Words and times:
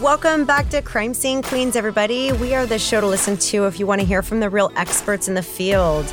Welcome 0.00 0.46
back 0.46 0.70
to 0.70 0.80
Crime 0.80 1.12
Scene 1.12 1.42
Queens, 1.42 1.76
everybody. 1.76 2.32
We 2.32 2.54
are 2.54 2.64
the 2.64 2.78
show 2.78 3.02
to 3.02 3.06
listen 3.06 3.36
to 3.36 3.66
if 3.66 3.78
you 3.78 3.86
want 3.86 4.00
to 4.00 4.06
hear 4.06 4.22
from 4.22 4.40
the 4.40 4.48
real 4.48 4.72
experts 4.74 5.28
in 5.28 5.34
the 5.34 5.42
field. 5.42 6.10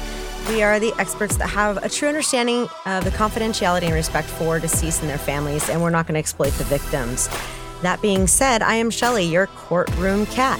We 0.50 0.62
are 0.62 0.78
the 0.78 0.94
experts 1.00 1.38
that 1.38 1.48
have 1.48 1.78
a 1.78 1.88
true 1.88 2.10
understanding 2.10 2.68
of 2.86 3.06
the 3.06 3.12
confidentiality 3.12 3.84
and 3.84 3.94
respect 3.94 4.28
for 4.28 4.60
deceased 4.60 5.00
and 5.00 5.10
their 5.10 5.18
families, 5.18 5.70
and 5.70 5.82
we're 5.82 5.90
not 5.90 6.06
going 6.06 6.16
to 6.16 6.20
exploit 6.20 6.52
the 6.56 6.66
victims. 6.66 7.30
That 7.82 8.02
being 8.02 8.28
said, 8.28 8.62
I 8.62 8.76
am 8.76 8.90
Shelly, 8.90 9.24
your 9.24 9.48
courtroom 9.48 10.26
cat. 10.26 10.60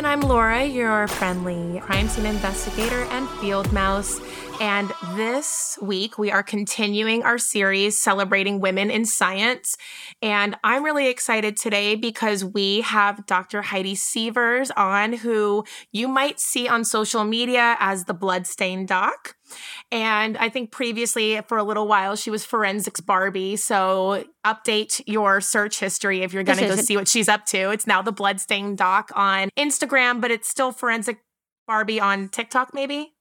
And 0.00 0.06
I'm 0.06 0.20
Laura, 0.22 0.64
your 0.64 1.06
friendly 1.08 1.78
crime 1.80 2.08
scene 2.08 2.24
investigator 2.24 3.02
and 3.10 3.28
field 3.38 3.70
mouse. 3.70 4.18
And 4.58 4.90
this 5.14 5.78
week, 5.82 6.16
we 6.16 6.30
are 6.30 6.42
continuing 6.42 7.22
our 7.22 7.36
series 7.36 7.98
celebrating 7.98 8.60
women 8.60 8.90
in 8.90 9.04
science. 9.04 9.76
And 10.22 10.56
I'm 10.64 10.84
really 10.84 11.08
excited 11.08 11.58
today 11.58 11.96
because 11.96 12.42
we 12.42 12.80
have 12.80 13.26
Dr. 13.26 13.60
Heidi 13.60 13.94
Sievers 13.94 14.70
on, 14.70 15.12
who 15.12 15.66
you 15.92 16.08
might 16.08 16.40
see 16.40 16.66
on 16.66 16.86
social 16.86 17.24
media 17.24 17.76
as 17.78 18.06
the 18.06 18.14
Bloodstain 18.14 18.86
Doc. 18.86 19.36
And 19.90 20.36
I 20.38 20.48
think 20.48 20.70
previously, 20.70 21.40
for 21.48 21.58
a 21.58 21.64
little 21.64 21.86
while, 21.86 22.16
she 22.16 22.30
was 22.30 22.44
Forensics 22.44 23.00
Barbie. 23.00 23.56
So 23.56 24.24
update 24.44 25.02
your 25.06 25.40
search 25.40 25.80
history 25.80 26.22
if 26.22 26.32
you're 26.32 26.42
going 26.42 26.58
to 26.58 26.68
go 26.68 26.76
see 26.76 26.96
what 26.96 27.08
she's 27.08 27.28
up 27.28 27.46
to. 27.46 27.70
It's 27.70 27.86
now 27.86 28.02
the 28.02 28.12
Bloodstain 28.12 28.76
Doc 28.76 29.10
on 29.14 29.50
Instagram, 29.58 30.20
but 30.20 30.30
it's 30.30 30.48
still 30.48 30.72
Forensic 30.72 31.20
Barbie 31.66 32.00
on 32.00 32.28
TikTok, 32.28 32.74
maybe? 32.74 33.12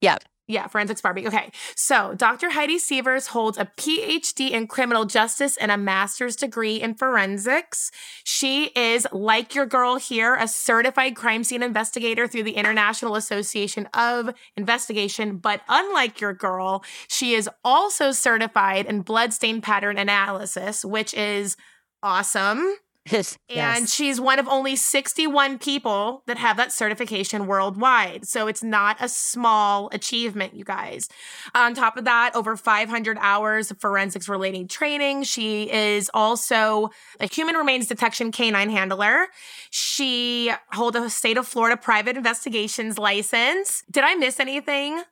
Yep. 0.00 0.24
Yeah, 0.46 0.66
forensics 0.66 1.00
Barbie. 1.00 1.26
Okay. 1.26 1.50
So 1.74 2.14
Dr. 2.14 2.50
Heidi 2.50 2.78
Sievers 2.78 3.28
holds 3.28 3.56
a 3.56 3.64
PhD 3.78 4.50
in 4.50 4.66
criminal 4.66 5.06
justice 5.06 5.56
and 5.56 5.70
a 5.70 5.78
master's 5.78 6.36
degree 6.36 6.76
in 6.76 6.94
forensics. 6.94 7.90
She 8.24 8.66
is, 8.76 9.06
like 9.10 9.54
your 9.54 9.64
girl 9.64 9.96
here, 9.96 10.34
a 10.34 10.46
certified 10.46 11.16
crime 11.16 11.44
scene 11.44 11.62
investigator 11.62 12.28
through 12.28 12.42
the 12.42 12.56
International 12.56 13.16
Association 13.16 13.88
of 13.94 14.34
Identification. 14.58 15.38
But 15.38 15.62
unlike 15.66 16.20
your 16.20 16.34
girl, 16.34 16.84
she 17.08 17.32
is 17.34 17.48
also 17.64 18.12
certified 18.12 18.84
in 18.84 19.00
bloodstain 19.00 19.62
pattern 19.62 19.96
analysis, 19.96 20.84
which 20.84 21.14
is 21.14 21.56
awesome. 22.02 22.76
Yes. 23.10 23.36
And 23.48 23.88
she's 23.88 24.18
one 24.20 24.38
of 24.38 24.48
only 24.48 24.76
61 24.76 25.58
people 25.58 26.22
that 26.26 26.38
have 26.38 26.56
that 26.56 26.72
certification 26.72 27.46
worldwide. 27.46 28.26
So 28.26 28.46
it's 28.46 28.62
not 28.62 28.96
a 29.00 29.08
small 29.08 29.90
achievement, 29.92 30.54
you 30.54 30.64
guys. 30.64 31.08
On 31.54 31.74
top 31.74 31.98
of 31.98 32.04
that, 32.04 32.34
over 32.34 32.56
500 32.56 33.18
hours 33.20 33.70
of 33.70 33.78
forensics 33.78 34.28
related 34.28 34.70
training. 34.70 35.24
She 35.24 35.70
is 35.70 36.10
also 36.14 36.90
a 37.20 37.26
human 37.26 37.56
remains 37.56 37.86
detection 37.88 38.32
canine 38.32 38.70
handler. 38.70 39.26
She 39.70 40.50
holds 40.72 40.96
a 40.96 41.10
state 41.10 41.36
of 41.36 41.46
Florida 41.46 41.76
private 41.76 42.16
investigations 42.16 42.98
license. 42.98 43.82
Did 43.90 44.04
I 44.04 44.14
miss 44.14 44.40
anything? 44.40 45.02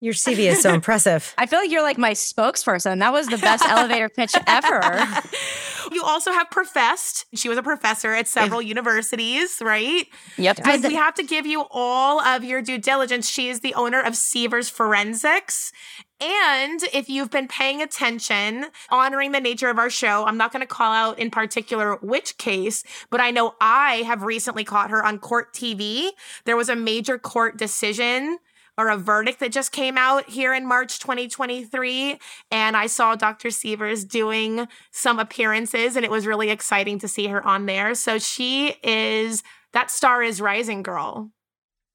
Your 0.00 0.12
CV 0.12 0.50
is 0.50 0.60
so 0.60 0.74
impressive. 0.74 1.34
I 1.38 1.46
feel 1.46 1.58
like 1.58 1.70
you're 1.70 1.82
like 1.82 1.96
my 1.96 2.12
spokesperson. 2.12 2.98
That 2.98 3.14
was 3.14 3.28
the 3.28 3.38
best 3.38 3.64
elevator 3.64 4.10
pitch 4.10 4.34
ever. 4.46 4.82
You 5.94 6.02
also 6.02 6.32
have 6.32 6.50
professed. 6.50 7.24
She 7.34 7.48
was 7.48 7.56
a 7.56 7.62
professor 7.62 8.12
at 8.12 8.26
several 8.26 8.60
universities, 8.60 9.62
right? 9.62 10.08
Yep. 10.36 10.56
Because 10.56 10.82
we 10.82 10.94
have 10.94 11.14
to 11.14 11.22
give 11.22 11.46
you 11.46 11.66
all 11.70 12.20
of 12.20 12.42
your 12.42 12.60
due 12.60 12.78
diligence. 12.78 13.30
She 13.30 13.48
is 13.48 13.60
the 13.60 13.74
owner 13.74 14.00
of 14.00 14.16
Sievers 14.16 14.68
Forensics. 14.68 15.72
And 16.20 16.82
if 16.92 17.08
you've 17.08 17.30
been 17.30 17.46
paying 17.46 17.80
attention, 17.80 18.66
honoring 18.90 19.32
the 19.32 19.40
nature 19.40 19.68
of 19.68 19.78
our 19.78 19.90
show, 19.90 20.24
I'm 20.24 20.36
not 20.36 20.52
going 20.52 20.62
to 20.62 20.66
call 20.66 20.92
out 20.92 21.18
in 21.18 21.30
particular 21.30 21.96
which 21.96 22.38
case, 22.38 22.82
but 23.10 23.20
I 23.20 23.30
know 23.30 23.54
I 23.60 24.02
have 24.06 24.22
recently 24.22 24.64
caught 24.64 24.90
her 24.90 25.04
on 25.04 25.18
court 25.18 25.52
TV. 25.52 26.10
There 26.44 26.56
was 26.56 26.68
a 26.68 26.76
major 26.76 27.18
court 27.18 27.56
decision 27.56 28.38
or 28.76 28.88
a 28.88 28.96
verdict 28.96 29.40
that 29.40 29.52
just 29.52 29.72
came 29.72 29.96
out 29.96 30.28
here 30.28 30.52
in 30.52 30.66
March 30.66 30.98
2023. 30.98 32.18
And 32.50 32.76
I 32.76 32.86
saw 32.86 33.14
Dr. 33.14 33.50
Sievers 33.50 34.04
doing 34.04 34.66
some 34.90 35.18
appearances, 35.18 35.96
and 35.96 36.04
it 36.04 36.10
was 36.10 36.26
really 36.26 36.50
exciting 36.50 36.98
to 37.00 37.08
see 37.08 37.28
her 37.28 37.44
on 37.46 37.66
there. 37.66 37.94
So 37.94 38.18
she 38.18 38.74
is 38.82 39.42
that 39.72 39.90
star 39.90 40.22
is 40.22 40.40
rising, 40.40 40.82
girl. 40.82 41.30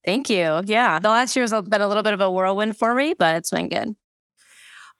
Thank 0.06 0.30
you. 0.30 0.62
Yeah. 0.66 1.00
The 1.00 1.10
last 1.10 1.36
year 1.36 1.44
has 1.44 1.52
been 1.52 1.82
a 1.82 1.88
little 1.88 2.04
bit 2.04 2.14
of 2.14 2.22
a 2.22 2.32
whirlwind 2.32 2.78
for 2.78 2.94
me, 2.94 3.14
but 3.18 3.36
it's 3.36 3.52
been 3.52 3.70
good. 3.70 3.96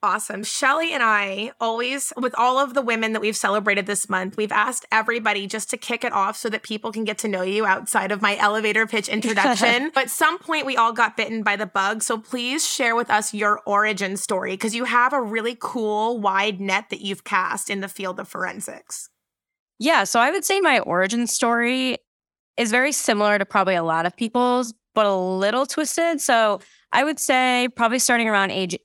Awesome. 0.02 0.44
Shelly 0.44 0.94
and 0.94 1.02
I 1.02 1.52
always, 1.60 2.10
with 2.16 2.34
all 2.38 2.58
of 2.58 2.72
the 2.72 2.80
women 2.80 3.12
that 3.12 3.20
we've 3.20 3.36
celebrated 3.36 3.84
this 3.84 4.08
month, 4.08 4.38
we've 4.38 4.50
asked 4.50 4.86
everybody 4.90 5.46
just 5.46 5.68
to 5.70 5.76
kick 5.76 6.04
it 6.04 6.12
off 6.12 6.38
so 6.38 6.48
that 6.48 6.62
people 6.62 6.90
can 6.90 7.04
get 7.04 7.18
to 7.18 7.28
know 7.28 7.42
you 7.42 7.66
outside 7.66 8.10
of 8.10 8.22
my 8.22 8.34
elevator 8.38 8.86
pitch 8.86 9.08
introduction. 9.10 9.90
but 9.94 10.08
some 10.08 10.38
point 10.38 10.64
we 10.64 10.74
all 10.74 10.94
got 10.94 11.18
bitten 11.18 11.42
by 11.42 11.54
the 11.54 11.66
bug. 11.66 12.02
So 12.02 12.16
please 12.16 12.66
share 12.66 12.96
with 12.96 13.10
us 13.10 13.34
your 13.34 13.60
origin 13.66 14.16
story 14.16 14.52
because 14.52 14.74
you 14.74 14.84
have 14.84 15.12
a 15.12 15.20
really 15.20 15.54
cool 15.60 16.18
wide 16.18 16.62
net 16.62 16.88
that 16.88 17.02
you've 17.02 17.24
cast 17.24 17.68
in 17.68 17.80
the 17.80 17.88
field 17.88 18.18
of 18.18 18.26
forensics. 18.26 19.10
Yeah. 19.78 20.04
So 20.04 20.18
I 20.18 20.30
would 20.30 20.46
say 20.46 20.60
my 20.60 20.78
origin 20.78 21.26
story 21.26 21.98
is 22.56 22.70
very 22.70 22.92
similar 22.92 23.38
to 23.38 23.44
probably 23.44 23.74
a 23.74 23.82
lot 23.82 24.06
of 24.06 24.16
people's, 24.16 24.72
but 24.94 25.04
a 25.04 25.14
little 25.14 25.66
twisted. 25.66 26.22
So 26.22 26.60
I 26.90 27.04
would 27.04 27.18
say 27.18 27.68
probably 27.76 27.98
starting 27.98 28.28
around 28.28 28.50
age 28.50 28.78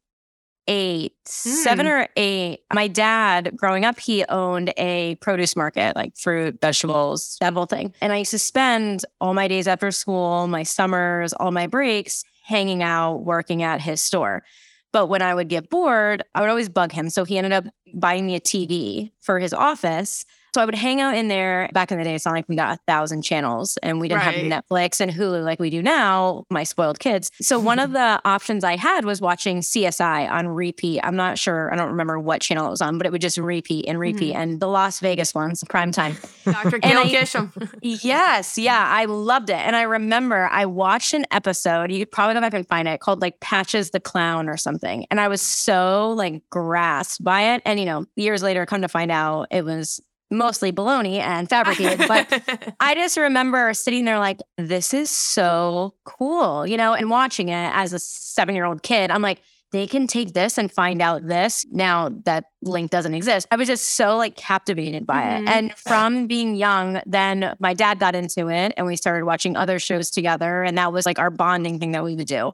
eight, 0.67 1.13
mm. 1.25 1.29
seven 1.29 1.87
or 1.87 2.07
eight. 2.15 2.61
My 2.73 2.87
dad, 2.87 3.55
growing 3.55 3.85
up, 3.85 3.99
he 3.99 4.25
owned 4.25 4.73
a 4.77 5.15
produce 5.15 5.55
market, 5.55 5.95
like 5.95 6.15
fruit, 6.17 6.59
vegetables, 6.61 7.37
that 7.41 7.53
whole 7.53 7.65
thing. 7.65 7.93
And 8.01 8.11
I 8.13 8.17
used 8.17 8.31
to 8.31 8.39
spend 8.39 9.05
all 9.21 9.33
my 9.33 9.47
days 9.47 9.67
after 9.67 9.91
school, 9.91 10.47
my 10.47 10.63
summers, 10.63 11.33
all 11.33 11.51
my 11.51 11.67
breaks 11.67 12.23
hanging 12.43 12.83
out, 12.83 13.23
working 13.23 13.63
at 13.63 13.81
his 13.81 14.01
store. 14.01 14.43
But 14.91 15.07
when 15.07 15.21
I 15.21 15.35
would 15.35 15.49
get 15.49 15.69
bored, 15.69 16.23
I 16.35 16.41
would 16.41 16.49
always 16.49 16.69
bug 16.69 16.91
him. 16.91 17.09
So 17.09 17.25
he 17.25 17.37
ended 17.37 17.51
up 17.51 17.65
buying 17.93 18.25
me 18.25 18.35
a 18.35 18.39
TV 18.39 19.11
for 19.19 19.39
his 19.39 19.53
office 19.53 20.25
so 20.55 20.61
I 20.61 20.66
would 20.66 20.73
hang 20.73 21.01
out 21.01 21.17
in 21.17 21.27
there. 21.27 21.69
Back 21.73 21.91
in 21.91 21.97
the 21.97 22.05
day, 22.05 22.16
it's 22.16 22.23
not 22.23 22.31
like 22.31 22.47
we 22.47 22.55
got 22.55 22.77
a 22.77 22.79
thousand 22.88 23.23
channels 23.23 23.75
and 23.83 23.99
we 23.99 24.07
didn't 24.07 24.25
right. 24.25 24.49
have 24.49 24.63
Netflix 24.63 25.01
and 25.01 25.11
Hulu 25.11 25.43
like 25.43 25.59
we 25.59 25.69
do 25.69 25.81
now, 25.81 26.45
my 26.49 26.63
spoiled 26.63 26.97
kids. 26.99 27.29
So 27.41 27.59
one 27.59 27.77
of 27.77 27.91
the 27.91 28.21
options 28.23 28.63
I 28.63 28.77
had 28.77 29.03
was 29.03 29.19
watching 29.19 29.59
CSI 29.59 30.31
on 30.31 30.47
repeat. 30.47 31.01
I'm 31.03 31.17
not 31.17 31.38
sure, 31.38 31.73
I 31.73 31.75
don't 31.75 31.89
remember 31.89 32.21
what 32.21 32.39
channel 32.39 32.67
it 32.67 32.69
was 32.69 32.81
on, 32.81 32.97
but 32.97 33.05
it 33.05 33.11
would 33.11 33.19
just 33.19 33.38
repeat 33.38 33.85
and 33.85 33.99
repeat. 33.99 34.31
Mm-hmm. 34.31 34.41
And 34.41 34.59
the 34.61 34.69
Las 34.69 35.01
Vegas 35.01 35.35
ones, 35.35 35.61
prime 35.67 35.91
time. 35.91 36.16
Dr. 36.45 36.77
Gil 36.79 37.09
Grissom. 37.09 37.51
yes, 37.81 38.57
yeah, 38.57 38.87
I 38.87 39.03
loved 39.05 39.49
it. 39.49 39.57
And 39.57 39.75
I 39.75 39.81
remember 39.81 40.47
I 40.49 40.67
watched 40.67 41.13
an 41.13 41.25
episode, 41.31 41.91
you 41.91 41.99
could 41.99 42.11
probably 42.11 42.35
go 42.35 42.39
back 42.39 42.53
and 42.53 42.66
find 42.66 42.87
it, 42.87 43.01
called 43.01 43.22
like 43.22 43.41
Patches 43.41 43.89
the 43.89 43.99
Clown 43.99 44.47
or 44.47 44.55
something. 44.55 45.05
And 45.11 45.19
I 45.19 45.27
was 45.27 45.41
so 45.41 46.11
like 46.11 46.49
grasped 46.49 47.22
by 47.22 47.55
it. 47.55 47.61
And, 47.66 47.77
you 47.77 47.85
know, 47.85 48.05
years 48.16 48.41
later, 48.41 48.66
come 48.66 48.83
to 48.83 48.87
find 48.87 49.11
out 49.11 49.47
it 49.51 49.66
was 49.66 49.99
mostly 50.31 50.71
baloney 50.71 51.19
and 51.19 51.49
fabricated. 51.49 52.07
but 52.07 52.75
I 52.79 52.95
just 52.95 53.17
remember 53.17 53.73
sitting 53.73 54.05
there 54.05 54.19
like, 54.19 54.39
this 54.57 54.93
is 54.93 55.09
so 55.09 55.93
cool, 56.03 56.65
you 56.65 56.77
know, 56.77 56.93
and 56.93 57.09
watching 57.09 57.49
it 57.49 57.71
as 57.73 57.93
a 57.93 57.99
seven 57.99 58.55
year 58.55 58.65
old 58.65 58.83
kid. 58.83 59.11
I'm 59.11 59.21
like, 59.21 59.41
they 59.71 59.87
can 59.87 60.07
take 60.07 60.33
this 60.33 60.57
and 60.57 60.71
find 60.71 61.01
out 61.01 61.27
this 61.27 61.65
now 61.69 62.09
that 62.23 62.45
link 62.61 62.91
doesn't 62.91 63.13
exist. 63.13 63.47
I 63.51 63.57
was 63.57 63.67
just 63.67 63.95
so 63.95 64.15
like 64.15 64.35
captivated 64.35 65.05
by 65.05 65.21
mm-hmm. 65.21 65.47
it. 65.47 65.51
And 65.51 65.77
from 65.77 66.27
being 66.27 66.55
young, 66.55 67.01
then 67.05 67.55
my 67.59 67.73
dad 67.73 67.99
got 67.99 68.15
into 68.15 68.49
it 68.49 68.73
and 68.77 68.87
we 68.87 68.95
started 68.95 69.25
watching 69.25 69.57
other 69.57 69.79
shows 69.79 70.11
together. 70.11 70.63
And 70.63 70.77
that 70.77 70.93
was 70.93 71.05
like 71.05 71.19
our 71.19 71.29
bonding 71.29 71.79
thing 71.79 71.91
that 71.91 72.03
we 72.03 72.15
would 72.15 72.27
do 72.27 72.53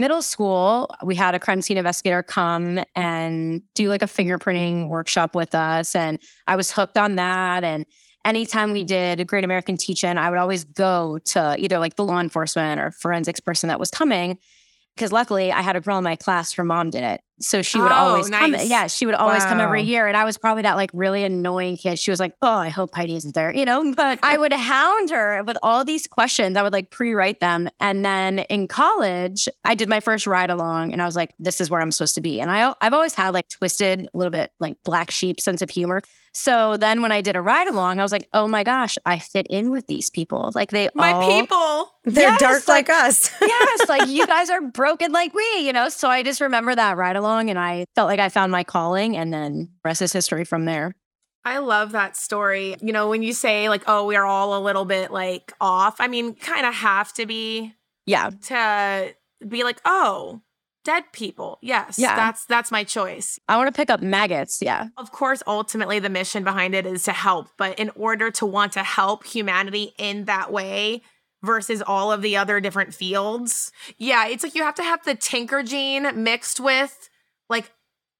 middle 0.00 0.22
school, 0.22 0.90
we 1.04 1.14
had 1.14 1.34
a 1.34 1.38
crime 1.38 1.60
scene 1.60 1.76
investigator 1.76 2.22
come 2.22 2.82
and 2.96 3.62
do 3.74 3.90
like 3.90 4.02
a 4.02 4.06
fingerprinting 4.06 4.88
workshop 4.88 5.34
with 5.34 5.54
us. 5.54 5.94
And 5.94 6.18
I 6.46 6.56
was 6.56 6.72
hooked 6.72 6.96
on 6.96 7.16
that. 7.16 7.62
And 7.62 7.84
anytime 8.24 8.72
we 8.72 8.82
did 8.82 9.20
a 9.20 9.24
Great 9.26 9.44
American 9.44 9.76
Teach 9.76 10.02
In, 10.02 10.16
I 10.16 10.30
would 10.30 10.38
always 10.38 10.64
go 10.64 11.18
to 11.26 11.54
either 11.58 11.78
like 11.78 11.96
the 11.96 12.04
law 12.04 12.18
enforcement 12.18 12.80
or 12.80 12.90
forensics 12.92 13.40
person 13.40 13.68
that 13.68 13.78
was 13.78 13.90
coming. 13.90 14.38
Because 14.96 15.12
luckily 15.12 15.52
I 15.52 15.60
had 15.60 15.76
a 15.76 15.80
girl 15.80 15.98
in 15.98 16.04
my 16.04 16.16
class, 16.16 16.54
her 16.54 16.64
mom 16.64 16.90
did 16.90 17.04
it. 17.04 17.20
So 17.40 17.62
she 17.62 17.80
would 17.80 17.90
oh, 17.90 17.94
always 17.94 18.28
nice. 18.28 18.40
come. 18.40 18.66
Yeah, 18.68 18.86
she 18.86 19.06
would 19.06 19.14
always 19.14 19.42
wow. 19.44 19.48
come 19.48 19.60
every 19.60 19.82
year. 19.82 20.06
And 20.06 20.16
I 20.16 20.24
was 20.24 20.36
probably 20.36 20.62
that 20.62 20.76
like 20.76 20.90
really 20.92 21.24
annoying 21.24 21.76
kid. 21.78 21.98
She 21.98 22.10
was 22.10 22.20
like, 22.20 22.34
Oh, 22.42 22.48
I 22.54 22.68
hope 22.68 22.94
Heidi 22.94 23.16
isn't 23.16 23.34
there, 23.34 23.54
you 23.54 23.64
know? 23.64 23.94
But 24.00 24.20
I 24.22 24.38
would 24.38 24.52
hound 24.52 25.10
her 25.10 25.42
with 25.42 25.58
all 25.62 25.84
these 25.84 26.06
questions. 26.06 26.56
I 26.56 26.62
would 26.62 26.72
like 26.72 26.90
pre 26.90 27.14
write 27.14 27.40
them. 27.40 27.68
And 27.80 28.04
then 28.04 28.40
in 28.40 28.68
college, 28.68 29.48
I 29.64 29.74
did 29.74 29.88
my 29.88 30.00
first 30.00 30.26
ride 30.26 30.50
along 30.50 30.92
and 30.92 31.02
I 31.02 31.06
was 31.06 31.16
like, 31.16 31.34
This 31.38 31.60
is 31.60 31.70
where 31.70 31.80
I'm 31.80 31.90
supposed 31.90 32.14
to 32.16 32.20
be. 32.20 32.40
And 32.40 32.50
I, 32.50 32.74
I've 32.80 32.92
always 32.92 33.14
had 33.14 33.34
like 33.34 33.48
twisted, 33.48 34.08
a 34.12 34.16
little 34.16 34.30
bit 34.30 34.52
like 34.60 34.76
black 34.84 35.10
sheep 35.10 35.40
sense 35.40 35.62
of 35.62 35.70
humor. 35.70 36.02
So 36.32 36.76
then 36.76 37.02
when 37.02 37.10
I 37.12 37.22
did 37.22 37.34
a 37.34 37.40
ride 37.40 37.66
along, 37.66 37.98
I 37.98 38.02
was 38.02 38.12
like, 38.12 38.28
oh 38.32 38.46
my 38.46 38.62
gosh, 38.62 38.96
I 39.04 39.18
fit 39.18 39.46
in 39.50 39.70
with 39.70 39.86
these 39.86 40.10
people. 40.10 40.52
Like 40.54 40.70
they 40.70 40.88
My 40.94 41.12
all, 41.12 41.28
people. 41.28 41.92
They're 42.04 42.30
yes, 42.30 42.40
dark 42.40 42.68
like, 42.68 42.88
like 42.88 43.04
us. 43.04 43.30
yes, 43.40 43.88
like 43.88 44.08
you 44.08 44.26
guys 44.26 44.48
are 44.48 44.60
broken 44.60 45.12
like 45.12 45.34
we, 45.34 45.58
you 45.60 45.72
know? 45.72 45.88
So 45.88 46.08
I 46.08 46.22
just 46.22 46.40
remember 46.40 46.74
that 46.74 46.96
ride 46.96 47.16
along 47.16 47.29
and 47.38 47.58
I 47.58 47.84
felt 47.94 48.08
like 48.08 48.20
I 48.20 48.28
found 48.28 48.50
my 48.50 48.64
calling 48.64 49.16
and 49.16 49.32
then 49.32 49.70
rest 49.84 50.02
is 50.02 50.12
history 50.12 50.44
from 50.44 50.64
there. 50.64 50.94
I 51.44 51.58
love 51.58 51.92
that 51.92 52.16
story. 52.16 52.76
You 52.82 52.92
know, 52.92 53.08
when 53.08 53.22
you 53.22 53.32
say 53.32 53.68
like, 53.68 53.82
oh, 53.86 54.06
we're 54.06 54.24
all 54.24 54.58
a 54.58 54.60
little 54.62 54.84
bit 54.84 55.10
like 55.10 55.52
off, 55.60 55.96
I 56.00 56.08
mean, 56.08 56.34
kind 56.34 56.66
of 56.66 56.74
have 56.74 57.12
to 57.14 57.24
be 57.26 57.74
Yeah. 58.06 58.30
to 58.46 59.14
be 59.48 59.64
like, 59.64 59.80
oh, 59.84 60.42
dead 60.84 61.04
people. 61.12 61.58
Yes. 61.62 61.98
Yeah. 61.98 62.16
That's 62.16 62.44
that's 62.46 62.70
my 62.70 62.84
choice. 62.84 63.38
I 63.48 63.56
want 63.56 63.68
to 63.68 63.72
pick 63.78 63.90
up 63.90 64.00
maggots. 64.02 64.60
Yeah. 64.62 64.88
Of 64.96 65.12
course, 65.12 65.42
ultimately 65.46 65.98
the 65.98 66.08
mission 66.10 66.42
behind 66.44 66.74
it 66.74 66.86
is 66.86 67.02
to 67.04 67.12
help, 67.12 67.48
but 67.58 67.78
in 67.78 67.90
order 67.96 68.30
to 68.32 68.46
want 68.46 68.72
to 68.72 68.82
help 68.82 69.26
humanity 69.26 69.92
in 69.98 70.24
that 70.24 70.50
way 70.52 71.02
versus 71.42 71.82
all 71.86 72.12
of 72.12 72.22
the 72.22 72.36
other 72.36 72.60
different 72.60 72.94
fields, 72.94 73.72
yeah, 73.98 74.26
it's 74.26 74.42
like 74.42 74.54
you 74.54 74.62
have 74.62 74.74
to 74.76 74.82
have 74.82 75.04
the 75.04 75.14
tinker 75.14 75.62
gene 75.62 76.22
mixed 76.22 76.60
with 76.60 77.09
like 77.50 77.70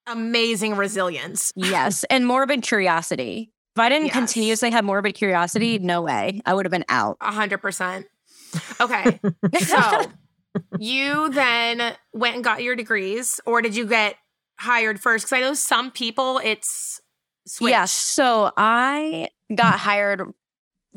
amazing 0.06 0.76
resilience. 0.76 1.52
Yes. 1.56 2.04
And 2.10 2.26
morbid 2.26 2.62
curiosity. 2.62 3.52
If 3.76 3.80
I 3.80 3.88
didn't 3.88 4.06
Yes. 4.08 4.16
continuously 4.16 4.70
have 4.72 4.84
morbid 4.84 5.14
curiosity, 5.14 5.78
no 5.78 6.02
way. 6.02 6.40
I 6.44 6.52
would 6.54 6.66
have 6.66 6.70
been 6.72 6.84
out. 6.88 7.16
A 7.20 7.32
hundred 7.32 7.58
percent. 7.58 8.06
Okay. 8.80 9.18
So 9.60 10.10
you 10.80 11.28
then 11.30 11.94
went 12.12 12.34
and 12.34 12.42
got 12.44 12.62
your 12.64 12.74
degrees, 12.74 13.40
or 13.46 13.62
did 13.62 13.76
you 13.76 13.86
get 13.86 14.16
hired 14.58 15.00
first? 15.00 15.24
Because 15.26 15.36
I 15.36 15.40
know 15.40 15.54
some 15.54 15.92
people 15.92 16.40
it's 16.42 17.00
switched. 17.46 17.70
Yeah. 17.70 17.84
So 17.84 18.50
I 18.56 19.28
got 19.54 19.78
hired 19.78 20.22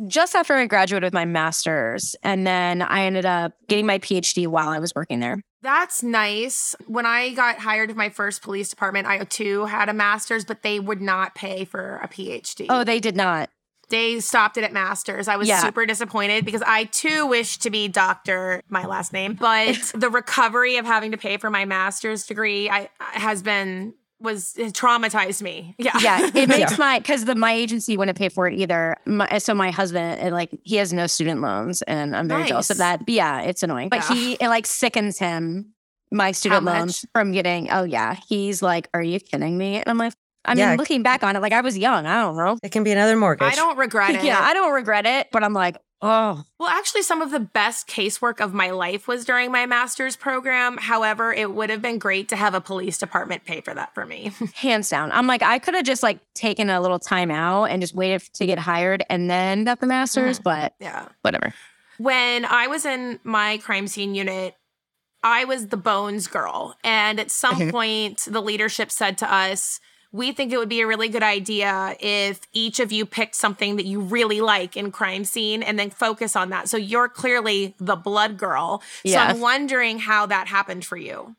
just 0.08 0.36
after 0.36 0.56
I 0.56 0.66
graduated 0.66 1.06
with 1.06 1.14
my 1.14 1.26
master's. 1.26 2.16
And 2.24 2.48
then 2.48 2.82
I 2.82 3.04
ended 3.04 3.26
up 3.28 3.54
getting 3.68 3.86
my 3.86 4.00
PhD 4.00 4.48
while 4.48 4.70
I 4.70 4.80
was 4.80 4.94
working 4.96 5.20
there. 5.20 5.40
That's 5.64 6.04
nice. 6.04 6.76
When 6.88 7.06
I 7.06 7.32
got 7.34 7.58
hired 7.60 7.90
in 7.90 7.96
my 7.98 8.10
first 8.10 8.42
police 8.42 8.70
department, 8.70 9.08
I 9.08 9.24
too 9.24 9.66
had 9.66 9.88
a 9.88 9.94
master's, 9.94 10.44
but 10.44 10.62
they 10.62 10.78
would 10.80 11.02
not 11.02 11.36
pay 11.36 11.64
for 11.64 12.00
a 12.04 12.08
PhD. 12.10 12.66
Oh, 12.70 12.84
they 12.84 13.00
did 13.00 13.16
not. 13.16 13.50
they 13.90 14.20
stopped 14.22 14.58
it 14.58 14.64
at 14.64 14.74
master's. 14.74 15.28
I 15.28 15.36
was 15.36 15.48
Yeah. 15.48 15.60
super 15.62 15.86
disappointed 15.86 16.46
because 16.46 16.64
I 16.66 16.86
too 16.86 17.28
wish 17.28 17.60
to 17.60 17.70
be 17.70 17.88
doctor, 17.88 18.62
my 18.68 18.86
last 18.86 19.14
name, 19.14 19.36
but 19.36 19.76
the 19.94 20.10
recovery 20.10 20.78
of 20.78 20.86
having 20.86 21.12
to 21.12 21.18
pay 21.18 21.38
for 21.38 21.50
my 21.52 21.66
master's 21.66 22.26
degree 22.26 22.70
I, 22.72 22.90
has 23.00 23.44
been 23.44 23.94
was 24.24 24.54
it 24.58 24.74
traumatized 24.74 25.42
me. 25.42 25.76
Yeah. 25.78 25.92
Yeah. 26.00 26.32
It 26.34 26.50
makes 26.58 26.78
my, 26.80 26.98
because 27.00 27.26
the 27.26 27.36
my 27.36 27.52
agency 27.52 27.98
wouldn't 27.98 28.18
pay 28.18 28.30
for 28.30 28.48
it 28.48 28.58
either. 28.58 28.96
My, 29.06 29.38
so 29.38 29.54
my 29.54 29.70
husband, 29.70 30.20
and 30.22 30.34
like, 30.34 30.50
he 30.64 30.78
has 30.78 30.92
no 30.94 31.06
student 31.08 31.42
loans 31.42 31.82
and 31.84 32.16
I'm 32.16 32.28
very 32.28 32.46
jealous 32.46 32.70
of 32.70 32.78
that. 32.78 33.00
But 33.06 33.10
yeah, 33.10 33.42
it's 33.42 33.62
annoying. 33.64 33.90
But 33.90 34.10
Yeah. 34.10 34.16
he, 34.16 34.34
it 34.34 34.48
like 34.48 34.66
sickens 34.66 35.20
him, 35.20 35.74
my 36.12 36.32
student 36.32 36.64
much? 36.64 36.78
loans 36.80 37.06
from 37.14 37.32
getting, 37.34 37.70
oh 37.72 37.84
yeah. 37.84 38.16
He's 38.28 38.62
like, 38.62 38.88
are 38.94 39.02
you 39.04 39.20
kidding 39.20 39.58
me? 39.58 39.76
And 39.76 39.84
I'm 39.88 39.98
like, 39.98 40.14
I 40.46 40.56
mean, 40.56 40.60
Yeah. 40.60 40.76
looking 40.78 41.04
back 41.04 41.24
on 41.24 41.36
it, 41.36 41.42
like 41.42 41.54
I 41.54 41.62
was 41.62 41.78
young. 41.78 42.06
I 42.06 42.22
don't 42.22 42.36
know. 42.38 42.58
It 42.64 42.72
can 42.72 42.84
be 42.84 42.92
another 42.92 43.16
mortgage. 43.16 43.52
I 43.52 43.56
don't 43.56 43.78
regret 43.78 44.16
it. 44.16 44.24
Yeah, 44.24 44.40
I 44.42 44.54
don't 44.54 44.74
regret 44.74 45.06
it, 45.06 45.28
but 45.32 45.44
I'm 45.44 45.54
like, 45.54 45.78
oh, 46.04 46.44
Well, 46.60 46.70
actually, 46.70 47.02
some 47.02 47.22
of 47.22 47.32
the 47.32 47.40
best 47.40 47.88
casework 47.88 48.40
of 48.40 48.54
my 48.54 48.70
life 48.70 49.08
was 49.08 49.26
during 49.26 49.52
my 49.52 49.66
master's 49.66 50.16
program. 50.16 50.78
However, 50.78 51.34
it 51.34 51.52
would 51.54 51.70
have 51.70 51.82
been 51.82 51.98
great 51.98 52.30
to 52.30 52.36
have 52.36 52.54
a 52.54 52.62
police 52.62 52.98
department 52.98 53.46
pay 53.46 53.62
for 53.62 53.74
that 53.74 53.96
for 53.96 54.06
me. 54.06 54.32
hands 54.54 54.90
down. 54.90 55.12
I'm 55.12 55.26
like, 55.26 55.42
I 55.42 55.60
could 55.60 55.74
have 55.74 55.86
just 55.86 56.04
like 56.04 56.20
taken 56.34 56.70
a 56.70 56.82
little 56.82 57.00
time 57.00 57.32
out 57.32 57.66
and 57.66 57.82
just 57.82 57.96
waited 57.96 58.22
to 58.34 58.46
get 58.46 58.60
hired 58.60 59.04
and 59.10 59.30
then 59.30 59.64
got 59.64 59.80
the 59.80 59.88
master's, 59.88 60.38
mm-hmm. 60.38 60.44
but 60.44 60.76
yeah. 60.80 61.08
whatever. 61.22 61.54
When 61.98 62.46
I 62.46 62.68
was 62.68 62.86
in 62.86 63.20
my 63.24 63.58
crime 63.58 63.88
scene 63.88 64.14
unit, 64.14 64.56
I 65.24 65.46
was 65.46 65.68
the 65.68 65.78
bones 65.78 66.28
girl. 66.28 66.76
And 66.84 67.20
at 67.20 67.32
some 67.32 67.72
point, 67.72 68.28
the 68.28 68.42
leadership 68.42 68.92
said 68.92 69.18
to 69.20 69.34
us, 69.34 69.80
we 70.14 70.32
think 70.32 70.54
it 70.54 70.58
would 70.60 70.70
be 70.70 70.80
a 70.82 70.88
really 70.88 71.10
good 71.10 71.24
idea 71.24 71.98
if 72.00 72.40
each 72.54 72.80
of 72.80 72.92
you 72.92 73.06
picked 73.06 73.36
something 73.36 73.76
that 73.78 73.86
you 73.86 74.00
really 74.00 74.40
like 74.42 74.78
in 74.78 74.92
crime 74.92 75.26
scene 75.26 75.64
and 75.64 75.78
then 75.78 75.90
focus 75.90 76.36
on 76.36 76.50
that. 76.52 76.70
So 76.70 76.78
you're 76.78 77.10
clearly 77.10 77.74
the 77.80 77.96
blood 77.96 78.38
girl. 78.38 78.84
So 79.06 79.18
I'm 79.18 79.40
wondering 79.42 79.98
how 80.00 80.28
that 80.28 80.48
happened 80.48 80.86
for 80.86 80.98
you. 80.98 81.36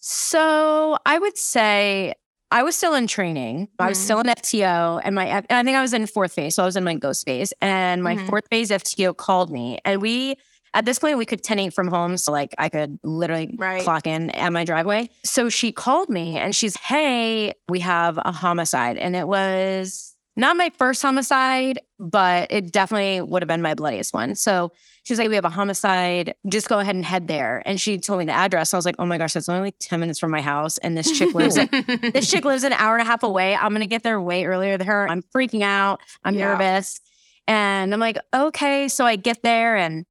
So 0.00 0.98
I 1.06 1.18
would 1.18 1.38
say 1.38 2.14
I 2.50 2.62
was 2.62 2.76
still 2.76 2.94
in 2.94 3.06
training. 3.06 3.68
I 3.78 3.88
was 3.88 3.98
Mhm. 3.98 4.02
still 4.02 4.20
in 4.20 4.28
FTO, 4.28 5.00
and 5.02 5.14
my 5.14 5.26
and 5.26 5.46
I 5.50 5.62
think 5.64 5.76
I 5.76 5.82
was 5.82 5.92
in 5.92 6.06
fourth 6.06 6.32
phase, 6.32 6.54
so 6.54 6.62
I 6.62 6.66
was 6.66 6.76
in 6.76 6.84
my 6.84 6.94
ghost 6.94 7.24
phase. 7.24 7.52
And 7.60 8.02
my 8.02 8.16
Mhm. 8.16 8.28
fourth 8.28 8.44
phase 8.50 8.70
FTO 8.70 9.14
called 9.14 9.50
me, 9.50 9.78
and 9.84 10.00
we 10.02 10.36
at 10.76 10.84
this 10.84 10.98
point 11.00 11.18
we 11.18 11.26
could 11.26 11.42
tenant 11.42 11.74
from 11.74 11.88
home, 11.88 12.16
so 12.16 12.30
like 12.30 12.54
I 12.58 12.68
could 12.68 12.98
literally 13.02 13.54
Right. 13.58 13.82
clock 13.82 14.06
in 14.06 14.30
at 14.30 14.52
my 14.52 14.64
driveway. 14.64 15.10
So 15.24 15.48
she 15.48 15.72
called 15.72 16.08
me, 16.08 16.36
and 16.38 16.54
she's, 16.54 16.76
"Hey, 16.76 17.54
we 17.68 17.80
have 17.80 18.18
a 18.18 18.30
homicide," 18.30 18.96
and 18.98 19.16
it 19.16 19.26
was 19.26 20.14
not 20.36 20.54
my 20.56 20.70
first 20.76 21.00
homicide, 21.02 21.80
but 21.98 22.52
it 22.52 22.70
definitely 22.70 23.22
would 23.22 23.42
have 23.42 23.48
been 23.48 23.62
my 23.62 23.72
bloodiest 23.74 24.12
one. 24.12 24.34
So 24.34 24.70
she 25.02 25.14
was 25.14 25.18
like, 25.18 25.28
We 25.30 25.34
have 25.34 25.46
a 25.46 25.48
homicide. 25.50 26.34
Just 26.46 26.68
go 26.68 26.78
ahead 26.78 26.94
and 26.94 27.04
head 27.06 27.26
there. 27.26 27.62
And 27.64 27.80
she 27.80 27.96
told 27.96 28.18
me 28.18 28.26
the 28.26 28.32
address. 28.32 28.74
I 28.74 28.76
was 28.76 28.84
like, 28.84 28.96
Oh 28.98 29.06
my 29.06 29.16
gosh, 29.16 29.32
that's 29.32 29.48
only 29.48 29.62
like 29.68 29.76
10 29.80 29.98
minutes 29.98 30.18
from 30.18 30.30
my 30.30 30.42
house. 30.42 30.76
And 30.78 30.94
this 30.94 31.10
chick 31.10 31.32
lives 31.34 31.54
this 32.12 32.28
chick 32.28 32.44
lives 32.44 32.64
an 32.64 32.74
hour 32.74 32.96
and 32.98 33.02
a 33.02 33.10
half 33.10 33.22
away. 33.22 33.54
I'm 33.56 33.72
gonna 33.72 33.86
get 33.86 34.02
there 34.02 34.20
way 34.20 34.44
earlier 34.44 34.76
than 34.76 34.86
her. 34.88 35.08
I'm 35.08 35.22
freaking 35.34 35.62
out. 35.62 36.00
I'm 36.22 36.34
Yeah. 36.34 36.48
nervous. 36.48 37.00
And 37.48 37.94
I'm 37.94 38.00
like, 38.00 38.18
okay. 38.34 38.88
So 38.88 39.06
I 39.06 39.16
get 39.16 39.42
there 39.42 39.76
and 39.76 40.04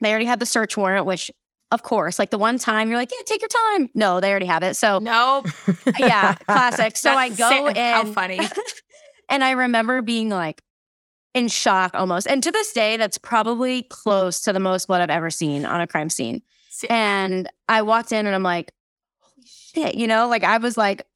they 0.00 0.10
already 0.10 0.26
had 0.26 0.40
the 0.40 0.46
search 0.46 0.76
warrant, 0.76 1.06
which 1.06 1.30
of 1.70 1.82
course, 1.82 2.18
like 2.18 2.30
the 2.30 2.38
one 2.38 2.58
time 2.58 2.88
you're 2.88 2.96
like, 2.96 3.10
yeah, 3.10 3.22
take 3.26 3.42
your 3.42 3.48
time. 3.48 3.90
No, 3.94 4.20
they 4.20 4.30
already 4.30 4.46
have 4.46 4.62
it. 4.62 4.74
So 4.74 4.98
nope. 4.98 5.46
yeah, 5.98 6.34
classic. 6.34 6.96
So 6.96 7.12
I 7.12 7.28
go 7.28 7.48
sick. 7.48 7.76
How 7.76 8.00
in 8.00 8.12
funny. 8.14 8.40
and 9.28 9.44
I 9.44 9.50
remember 9.52 10.00
being 10.00 10.30
like 10.30 10.62
in 11.34 11.48
shock 11.48 11.92
almost. 11.94 12.26
And 12.26 12.42
to 12.42 12.50
this 12.50 12.72
day, 12.72 12.96
that's 12.96 13.18
probably 13.18 13.82
close 13.84 14.40
to 14.42 14.52
the 14.52 14.60
most 14.60 14.88
blood 14.88 15.02
I've 15.02 15.10
ever 15.10 15.30
seen 15.30 15.64
on 15.64 15.80
a 15.80 15.86
crime 15.86 16.08
scene. 16.08 16.42
And 16.88 17.50
I 17.68 17.82
walked 17.82 18.12
in 18.12 18.26
and 18.26 18.34
I'm 18.34 18.42
like, 18.42 18.72
holy 19.20 19.46
shit, 19.46 19.94
you 19.94 20.06
know, 20.06 20.28
like 20.28 20.44
I 20.44 20.58
was 20.58 20.76
like 20.76 21.06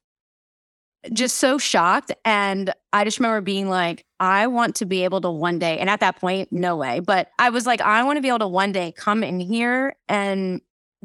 just 1.11 1.37
so 1.37 1.57
shocked. 1.57 2.11
And 2.23 2.73
I 2.93 3.03
just 3.03 3.19
remember 3.19 3.41
being 3.41 3.67
like, 3.69 4.05
I 4.19 4.47
want 4.47 4.75
to 4.77 4.85
be 4.85 5.03
able 5.03 5.19
to 5.21 5.29
one 5.29 5.59
day, 5.59 5.79
and 5.79 5.89
at 5.89 5.99
that 5.99 6.19
point, 6.21 6.51
no 6.51 6.77
way. 6.77 6.99
But 7.01 7.29
I 7.39 7.49
was 7.49 7.65
like, 7.65 7.81
I 7.81 8.03
want 8.03 8.17
to 8.17 8.21
be 8.21 8.29
able 8.29 8.39
to 8.39 8.47
one 8.47 8.71
day 8.71 8.93
come 8.95 9.23
in 9.23 9.39
here 9.39 9.95
and 10.07 10.61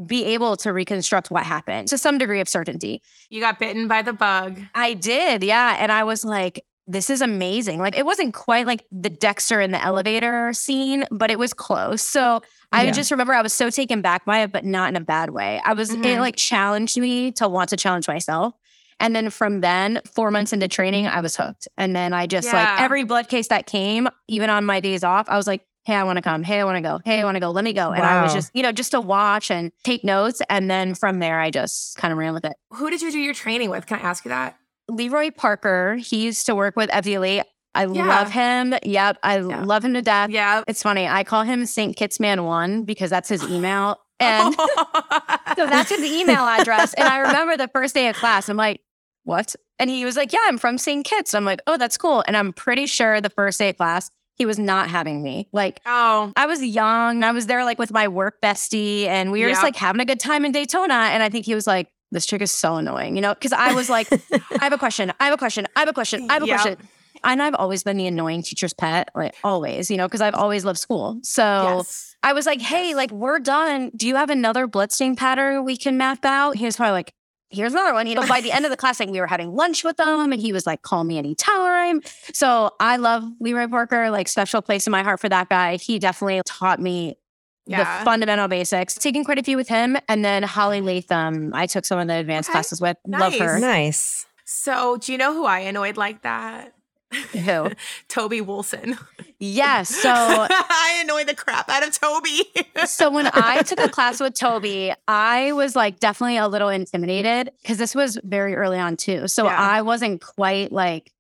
be 0.07 0.25
able 0.27 0.57
to 0.59 0.73
reconstruct 0.73 1.29
what 1.31 1.45
happened 1.45 1.89
to 1.89 1.99
some 1.99 2.19
degree 2.19 2.41
of 2.41 2.49
certainty. 2.49 3.03
You 3.31 3.41
got 3.41 3.59
bitten 3.59 3.89
by 3.89 4.03
the 4.03 4.13
bug. 4.13 4.61
I 4.75 4.95
did, 4.95 5.43
yeah. 5.43 5.77
And 5.81 5.91
I 5.91 6.05
was 6.05 6.25
like, 6.25 6.65
this 6.87 7.11
is 7.11 7.21
amazing. 7.21 7.81
Like, 7.81 7.99
it 7.99 8.07
wasn't 8.07 8.33
quite 8.33 8.67
like 8.67 8.85
the 8.93 9.11
Dexter 9.11 9.61
in 9.61 9.73
the 9.73 9.83
elevator 9.83 10.53
scene, 10.53 11.05
but 11.11 11.31
it 11.33 11.39
was 11.39 11.53
close. 11.53 12.01
So 12.01 12.41
I 12.71 12.85
Yeah. 12.85 12.93
just 12.93 13.11
remember 13.11 13.35
I 13.35 13.43
was 13.43 13.53
so 13.53 13.69
taken 13.71 14.01
back 14.01 14.25
by 14.25 14.39
it, 14.43 14.53
but 14.53 14.65
not 14.65 14.89
in 14.89 14.97
a 14.97 15.01
bad 15.01 15.31
way. 15.31 15.61
I 15.65 15.73
was, 15.75 15.91
it 15.91 15.99
Mhm. 16.01 16.21
like 16.21 16.37
challenged 16.37 16.97
me 16.97 17.33
to 17.33 17.49
want 17.49 17.71
to 17.71 17.77
challenge 17.77 18.07
myself. 18.09 18.55
And 19.01 19.15
then 19.15 19.31
from 19.31 19.61
then, 19.61 20.01
four 20.13 20.31
months 20.31 20.53
into 20.53 20.69
training, 20.69 21.07
I 21.07 21.21
was 21.21 21.37
hooked. 21.37 21.69
And 21.77 21.95
then 21.95 22.13
I 22.13 22.27
just 22.27 22.47
Yeah. 22.49 22.55
like 22.55 22.81
every 22.81 23.05
blood 23.05 23.29
case 23.29 23.49
that 23.49 23.67
came, 23.67 24.09
even 24.29 24.51
on 24.51 24.65
my 24.65 24.81
days 24.81 25.05
off, 25.05 25.29
I 25.29 25.37
was 25.37 25.47
like, 25.47 25.63
hey, 25.85 25.95
I 25.95 26.03
want 26.03 26.17
to 26.19 26.23
come. 26.23 26.43
Hey, 26.43 26.61
I 26.61 26.65
want 26.65 26.77
to 26.77 26.83
go. 26.83 27.01
Hey, 27.05 27.21
I 27.21 27.25
want 27.25 27.37
to 27.37 27.41
go. 27.41 27.51
Let 27.51 27.65
me 27.65 27.73
go. 27.73 27.93
And 27.93 28.05
I 28.05 28.23
was 28.23 28.35
just, 28.35 28.51
you 28.55 28.63
know, 28.63 28.73
just 28.73 28.91
to 28.91 29.01
watch 29.01 29.51
and 29.51 29.73
take 29.85 30.05
notes. 30.05 30.43
And 30.51 30.71
then 30.71 30.95
from 30.95 31.19
there, 31.21 31.41
I 31.41 31.51
just 31.51 31.97
kind 31.97 32.13
of 32.13 32.19
ran 32.19 32.35
with 32.35 32.45
it. 32.45 32.55
Who 32.75 32.91
did 32.91 33.01
you 33.01 33.11
do 33.11 33.19
your 33.19 33.33
training 33.35 33.71
with? 33.71 33.87
Can 33.87 33.99
I 33.99 34.03
ask 34.03 34.25
you 34.25 34.29
that? 34.31 34.57
Leroy 34.91 35.31
Parker, 35.31 35.97
he 35.97 36.25
used 36.25 36.45
to 36.47 36.55
work 36.55 36.77
with 36.77 36.91
FDLE. 36.91 37.43
I 37.75 37.87
Yeah. 37.87 38.07
love 38.07 38.31
him. 38.31 38.75
Yep. 38.83 39.19
I 39.23 39.39
Yeah. 39.39 39.63
love 39.65 39.85
him 39.85 39.95
to 39.95 40.03
death. 40.03 40.31
Yeah. 40.31 40.63
It's 40.67 40.83
funny. 40.83 41.07
I 41.07 41.25
call 41.25 41.43
him 41.45 41.65
St. 41.67 41.95
Kitts 41.97 42.19
Man 42.19 42.45
One 42.45 42.83
because 42.83 43.11
that's 43.11 43.29
his 43.29 43.43
email. 43.45 43.99
And 44.21 44.53
oh. 44.59 44.89
so 45.57 45.67
that's 45.69 45.91
his 45.91 46.01
email 46.03 46.41
address. 46.43 46.93
And 46.95 47.07
I 47.07 47.19
remember 47.21 47.57
the 47.57 47.69
first 47.69 47.95
day 47.95 48.09
of 48.09 48.17
class, 48.17 48.49
I'm 48.49 48.57
like, 48.57 48.81
what? 49.29 49.55
And 49.79 49.89
he 49.91 50.05
was 50.05 50.17
like, 50.17 50.33
yeah, 50.33 50.41
I'm 50.47 50.59
from 50.59 50.79
St. 50.79 51.05
Kitts. 51.05 51.35
I'm 51.35 51.45
like, 51.45 51.61
oh, 51.67 51.77
that's 51.77 51.97
cool. 51.97 52.25
And 52.27 52.37
I'm 52.37 52.53
pretty 52.53 52.87
sure 52.87 53.21
the 53.21 53.31
first 53.31 53.59
day 53.59 53.69
of 53.69 53.77
class, 53.77 54.11
he 54.35 54.47
was 54.47 54.59
not 54.59 54.89
having 54.89 55.23
me. 55.23 55.49
Like, 55.53 55.81
oh, 55.87 56.33
I 56.37 56.47
was 56.47 56.65
young. 56.65 57.23
I 57.23 57.33
was 57.33 57.47
there 57.47 57.65
like 57.65 57.79
with 57.79 57.93
my 57.93 58.09
work 58.09 58.41
bestie, 58.43 59.07
and 59.07 59.31
we 59.31 59.43
were 59.43 59.49
just 59.49 59.63
like 59.63 59.77
having 59.77 60.01
a 60.01 60.05
good 60.05 60.19
time 60.21 60.45
in 60.45 60.53
Daytona. 60.53 60.95
And 60.95 61.23
I 61.23 61.29
think 61.29 61.45
he 61.45 61.55
was 61.55 61.67
like, 61.67 61.89
this 62.11 62.25
chick 62.25 62.41
is 62.41 62.51
so 62.51 62.77
annoying, 62.77 63.17
you 63.17 63.21
know? 63.23 63.35
Because 63.35 63.53
I 63.53 63.75
was 63.75 63.91
like, 63.91 64.11
I 64.33 64.41
have 64.63 64.73
a 64.73 64.79
question. 64.79 65.13
I 65.21 65.27
have 65.27 65.35
a 65.35 65.37
question. 65.37 65.67
I 65.77 65.81
have 65.81 65.89
a 65.89 65.93
question. 65.93 66.31
I 66.31 66.35
have 66.35 66.43
a 66.43 66.47
Yep. 66.47 66.61
question. 66.61 66.89
And 67.25 67.43
I've 67.43 67.55
always 67.57 67.83
been 67.83 67.97
the 67.97 68.07
annoying 68.07 68.43
teacher's 68.43 68.73
pet, 68.73 69.11
like 69.15 69.35
always, 69.45 69.91
you 69.91 69.97
know, 69.97 70.07
because 70.07 70.21
I've 70.21 70.37
always 70.37 70.65
loved 70.65 70.79
school. 70.79 71.19
So 71.23 71.43
yes. 71.43 72.15
I 72.23 72.33
was 72.33 72.47
like, 72.47 72.61
hey, 72.61 72.95
like 72.95 73.11
we're 73.11 73.41
done. 73.41 73.91
Do 73.97 74.07
you 74.07 74.15
have 74.15 74.31
another 74.31 74.67
bloodstain 74.69 75.17
pattern 75.17 75.65
we 75.65 75.77
can 75.77 75.99
map 75.99 76.25
out? 76.25 76.57
He 76.57 76.65
was 76.65 76.77
probably 76.77 76.93
like, 76.93 77.13
here's 77.51 77.73
another 77.73 77.93
one. 77.95 78.07
You 78.07 78.15
know, 78.15 78.27
by 78.27 78.41
the 78.41 78.53
end 78.53 78.65
of 78.65 78.71
the 78.71 78.77
class, 78.83 79.01
like 79.01 79.11
we 79.11 79.21
were 79.21 79.27
having 79.27 79.55
lunch 79.55 79.85
with 79.85 79.97
them 79.97 80.33
and 80.33 80.41
he 80.41 80.53
was 80.53 80.67
like, 80.67 80.83
call 80.83 81.05
me 81.05 81.19
anytime. 81.19 82.01
So 82.33 82.73
I 82.81 82.97
love 82.97 83.25
Leroy 83.41 83.69
Parker, 83.69 84.11
like 84.11 84.29
special 84.29 84.63
place 84.63 84.87
in 84.87 84.91
my 84.91 85.03
heart 85.03 85.21
for 85.21 85.29
that 85.29 85.49
guy. 85.49 85.77
He 85.77 85.99
definitely 85.99 86.41
taught 86.47 86.81
me 86.81 87.17
Yeah. 87.67 88.01
the 88.01 88.05
fundamental 88.05 88.49
basics. 88.49 88.95
Taking 88.95 89.25
quite 89.25 89.39
a 89.39 89.43
few 89.43 89.57
with 89.57 89.69
him. 89.69 89.97
And 90.09 90.25
then 90.25 90.43
Holly 90.43 90.81
Latham, 90.81 91.53
I 91.55 91.67
took 91.67 91.85
some 91.85 91.99
of 91.99 92.07
the 92.09 92.15
advanced 92.15 92.49
Okay. 92.51 92.55
classes 92.57 92.81
with. 92.81 92.97
Love 93.07 93.35
her. 93.39 93.59
Nice. 93.59 93.63
nice. 93.63 94.27
So, 94.45 94.97
do 94.97 95.13
you 95.13 95.19
know 95.19 95.35
who 95.35 95.45
I 95.45 95.59
annoyed 95.61 95.97
like 95.99 96.23
that? 96.23 96.73
Who? 97.33 97.71
Toby 98.09 98.41
Wolson. 98.41 98.99
Yes. 99.41 99.89
So 99.89 100.11
I 100.13 101.01
annoy 101.03 101.25
the 101.25 101.35
crap 101.35 101.69
out 101.69 101.87
of 101.87 101.99
Toby. 101.99 102.43
so 102.87 103.11
when 103.11 103.29
I 103.33 103.63
took 103.63 103.79
a 103.81 103.89
class 103.89 104.21
with 104.21 104.35
Toby, 104.35 104.93
I 105.07 105.53
was 105.53 105.77
like 105.77 106.01
definitely 106.01 106.39
a 106.39 106.49
little 106.49 106.69
intimidated 106.69 107.53
because 107.63 107.79
this 107.79 107.95
was 107.95 108.19
very 108.25 108.55
early 108.57 108.79
on 108.79 108.97
too. 108.97 109.29
So 109.29 109.45
Yeah. 109.45 109.57
I 109.57 109.83
wasn't 109.83 110.21
quite 110.21 110.73
like 110.73 111.13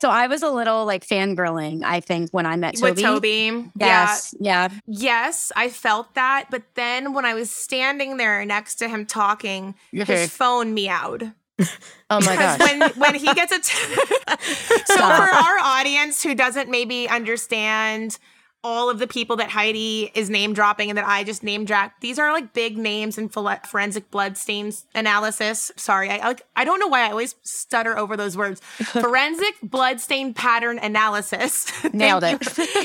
so 0.00 0.10
I 0.10 0.26
was 0.26 0.42
a 0.42 0.50
little 0.50 0.84
like 0.84 1.06
fangirling, 1.06 1.82
I 1.82 2.00
think, 2.00 2.30
when 2.30 2.44
I 2.44 2.56
met 2.56 2.74
Toby. 2.76 2.90
With 2.90 3.00
Toby. 3.00 3.70
Yes. 3.80 4.34
Yeah. 4.38 4.68
Yeah. 4.70 4.78
Yes, 4.86 5.52
I 5.56 5.70
felt 5.70 6.14
that. 6.14 6.48
But 6.50 6.64
then 6.74 7.14
when 7.14 7.24
I 7.24 7.32
was 7.32 7.50
standing 7.50 8.18
there 8.18 8.44
next 8.44 8.74
to 8.76 8.88
him 8.88 9.06
talking, 9.06 9.74
his 9.92 10.30
phone 10.30 10.74
meowed. 10.74 11.32
Oh 12.10 12.20
my 12.20 12.36
gosh. 12.36 12.60
when 12.60 12.90
when 12.92 13.14
he 13.14 13.32
gets 13.34 13.52
a 13.52 13.60
t- 13.60 13.74
so 14.84 14.96
for 14.96 15.02
our 15.02 15.58
audience 15.60 16.22
who 16.22 16.34
doesn't 16.34 16.70
maybe 16.70 17.08
understand 17.08 18.18
all 18.62 18.90
of 18.90 18.98
the 18.98 19.06
people 19.06 19.36
that 19.36 19.48
Heidi 19.48 20.10
is 20.14 20.28
name 20.28 20.52
dropping 20.52 20.90
and 20.90 20.98
that 20.98 21.06
I 21.06 21.22
just 21.22 21.44
name 21.44 21.64
drop, 21.64 21.92
these 22.00 22.18
are 22.18 22.32
like 22.32 22.52
big 22.52 22.76
names 22.76 23.16
in 23.16 23.28
forensic 23.28 24.10
blood 24.10 24.36
stains 24.36 24.86
analysis. 24.94 25.70
Sorry, 25.76 26.10
I 26.10 26.18
like 26.18 26.42
I 26.56 26.64
don't 26.64 26.80
know 26.80 26.88
why 26.88 27.06
I 27.06 27.10
always 27.10 27.36
stutter 27.42 27.96
over 27.96 28.16
those 28.16 28.36
words. 28.36 28.60
forensic 28.82 29.54
blood 29.62 30.00
stain 30.00 30.34
pattern 30.34 30.78
analysis. 30.78 31.72
Nailed 31.92 32.24
it. 32.24 32.42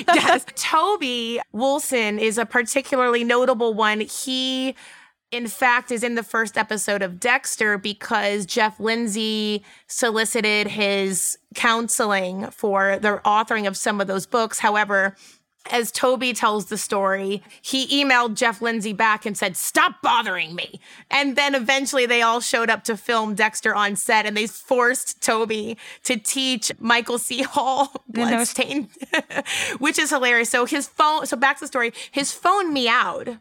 yes, 0.07 0.45
Toby 0.55 1.41
Wolson 1.53 2.19
is 2.19 2.37
a 2.37 2.45
particularly 2.45 3.23
notable 3.23 3.73
one. 3.73 4.01
He 4.01 4.75
in 5.31 5.47
fact, 5.47 5.91
is 5.91 6.03
in 6.03 6.15
the 6.15 6.23
first 6.23 6.57
episode 6.57 7.01
of 7.01 7.19
Dexter 7.19 7.77
because 7.77 8.45
Jeff 8.45 8.79
Lindsay 8.79 9.63
solicited 9.87 10.67
his 10.67 11.37
counseling 11.55 12.47
for 12.51 12.99
the 12.99 13.21
authoring 13.25 13.65
of 13.65 13.77
some 13.77 14.01
of 14.01 14.07
those 14.07 14.25
books. 14.25 14.59
However, 14.59 15.15
as 15.69 15.91
Toby 15.91 16.33
tells 16.33 16.65
the 16.65 16.77
story, 16.77 17.43
he 17.61 18.03
emailed 18.03 18.35
Jeff 18.35 18.61
Lindsay 18.61 18.93
back 18.93 19.25
and 19.25 19.37
said, 19.37 19.55
Stop 19.55 20.01
bothering 20.01 20.55
me. 20.55 20.81
And 21.09 21.35
then 21.35 21.53
eventually 21.53 22.05
they 22.05 22.21
all 22.21 22.41
showed 22.41 22.69
up 22.69 22.83
to 22.85 22.97
film 22.97 23.35
Dexter 23.35 23.73
on 23.73 23.95
set 23.95 24.25
and 24.25 24.35
they 24.35 24.47
forced 24.47 25.21
Toby 25.21 25.77
to 26.03 26.17
teach 26.17 26.71
Michael 26.79 27.19
C. 27.19 27.43
Hall 27.43 27.93
Bloodstain, 28.09 28.89
which 29.77 29.99
is 29.99 30.09
hilarious. 30.09 30.49
So 30.49 30.65
his 30.65 30.87
phone, 30.87 31.25
so 31.25 31.37
back 31.37 31.57
to 31.57 31.61
the 31.61 31.67
story, 31.67 31.93
his 32.11 32.31
phone 32.33 32.73
meowed. 32.73 33.39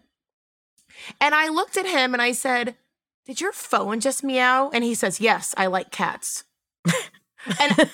And 1.21 1.35
I 1.35 1.49
looked 1.49 1.77
at 1.77 1.87
him 1.87 2.13
and 2.15 2.23
I 2.23 2.33
said, 2.33 2.77
Did 3.27 3.41
your 3.41 3.53
phone 3.53 4.01
just 4.01 4.23
meow? 4.25 4.71
And 4.73 4.85
he 4.85 4.95
says, 4.95 5.21
Yes, 5.21 5.55
I 5.57 5.67
like 5.67 5.91
cats. 5.91 6.45
and 7.61 7.91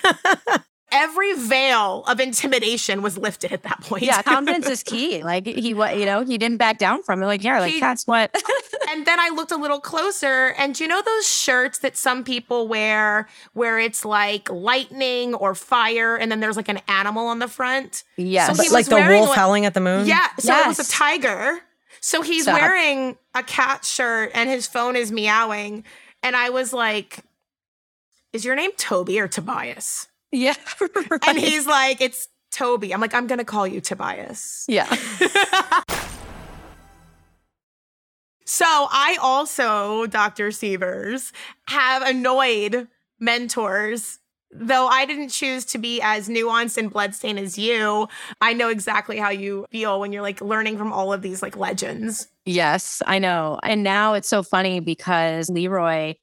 every 0.91 1.33
veil 1.33 2.03
of 2.07 2.19
intimidation 2.19 3.01
was 3.01 3.17
lifted 3.17 3.51
at 3.51 3.63
that 3.63 3.81
point. 3.81 4.03
Yeah, 4.03 4.21
confidence 4.21 4.67
is 4.69 4.83
key. 4.83 5.23
Like 5.23 5.45
he 5.45 5.73
what 5.73 5.97
you 5.97 6.05
know, 6.05 6.23
he 6.23 6.37
didn't 6.37 6.57
back 6.57 6.77
down 6.77 7.03
from 7.03 7.21
it. 7.21 7.25
Like, 7.25 7.43
yeah, 7.43 7.59
like 7.59 7.73
He- 7.73 7.79
that's 7.79 8.07
what 8.07 8.33
and 8.89 9.05
then 9.05 9.19
I 9.19 9.29
looked 9.29 9.51
a 9.51 9.57
little 9.57 9.79
closer, 9.81 10.53
and 10.57 10.73
do 10.73 10.83
you 10.83 10.87
know 10.87 11.01
those 11.01 11.27
shirts 11.29 11.79
that 11.79 11.97
some 11.97 12.23
people 12.23 12.67
wear 12.67 13.27
where 13.53 13.79
it's 13.79 14.05
like 14.05 14.49
lightning 14.49 15.33
or 15.33 15.55
fire, 15.55 16.15
and 16.15 16.31
then 16.31 16.39
there's 16.39 16.55
like 16.57 16.69
an 16.69 16.79
animal 16.87 17.27
on 17.27 17.39
the 17.39 17.47
front? 17.49 18.03
Yes. 18.15 18.47
So 18.47 18.55
But 18.57 18.65
he 18.65 18.71
like 18.71 18.85
the 18.85 18.95
wolf 18.95 19.29
like- 19.29 19.37
howling 19.37 19.65
at 19.65 19.73
the 19.73 19.81
moon. 19.81 20.07
Yeah, 20.07 20.27
so 20.39 20.57
it 20.57 20.67
was 20.67 20.79
a 20.79 20.89
tiger. 20.89 21.59
So 22.07 22.21
he's 22.21 22.43
Stop. 22.43 22.61
wearing 22.61 23.17
a 23.35 23.43
cat 23.43 23.83
shirt 23.83 24.31
and 24.33 24.49
his 24.49 24.65
phone 24.65 24.95
is 24.95 25.11
meowing. 25.11 25.83
And 26.23 26.37
I 26.37 26.51
was 26.51 26.71
like, 26.71 27.19
Is 28.31 28.45
your 28.45 28.55
name 28.55 28.71
Toby 28.77 29.19
or 29.19 29.27
Tobias? 29.27 30.07
Yeah. 30.31 30.55
And 31.27 31.37
he's 31.37 31.67
like, 31.67 31.99
It's 31.99 32.29
Toby. 32.49 32.93
I'm 32.93 33.01
like, 33.01 33.13
I'm 33.13 33.27
going 33.27 33.39
to 33.39 33.45
call 33.45 33.67
you 33.67 33.81
Tobias. 33.81 34.63
Yeah. 34.69 34.87
So 38.49 38.65
I 38.65 39.17
also, 39.21 40.05
Dr. 40.07 40.51
Sievers, 40.51 41.33
have 41.67 42.01
annoyed 42.01 42.87
mentors. 43.19 44.19
Though 44.51 44.87
I 44.87 45.05
didn't 45.05 45.29
choose 45.29 45.65
to 45.65 45.77
be 45.77 46.01
as 46.01 46.29
nuanced 46.29 46.77
and 46.77 46.91
bloodstain 46.91 47.37
as 47.37 47.57
you, 47.57 48.07
I 48.39 48.53
know 48.53 48.69
exactly 48.69 49.17
how 49.17 49.29
you 49.29 49.65
feel 49.71 49.99
when 49.99 50.11
you're 50.13 50.21
like 50.21 50.41
learning 50.41 50.77
from 50.77 50.93
all 50.93 51.11
of 51.11 51.21
these 51.21 51.41
like 51.41 51.57
legends. 51.57 52.27
Yes, 52.45 53.01
I 53.05 53.19
know. 53.19 53.59
And 53.63 53.83
now 53.83 54.13
it's 54.13 54.29
so 54.29 54.43
funny 54.43 54.79
because 54.79 55.49
Leroy, 55.49 56.15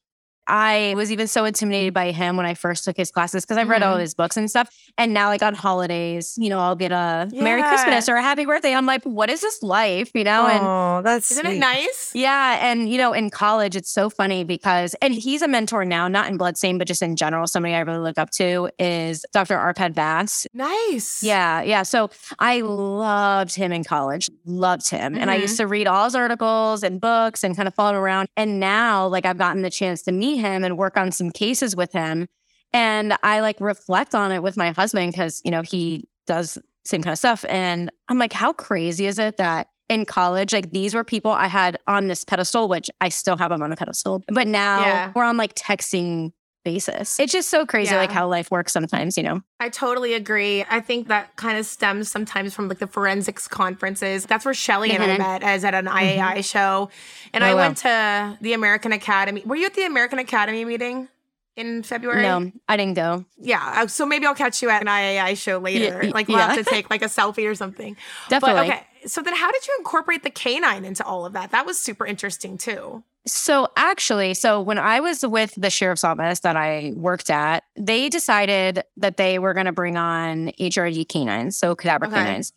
I 0.46 0.92
was 0.96 1.10
even 1.12 1.26
so 1.26 1.44
intimidated 1.44 1.94
by 1.94 2.10
him 2.10 2.36
when 2.36 2.46
I 2.46 2.54
first 2.54 2.84
took 2.84 2.96
his 2.96 3.10
classes 3.10 3.44
because 3.44 3.56
I've 3.56 3.68
read 3.68 3.82
all 3.82 3.96
Mhm. 3.96 4.00
his 4.00 4.14
books 4.14 4.36
and 4.36 4.48
stuff. 4.50 4.68
And 4.98 5.12
now, 5.14 5.28
like 5.28 5.42
on 5.42 5.54
holidays, 5.54 6.34
you 6.36 6.48
know, 6.50 6.60
I'll 6.60 6.76
get 6.76 6.92
a 6.92 7.28
Merry 7.32 7.62
Christmas 7.62 8.08
or 8.08 8.16
a 8.16 8.22
Happy 8.22 8.44
Birthday. 8.44 8.74
I'm 8.74 8.86
like, 8.86 9.02
what 9.04 9.30
is 9.30 9.40
this 9.40 9.62
life? 9.62 10.10
You 10.14 10.24
know? 10.24 10.46
And 10.46 10.60
Oh, 10.64 11.00
that's 11.02 11.30
Isn't 11.30 11.44
sweet. 11.46 11.56
it 11.56 11.60
nice? 11.60 12.10
yeah. 12.14 12.58
And, 12.70 12.88
you 12.88 12.98
know, 12.98 13.12
in 13.12 13.30
college, 13.30 13.74
it's 13.76 13.90
so 13.90 14.08
funny 14.10 14.44
because, 14.44 14.94
and 15.02 15.14
he's 15.14 15.42
a 15.42 15.48
mentor 15.48 15.84
now, 15.84 16.08
not 16.08 16.28
in 16.28 16.36
Bloodstain, 16.36 16.78
but 16.78 16.86
just 16.86 17.02
in 17.02 17.16
general. 17.16 17.46
Somebody 17.46 17.74
I 17.74 17.80
really 17.80 17.98
look 17.98 18.18
up 18.18 18.30
to 18.32 18.68
is 18.78 19.24
Dr. 19.32 19.56
Arpad 19.56 19.94
Vass. 19.94 20.46
Nice. 20.54 21.22
Yeah, 21.22 21.62
yeah. 21.62 21.82
So 21.82 22.10
I 22.38 22.60
loved 22.60 23.54
him 23.54 23.72
in 23.72 23.84
college, 23.84 24.30
loved 24.44 24.88
him. 24.90 25.16
And 25.16 25.30
I 25.30 25.36
used 25.36 25.56
to 25.56 25.66
read 25.66 25.86
all 25.86 26.04
his 26.04 26.14
articles 26.14 26.82
and 26.82 27.00
books 27.00 27.42
and 27.44 27.56
kind 27.56 27.66
of 27.68 27.74
follow 27.74 27.90
him 27.90 27.96
around. 27.96 28.28
And 28.36 28.60
now, 28.60 29.06
like, 29.06 29.26
I've 29.26 29.38
gotten 29.38 29.62
the 29.62 29.70
chance 29.70 30.02
to 30.02 30.12
meet 30.12 30.33
him 30.36 30.64
and 30.64 30.76
work 30.78 30.96
on 30.96 31.12
some 31.12 31.30
cases 31.30 31.74
with 31.76 31.92
him. 31.92 32.28
And 32.72 33.16
I 33.22 33.40
like 33.40 33.60
reflect 33.60 34.14
on 34.14 34.32
it 34.32 34.42
with 34.42 34.56
my 34.56 34.72
husband 34.72 35.12
because, 35.12 35.40
you 35.44 35.50
know, 35.50 35.62
he 35.62 36.08
does 36.26 36.58
same 36.84 37.02
kind 37.02 37.12
of 37.12 37.18
stuff. 37.18 37.44
And 37.48 37.90
I'm 38.08 38.18
like, 38.18 38.32
how 38.32 38.52
crazy 38.52 39.06
is 39.06 39.18
it 39.18 39.36
that 39.36 39.68
in 39.88 40.04
college, 40.04 40.52
like 40.52 40.70
these 40.70 40.94
were 40.94 41.04
people 41.04 41.30
I 41.30 41.46
had 41.46 41.78
on 41.86 42.08
this 42.08 42.24
pedestal, 42.24 42.68
which 42.68 42.90
I 43.00 43.10
still 43.10 43.36
have 43.36 43.50
them 43.50 43.62
on 43.62 43.70
a 43.72 43.76
pedestal, 43.76 44.22
but 44.28 44.46
now 44.48 44.80
Yeah. 44.80 45.12
we're 45.14 45.24
on 45.24 45.36
like 45.36 45.54
texting 45.54 46.32
basis. 46.64 47.20
It's 47.20 47.32
just 47.32 47.48
so 47.50 47.64
crazy, 47.66 47.92
Yeah. 47.94 48.00
like 48.00 48.10
how 48.10 48.26
life 48.26 48.50
works 48.50 48.72
sometimes, 48.72 49.16
you 49.16 49.22
know? 49.22 49.42
I 49.60 49.68
totally 49.68 50.14
agree. 50.14 50.64
I 50.68 50.80
think 50.80 51.08
that 51.08 51.36
kind 51.36 51.58
of 51.58 51.66
stems 51.66 52.10
sometimes 52.10 52.54
from 52.54 52.68
like 52.68 52.78
the 52.78 52.86
forensics 52.86 53.46
conferences. 53.46 54.24
That's 54.26 54.44
where 54.44 54.54
Shelly 54.54 54.90
and 54.92 55.02
I 55.02 55.08
Mhm. 55.14 55.18
met 55.18 55.42
as 55.42 55.64
at 55.64 55.74
an 55.74 55.86
IAI 55.86 56.40
show. 56.40 56.90
And 57.32 57.44
Oh, 57.44 57.46
I 57.46 57.54
wow. 57.54 57.60
went 57.60 57.76
to 57.78 58.38
the 58.40 58.52
American 58.54 58.92
Academy. 58.92 59.42
Were 59.44 59.56
you 59.56 59.66
at 59.66 59.74
the 59.74 59.84
American 59.84 60.18
Academy 60.18 60.64
meeting 60.64 61.08
in 61.56 61.82
February? 61.82 62.22
No, 62.22 62.50
I 62.68 62.76
didn't 62.76 62.94
go. 62.94 63.24
Yeah. 63.38 63.82
uh, 63.82 63.86
So 63.86 64.06
maybe 64.06 64.26
I'll 64.26 64.34
catch 64.34 64.60
you 64.62 64.70
at 64.70 64.80
an 64.82 64.88
IAI 64.88 65.34
show 65.36 65.58
later. 65.58 66.10
like 66.12 66.26
we'll 66.28 66.38
have 66.38 66.56
to 66.56 66.64
take 66.64 66.90
like 66.90 67.02
a 67.02 67.06
selfie 67.06 67.48
or 67.48 67.54
something. 67.54 67.96
Definitely. 68.28 68.68
But 68.68 68.74
okay. 68.74 68.86
So 69.06 69.22
then 69.22 69.34
how 69.34 69.50
did 69.50 69.66
you 69.66 69.74
incorporate 69.78 70.22
the 70.22 70.30
canine 70.30 70.84
into 70.84 71.04
all 71.04 71.24
of 71.26 71.32
that? 71.34 71.50
That 71.50 71.66
was 71.66 71.78
super 71.78 72.06
interesting 72.06 72.56
too. 72.58 73.02
So 73.26 73.68
actually, 73.76 74.34
so 74.34 74.60
when 74.60 74.78
I 74.78 75.00
was 75.00 75.24
with 75.24 75.54
the 75.56 75.70
sheriff's 75.70 76.04
office 76.04 76.40
that 76.40 76.56
I 76.56 76.92
worked 76.94 77.30
at, 77.30 77.64
they 77.74 78.08
decided 78.10 78.82
that 78.98 79.16
they 79.16 79.38
were 79.38 79.54
going 79.54 79.66
to 79.66 79.72
bring 79.72 79.96
on 79.96 80.48
HRD 80.60 81.08
canines, 81.08 81.56
so 81.56 81.74
cadaver 81.74 82.06
Okay. 82.06 82.14
canines. 82.16 82.52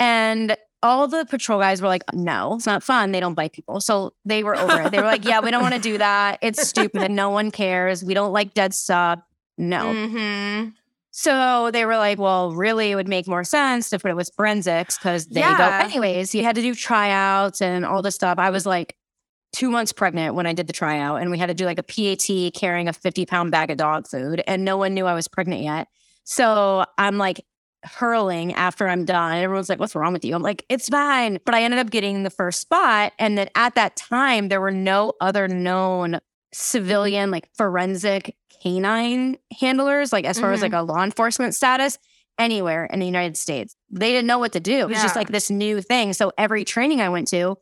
And 0.00 0.56
all 0.82 1.08
the 1.08 1.24
patrol 1.26 1.58
guys 1.58 1.82
were 1.82 1.88
like, 1.88 2.02
no, 2.14 2.54
it's 2.54 2.66
not 2.66 2.82
fun. 2.82 3.12
They 3.12 3.20
don't 3.20 3.34
bite 3.34 3.52
people. 3.52 3.80
So 3.80 4.14
they 4.24 4.42
were 4.42 4.56
over 4.56 4.82
it. 4.82 4.90
They 4.90 4.98
were 4.98 5.06
like, 5.06 5.24
yeah, 5.24 5.40
we 5.40 5.50
don't 5.50 5.62
want 5.62 5.74
to 5.74 5.80
do 5.80 5.98
that. 5.98 6.38
It's 6.42 6.66
stupid 6.66 7.10
no 7.10 7.30
one 7.30 7.50
cares. 7.50 8.04
We 8.04 8.14
don't 8.14 8.32
like 8.32 8.54
dead 8.54 8.72
stuff. 8.74 9.20
No. 9.58 9.86
Mm-hmm. 9.94 10.68
So 11.18 11.70
they 11.70 11.86
were 11.86 11.96
like, 11.96 12.18
well, 12.18 12.52
really, 12.52 12.90
it 12.90 12.94
would 12.94 13.08
make 13.08 13.26
more 13.26 13.42
sense 13.42 13.88
to 13.88 13.98
put 13.98 14.10
it 14.10 14.16
with 14.16 14.30
forensics 14.36 14.98
because 14.98 15.26
they 15.28 15.40
go 15.40 15.46
Yeah. 15.46 15.80
anyways. 15.82 16.34
You 16.34 16.44
had 16.44 16.56
to 16.56 16.60
do 16.60 16.74
tryouts 16.74 17.62
and 17.62 17.86
all 17.86 18.02
this 18.02 18.14
stuff. 18.14 18.38
I 18.38 18.50
was 18.50 18.66
like 18.66 18.96
two 19.54 19.70
months 19.70 19.92
pregnant 19.94 20.34
when 20.34 20.44
I 20.44 20.52
did 20.52 20.66
the 20.66 20.74
tryout, 20.74 21.22
and 21.22 21.30
we 21.30 21.38
had 21.38 21.46
to 21.46 21.54
do 21.54 21.64
like 21.64 21.78
a 21.78 21.82
PAT 21.82 22.52
carrying 22.52 22.86
a 22.86 22.92
50 22.92 23.24
pound 23.24 23.50
bag 23.50 23.70
of 23.70 23.78
dog 23.78 24.06
food, 24.06 24.42
and 24.46 24.62
no 24.62 24.76
one 24.76 24.92
knew 24.92 25.06
I 25.06 25.14
was 25.14 25.26
pregnant 25.26 25.62
yet. 25.62 25.88
So 26.24 26.84
I'm 26.98 27.16
like 27.16 27.42
hurling 27.84 28.52
after 28.52 28.86
I'm 28.86 29.06
done. 29.06 29.38
Everyone's 29.38 29.70
like, 29.70 29.80
what's 29.80 29.94
wrong 29.94 30.12
with 30.12 30.22
you? 30.22 30.34
I'm 30.34 30.42
like, 30.42 30.66
it's 30.68 30.90
fine. 30.90 31.38
But 31.46 31.54
I 31.54 31.62
ended 31.62 31.80
up 31.80 31.88
getting 31.88 32.24
the 32.24 32.30
first 32.30 32.60
spot. 32.60 33.14
And 33.18 33.38
then 33.38 33.48
at 33.54 33.74
that 33.76 33.96
time, 33.96 34.48
there 34.48 34.60
were 34.60 34.70
no 34.70 35.14
other 35.22 35.48
known 35.48 36.20
civilian, 36.52 37.30
like 37.30 37.48
forensic 37.56 38.36
canine 38.66 39.38
handlers, 39.60 40.12
like 40.12 40.24
as 40.24 40.38
far 40.40 40.52
as 40.52 40.60
Mhm. 40.60 40.62
like 40.64 40.72
a 40.72 40.82
law 40.82 41.02
enforcement 41.02 41.54
status 41.54 41.98
anywhere 42.38 42.84
in 42.86 42.98
the 43.00 43.06
United 43.06 43.36
States. 43.36 43.76
They 43.90 44.10
didn't 44.10 44.26
know 44.26 44.38
what 44.38 44.52
to 44.52 44.60
do. 44.60 44.78
It 44.80 44.88
was 44.88 45.00
just 45.02 45.16
like 45.16 45.28
this 45.28 45.50
new 45.50 45.80
thing. 45.80 46.12
So 46.12 46.32
every 46.36 46.64
training 46.64 47.00
I 47.00 47.08
went 47.08 47.28
to, 47.28 47.56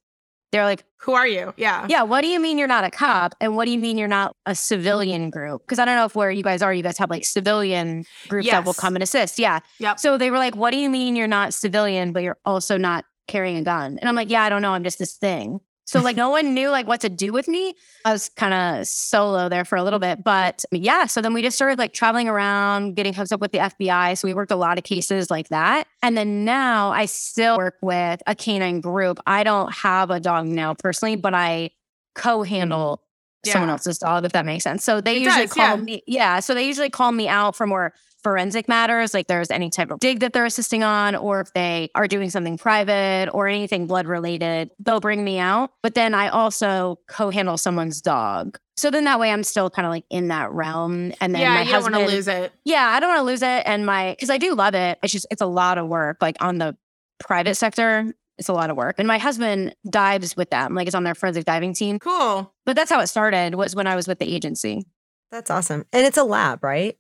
they're 0.51 0.65
like, 0.65 0.85
Who 1.03 1.13
are 1.13 1.27
you? 1.27 1.53
Yeah. 1.57 1.87
yeah, 1.89 2.03
what 2.03 2.23
do 2.23 2.29
you 2.29 2.41
mean 2.41 2.57
you're 2.59 2.67
not 2.69 2.85
a 2.85 2.91
cop? 2.91 3.35
And 3.41 3.55
what 3.57 3.67
do 3.67 3.71
you 3.73 3.79
mean 3.79 3.99
you're 3.99 4.09
not 4.09 4.35
a 4.47 4.55
civilian 4.55 5.29
group? 5.31 5.63
Because 5.63 5.79
I 5.79 5.85
don't 5.85 5.97
know 5.97 6.07
if 6.07 6.15
where 6.15 6.31
you 6.31 6.43
guys 6.43 6.63
are, 6.63 6.73
you 6.73 6.83
guys 6.83 6.97
have 6.99 7.11
like 7.11 7.25
civilian 7.25 8.05
groups 8.29 8.49
that 8.51 8.65
will 8.65 8.73
come 8.75 8.97
and 8.97 9.03
assist. 9.03 9.39
Yeah. 9.39 9.61
Yep. 9.81 10.01
So 10.01 10.17
they 10.17 10.31
were 10.31 10.39
like, 10.39 10.57
what 10.57 10.71
do 10.73 10.79
you 10.79 10.89
mean 10.89 11.15
you're 11.17 11.27
not 11.29 11.53
civilian, 11.55 12.13
but 12.13 12.23
you're 12.23 12.39
also 12.45 12.79
not 12.79 13.05
carrying 13.29 13.57
a 13.59 13.63
gun? 13.63 13.99
And 14.01 14.09
I'm 14.09 14.15
like, 14.17 14.31
yeah, 14.31 14.43
I 14.43 14.49
don't 14.49 14.63
know. 14.63 14.73
I'm 14.73 14.85
just 14.85 14.99
this 14.99 15.15
thing. 15.15 15.61
So 15.85 16.01
like 16.01 16.17
no 16.25 16.31
one 16.31 16.55
knew 16.55 16.71
like 16.71 16.87
what 16.87 17.01
to 17.03 17.09
do 17.09 17.33
with 17.33 17.49
me. 17.49 17.75
I 18.05 18.13
was 18.13 18.29
kind 18.31 18.55
of 18.55 18.87
solo 18.87 19.49
there 19.49 19.65
for 19.65 19.77
a 19.77 19.85
little 19.85 19.99
bit, 19.99 20.25
but 20.25 20.65
yeah. 20.73 21.07
So 21.07 21.21
then 21.21 21.35
we 21.35 21.43
just 21.43 21.57
started 21.57 21.79
like 21.79 21.93
traveling 21.93 22.29
around, 22.29 22.97
getting 22.97 23.15
hooked 23.15 23.33
up 23.33 23.41
with 23.41 23.53
the 23.53 23.59
FBI. 23.59 24.19
So 24.19 24.27
we 24.27 24.35
worked 24.35 24.53
a 24.53 24.57
lot 24.57 24.79
of 24.79 24.85
cases 24.85 25.31
like 25.31 25.49
that. 25.49 25.87
And 26.03 26.17
then 26.17 26.45
now 26.45 26.91
I 26.91 27.07
still 27.07 27.57
work 27.57 27.77
with 27.83 28.23
a 28.27 28.35
canine 28.35 28.81
group. 28.81 29.21
I 29.27 29.45
don't 29.45 29.73
have 29.73 30.11
a 30.11 30.21
dog 30.21 30.47
now 30.47 30.75
personally, 30.75 31.17
but 31.17 31.35
I 31.35 31.71
co-handle 32.15 33.04
Yeah. 33.47 33.53
someone 33.55 33.71
else's 33.71 33.99
dog, 33.99 34.25
if 34.25 34.33
that 34.33 34.47
makes 34.47 34.65
sense. 34.65 34.85
So 34.85 35.01
they 35.01 35.17
It 35.17 35.23
usually 35.23 35.47
does, 35.47 35.53
call 35.53 35.77
yeah. 35.77 35.77
me, 35.77 36.03
yeah. 36.07 36.41
So 36.41 36.55
they 36.55 36.67
usually 36.67 36.91
call 36.91 37.13
me 37.13 37.29
out 37.29 37.57
for 37.57 37.67
more 37.67 37.93
forensic 38.25 38.69
matters, 38.69 39.13
like 39.13 39.27
there's 39.27 39.51
any 39.51 39.69
type 39.71 39.91
of 39.91 40.01
dig 40.01 40.21
that 40.21 40.33
they're 40.33 40.47
assisting 40.47 40.83
on, 40.83 41.15
or 41.15 41.41
if 41.41 41.53
they 41.53 41.91
are 41.95 42.09
doing 42.09 42.31
something 42.31 42.57
private 42.57 43.29
or 43.33 43.47
anything 43.47 43.87
blood 43.87 44.07
related, 44.07 44.71
they'll 44.81 44.99
bring 44.99 45.23
me 45.23 45.39
out. 45.39 45.71
But 45.83 45.95
then 45.95 46.15
I 46.15 46.29
also 46.29 46.99
co-handle 47.07 47.59
someone's 47.59 48.01
dog. 48.01 48.59
So 48.77 48.91
then 48.91 49.05
that 49.05 49.21
way 49.21 49.31
I'm 49.31 49.45
still 49.45 49.71
kind 49.71 49.87
of 49.87 49.91
like 49.91 50.07
in 50.11 50.29
that 50.29 50.51
realm. 50.51 51.13
And 51.21 51.35
then 51.35 51.43
yeah, 51.43 51.55
my 51.55 51.63
you 51.63 51.71
don't 51.71 51.83
want 51.83 51.95
to 51.95 52.07
lose 52.07 52.27
it. 52.27 52.51
yeah, 52.65 52.87
I 52.89 52.99
don't 52.99 53.11
want 53.11 53.21
to 53.21 53.25
lose 53.25 53.43
it. 53.43 53.63
And 53.67 53.87
my, 53.87 54.13
because 54.13 54.31
I 54.31 54.39
do 54.39 54.55
love 54.55 54.75
it. 54.75 54.99
It's 55.03 55.13
just, 55.13 55.27
it's 55.31 55.43
a 55.43 55.47
lot 55.47 55.79
of 55.79 55.87
work. 55.87 56.17
Like 56.21 56.37
on 56.41 56.59
the 56.59 56.77
private 57.21 57.57
sector, 57.57 58.13
it's 58.39 58.49
a 58.49 58.53
lot 58.53 58.71
of 58.71 58.77
work. 58.77 58.97
And 58.99 59.09
my 59.09 59.19
husband 59.19 59.75
dives 59.89 60.37
with 60.37 60.51
them, 60.51 60.75
like 60.75 60.87
it's 60.87 60.95
on 60.95 61.05
their 61.05 61.15
forensic 61.15 61.45
diving 61.45 61.75
team. 61.75 61.99
Cool. 61.99 62.53
But 62.67 62.77
that's 62.77 62.91
how 62.91 63.01
it 63.01 63.07
started, 63.07 63.55
was 63.55 63.77
when 63.77 63.87
I 63.87 63.97
was 63.97 64.09
with 64.09 64.19
the 64.19 64.35
agency. 64.35 64.85
That's 65.31 65.51
awesome. 65.51 65.85
And 65.93 66.07
it's 66.07 66.19
a 66.19 66.25
lab, 66.25 66.63
right? 66.63 66.97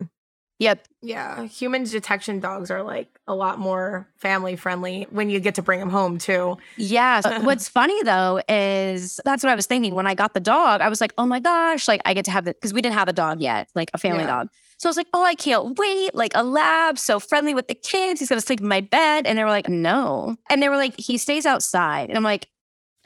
Yep. 0.61 0.87
Yeah, 1.02 1.44
human 1.46 1.82
detection 1.84 2.38
dogs 2.40 2.70
are 2.70 2.82
like 2.82 3.08
a 3.26 3.34
lot 3.34 3.58
more 3.58 4.08
family 4.18 4.54
friendly 4.56 5.06
when 5.11 5.28
you 5.28 5.40
get 5.40 5.56
to 5.56 5.62
bring 5.62 5.80
them 5.80 5.90
home 5.90 6.18
too. 6.18 6.56
Yeah. 6.76 7.38
What's 7.42 7.68
funny 7.68 8.00
though 8.04 8.40
is 8.49 9.20
that's 9.25 9.42
what 9.42 9.50
I 9.50 9.56
was 9.56 9.66
thinking 9.66 9.94
when 9.94 10.06
I 10.06 10.14
got 10.14 10.32
the 10.32 10.40
dog. 10.40 10.80
I 10.80 10.88
was 10.88 11.00
like, 11.00 11.12
oh 11.18 11.26
my 11.26 11.40
gosh, 11.40 11.88
like 11.88 12.00
I 12.04 12.14
get 12.14 12.25
to 12.26 12.30
have 12.30 12.46
it 12.46 12.56
because 12.56 12.73
we 12.73 12.80
didn't 12.82 12.94
have 12.94 13.08
a 13.08 13.12
dog 13.12 13.40
yet, 13.40 13.68
like 13.75 13.90
a 13.94 13.99
family 13.99 14.20
Yeah. 14.23 14.28
dog. 14.28 14.49
So 14.78 14.88
I 14.88 14.90
was 14.90 14.96
like, 14.96 15.08
oh, 15.12 15.25
I 15.25 15.34
can't 15.34 15.78
wait. 15.78 16.14
Like 16.14 16.32
a 16.34 16.42
lab, 16.44 16.99
so 16.99 17.18
friendly 17.20 17.54
with 17.54 17.68
the 17.68 17.75
kids. 17.75 18.20
He's 18.20 18.28
gonna 18.28 18.40
sleep 18.40 18.61
in 18.61 18.68
my 18.68 18.80
bed. 18.80 19.26
And 19.26 19.37
they 19.38 19.42
were 19.44 19.50
like, 19.50 19.68
no. 19.68 20.37
And 20.49 20.62
they 20.62 20.68
were 20.68 20.76
like, 20.76 20.99
he 20.99 21.18
stays 21.18 21.46
outside. 21.46 22.08
And 22.11 22.16
I'm 22.16 22.25
like, 22.25 22.49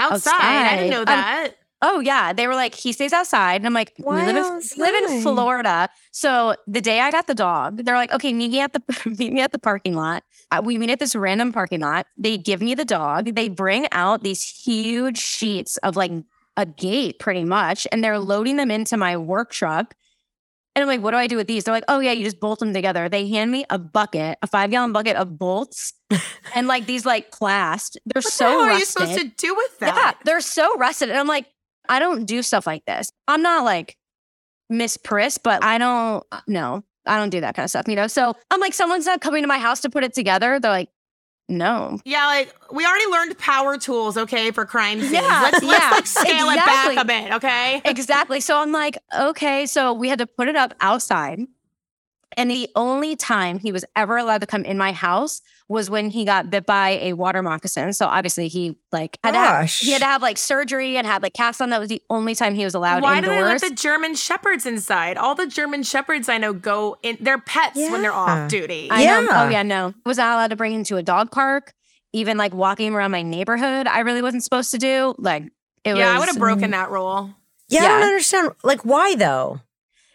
Outside, 0.01 0.33
I 0.41 0.77
didn't 0.77 0.91
know 0.91 1.01
Outside. 1.01 1.13
I'm- 1.15 1.45
that. 1.45 1.55
Oh 1.81 2.01
yeah, 2.01 2.33
they 2.33 2.47
were 2.49 2.55
like 2.57 2.75
he 2.75 2.93
stays 2.93 3.13
outside, 3.13 3.57
and 3.61 3.67
I'm 3.67 3.73
like, 3.75 3.93
we 3.99 4.05
live 4.17 4.37
in, 4.37 4.61
live 4.79 4.95
in. 5.11 5.23
Florida. 5.23 5.89
So 6.11 6.57
the 6.67 6.81
day 6.81 7.01
I 7.01 7.11
got 7.13 7.29
the 7.29 7.35
dog, 7.35 7.85
they're 7.85 7.95
like, 7.97 8.13
okay, 8.13 8.33
meet 8.33 8.51
me 8.51 8.61
at 8.61 8.73
the 8.73 8.83
meet 9.19 9.33
me 9.33 9.41
at 9.41 9.53
the 9.53 9.59
parking 9.61 9.95
lot. 9.95 10.25
Uh, 10.51 10.61
we 10.65 10.77
meet 10.79 10.91
at 10.91 10.99
this 10.99 11.15
random 11.15 11.53
parking 11.53 11.81
lot. 11.81 12.07
They 12.17 12.37
give 12.37 12.61
me 12.61 12.75
the 12.75 12.85
dog. 12.85 13.35
They 13.37 13.49
bring 13.49 13.87
out 13.93 14.23
these 14.25 14.43
huge 14.43 15.19
sheets 15.19 15.77
of 15.79 15.95
like 15.95 16.11
a 16.57 16.67
gate, 16.67 17.21
pretty 17.21 17.45
much, 17.45 17.87
and 17.93 18.03
they're 18.03 18.19
loading 18.19 18.57
them 18.57 18.71
into 18.71 18.97
my 18.97 19.17
work 19.17 19.53
truck. 19.53 19.95
And 20.75 20.83
I'm 20.83 20.89
like, 20.89 21.01
what 21.03 21.11
do 21.13 21.17
I 21.17 21.27
do 21.27 21.37
with 21.37 21.47
these? 21.49 21.65
They're 21.65 21.75
like, 21.75 21.85
oh 21.89 21.99
yeah, 22.01 22.13
you 22.13 22.25
just 22.25 22.39
bolt 22.41 22.59
them 22.61 22.73
together. 22.73 23.09
They 23.09 23.29
hand 23.29 23.51
me 23.51 23.65
a 23.71 23.79
bucket, 23.79 24.39
a 24.43 24.47
five 24.47 24.71
gallon 24.71 24.93
bucket 24.93 25.17
of 25.17 25.39
bolts, 25.39 25.93
and 26.55 26.67
like 26.67 26.87
these 26.87 27.05
like 27.07 27.31
clasps. 27.31 27.97
They're 28.07 28.21
What 28.21 28.33
so 28.33 28.45
the 28.45 28.51
hell 28.51 28.61
are 28.63 28.73
you 28.73 28.85
supposed 28.85 29.19
to 29.19 29.25
do 29.29 29.55
with 29.55 29.77
Yeah, 29.81 29.93
that? 29.95 30.19
they're 30.25 30.41
so 30.41 30.77
rusted. 30.77 31.11
And 31.11 31.19
I'm 31.19 31.27
like, 31.29 31.47
I 31.89 31.99
don't 31.99 32.25
do 32.25 32.43
stuff 32.43 32.67
like 32.67 32.85
this. 32.85 33.11
I'm 33.27 33.43
not 33.43 33.65
like 33.65 33.97
Miss 34.71 34.97
Priss, 34.97 35.39
but 35.39 35.65
I 35.65 35.79
don't, 35.79 36.25
uh, 36.31 36.41
no, 36.47 36.85
I 37.07 37.17
don't 37.19 37.31
do 37.31 37.41
that 37.41 37.55
kind 37.55 37.65
of 37.65 37.71
stuff, 37.71 37.89
you 37.89 37.97
know? 37.97 38.07
So 38.07 38.35
I'm 38.51 38.61
like, 38.61 38.75
someone's 38.75 39.07
not 39.07 39.21
coming 39.21 39.43
to 39.43 39.49
my 39.49 39.59
house 39.59 39.81
to 39.81 39.91
put 39.91 40.05
it 40.05 40.15
together. 40.15 40.61
They're 40.61 40.71
like, 40.71 40.91
no. 41.49 41.99
Yeah, 42.05 42.27
like 42.27 42.55
we 42.71 42.85
already 42.85 43.11
learned 43.11 43.39
power 43.39 43.79
tools, 43.79 44.19
okay, 44.19 44.51
for 44.51 44.67
crime 44.67 45.01
scenes. 45.01 45.13
Yeah, 45.13 45.41
let's, 45.43 45.65
let's 45.65 45.83
yeah, 45.83 45.91
like 45.91 46.07
scale 46.07 46.51
exactly. 46.51 46.93
it 46.93 46.97
back 46.97 47.05
a 47.05 47.07
bit, 47.07 47.33
okay? 47.35 47.83
Exactly. 47.91 48.41
So 48.41 48.59
I'm 48.59 48.71
like, 48.71 48.99
okay. 49.19 49.65
So 49.65 49.95
we 49.95 50.11
had 50.11 50.19
to 50.19 50.27
put 50.27 50.49
it 50.49 50.57
up 50.57 50.75
outside. 50.81 51.41
And 52.39 52.49
the 52.49 52.69
only 52.77 53.17
time 53.17 53.59
he 53.59 53.73
was 53.73 53.85
ever 53.97 54.17
allowed 54.17 54.43
to 54.43 54.47
come 54.47 54.65
in 54.65 54.79
my 54.79 54.93
house 54.93 55.43
was 55.69 55.91
when 55.91 56.09
he 56.09 56.25
got 56.25 56.51
bit 56.51 56.65
by 56.65 56.91
a 57.03 57.15
water 57.15 57.43
moccasin. 57.43 57.93
So 57.93 58.07
obviously 58.07 58.47
he 58.47 58.79
like 58.93 59.19
had 59.25 59.33
to 59.33 59.39
have, 59.39 59.71
he 59.71 59.91
had 59.91 59.99
to 59.99 60.07
have 60.07 60.23
like 60.23 60.39
surgery 60.39 60.97
and 60.97 61.05
had 61.05 61.21
like 61.21 61.35
cast 61.35 61.61
on. 61.61 61.71
That 61.71 61.81
was 61.81 61.89
the 61.89 62.01
only 62.09 62.37
time 62.37 62.55
he 62.55 62.65
was 62.65 62.77
allowed 62.77 63.03
Why 63.03 63.21
do 63.21 63.27
they 63.27 63.43
let 63.43 63.55
indoors. 63.55 63.63
the 63.63 63.75
German 63.75 64.15
shepherds 64.15 64.67
inside? 64.67 65.17
All 65.17 65.35
the 65.35 65.49
German 65.49 65.83
shepherds 65.83 66.29
I 66.29 66.39
know 66.39 66.53
go 66.53 66.97
in. 67.03 67.19
They're 67.21 67.39
pets 67.39 67.77
when 67.77 68.03
they're 68.03 68.13
off 68.13 68.49
duty. 68.49 68.87
I 68.89 69.05
know. 69.05 69.21
Yeah. 69.23 69.45
Oh 69.45 69.49
yeah, 69.49 69.63
no. 69.65 69.93
Was 70.07 70.19
not 70.19 70.35
allowed 70.35 70.51
to 70.51 70.57
bring 70.57 70.73
him 70.75 70.85
to 70.85 70.97
a 70.97 71.03
dog 71.03 71.33
park. 71.33 71.75
Even 72.13 72.39
like 72.39 72.55
walking 72.55 72.95
around 72.95 73.11
my 73.11 73.23
neighborhood, 73.23 73.89
I 73.89 74.01
really 74.01 74.23
wasn't 74.23 74.45
supposed 74.45 74.71
to 74.71 74.79
do. 74.79 75.15
Like 75.19 75.43
it 75.85 75.97
yeah, 75.97 76.15
I 76.15 76.21
would 76.21 76.29
have 76.29 76.39
broken 76.39 76.69
mm. 76.69 76.71
that 76.71 76.91
rule. 76.91 77.35
Yeah, 77.69 77.83
I 77.83 77.89
don't 77.89 78.03
understand. 78.05 78.53
Like, 78.63 78.85
why 78.85 79.17
though? 79.17 79.61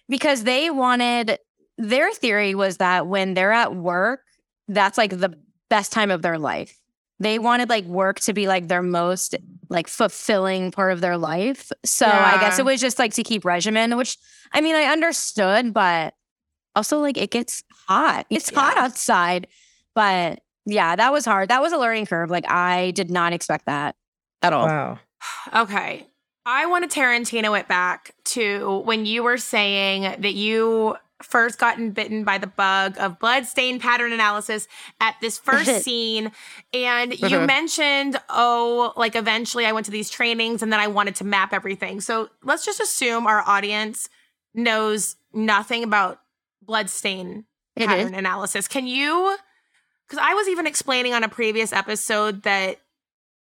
because 0.10 0.44
they 0.44 0.70
wanted 0.70 1.40
their 1.78 2.12
theory 2.12 2.56
was 2.56 2.78
that 2.78 3.08
when 3.08 3.34
they're 3.34 3.52
at 3.52 3.76
work, 3.76 4.22
that's 4.68 4.98
like 4.98 5.12
the 5.12 5.38
best 5.70 5.92
time 5.92 6.12
of 6.12 6.22
their 6.22 6.38
life. 6.38 6.80
They 7.20 7.40
wanted 7.40 7.70
like 7.70 7.86
work 7.86 8.20
to 8.22 8.34
be 8.34 8.48
like 8.48 8.68
their 8.68 8.82
most 8.82 9.36
like 9.70 9.88
fulfilling 9.88 10.72
part 10.72 10.92
of 10.92 11.02
their 11.02 11.18
life. 11.18 11.72
So 11.86 12.06
I 12.06 12.38
guess 12.40 12.60
it 12.60 12.66
was 12.66 12.82
just 12.82 13.00
like 13.00 13.14
to 13.14 13.24
keep 13.24 13.46
regimen, 13.46 13.96
which 13.98 14.18
I 14.52 14.62
mean 14.62 14.76
I 14.76 14.84
understood, 14.84 15.74
but 15.74 16.14
also 16.76 17.00
like 17.00 17.18
it 17.18 17.32
gets 17.32 17.64
hot. 17.88 18.26
It's 18.30 18.50
hot 18.50 18.78
outside. 18.78 19.48
But 19.96 20.42
yeah, 20.66 20.96
that 20.96 21.12
was 21.12 21.26
hard. 21.26 21.50
That 21.50 21.62
was 21.62 21.72
a 21.72 21.78
learning 21.78 22.08
curve. 22.08 22.30
Like 22.30 22.50
I 22.50 22.92
did 22.92 23.10
not 23.10 23.34
expect 23.34 23.66
that 23.66 23.96
at 24.42 24.54
all. 24.54 24.68
Wow. 24.68 25.00
Okay. 25.56 26.08
I 26.46 26.66
want 26.66 26.90
to 26.90 27.00
Tarantino 27.00 27.58
it 27.58 27.70
back 27.70 28.14
to 28.26 28.80
when 28.80 29.06
you 29.06 29.24
were 29.24 29.38
saying 29.38 30.02
that 30.02 30.34
you 30.34 30.98
first 31.24 31.58
gotten 31.60 31.92
bitten 31.92 32.24
by 32.24 32.38
the 32.38 32.48
bug 32.48 32.98
of 33.00 33.20
blood 33.20 33.46
stain 33.46 33.80
pattern 33.80 34.12
analysis 34.12 34.68
at 35.00 35.16
this 35.22 35.38
first 35.38 35.84
scene. 35.84 36.32
And 36.74 37.14
you 37.20 37.38
Mhm. 37.40 37.46
mentioned, 37.48 38.20
oh, 38.30 38.94
like 38.96 39.16
eventually 39.16 39.66
I 39.66 39.72
went 39.72 39.86
to 39.86 39.92
these 39.92 40.10
trainings 40.10 40.62
and 40.62 40.72
then 40.72 40.80
I 40.80 40.88
wanted 40.88 41.16
to 41.16 41.24
map 41.24 41.54
everything. 41.54 42.02
So 42.02 42.30
let's 42.44 42.66
just 42.66 42.80
assume 42.80 43.26
our 43.28 43.42
audience 43.48 44.10
knows 44.54 45.16
nothing 45.34 45.84
about 45.84 46.20
blood 46.62 46.90
stain 46.90 47.46
pattern 47.78 48.14
analysis. 48.14 48.68
Can 48.68 48.86
you? 48.88 49.36
Because 50.08 50.24
I 50.24 50.34
was 50.34 50.48
even 50.48 50.68
explaining 50.68 51.14
on 51.14 51.24
a 51.24 51.30
previous 51.30 51.74
episode 51.74 52.44
that 52.44 52.78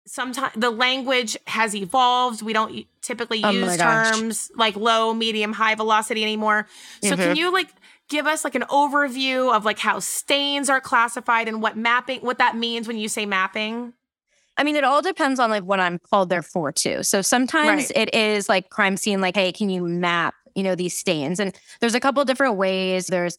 sometimes 0.05 0.53
the 0.55 0.69
language 0.69 1.37
has 1.47 1.75
evolved. 1.75 2.41
We 2.41 2.53
don't 2.53 2.85
typically 3.01 3.43
Oh 3.43 3.51
use 3.51 3.77
gosh. 3.77 4.09
terms 4.09 4.51
like 4.55 4.75
low, 4.75 5.13
medium, 5.13 5.53
high 5.53 5.75
velocity 5.75 6.23
anymore. 6.23 6.67
So 7.01 7.15
Mhm. 7.15 7.17
can 7.17 7.35
you 7.35 7.51
like 7.53 7.69
give 8.09 8.27
us 8.27 8.43
like 8.43 8.55
an 8.55 8.63
overview 8.63 9.53
of 9.55 9.63
like 9.65 9.79
how 9.79 9.99
stains 9.99 10.69
are 10.69 10.81
classified 10.81 11.47
and 11.47 11.61
what 11.61 11.77
mapping 11.77 12.19
what 12.21 12.39
that 12.39 12.55
means 12.57 12.87
when 12.87 12.97
you 12.97 13.07
say 13.07 13.25
mapping? 13.25 13.93
I 14.57 14.63
mean, 14.63 14.75
it 14.75 14.83
all 14.83 15.01
depends 15.01 15.39
on 15.39 15.49
like 15.49 15.63
what 15.63 15.79
I'm 15.79 15.97
called 15.97 16.29
there 16.29 16.41
for 16.41 16.71
too. 16.71 17.03
So 17.03 17.21
sometimes 17.21 17.89
Right. 17.95 18.09
it 18.09 18.13
is 18.13 18.49
like 18.49 18.69
crime 18.69 18.97
scene, 18.97 19.21
like, 19.21 19.35
hey, 19.35 19.51
can 19.51 19.69
you 19.69 19.83
map, 19.83 20.35
you 20.55 20.61
know, 20.63 20.75
these 20.75 20.95
stains? 20.97 21.39
And 21.39 21.55
there's 21.79 21.95
a 21.95 21.99
couple 21.99 22.23
different 22.25 22.55
ways. 22.57 23.07
There's 23.07 23.37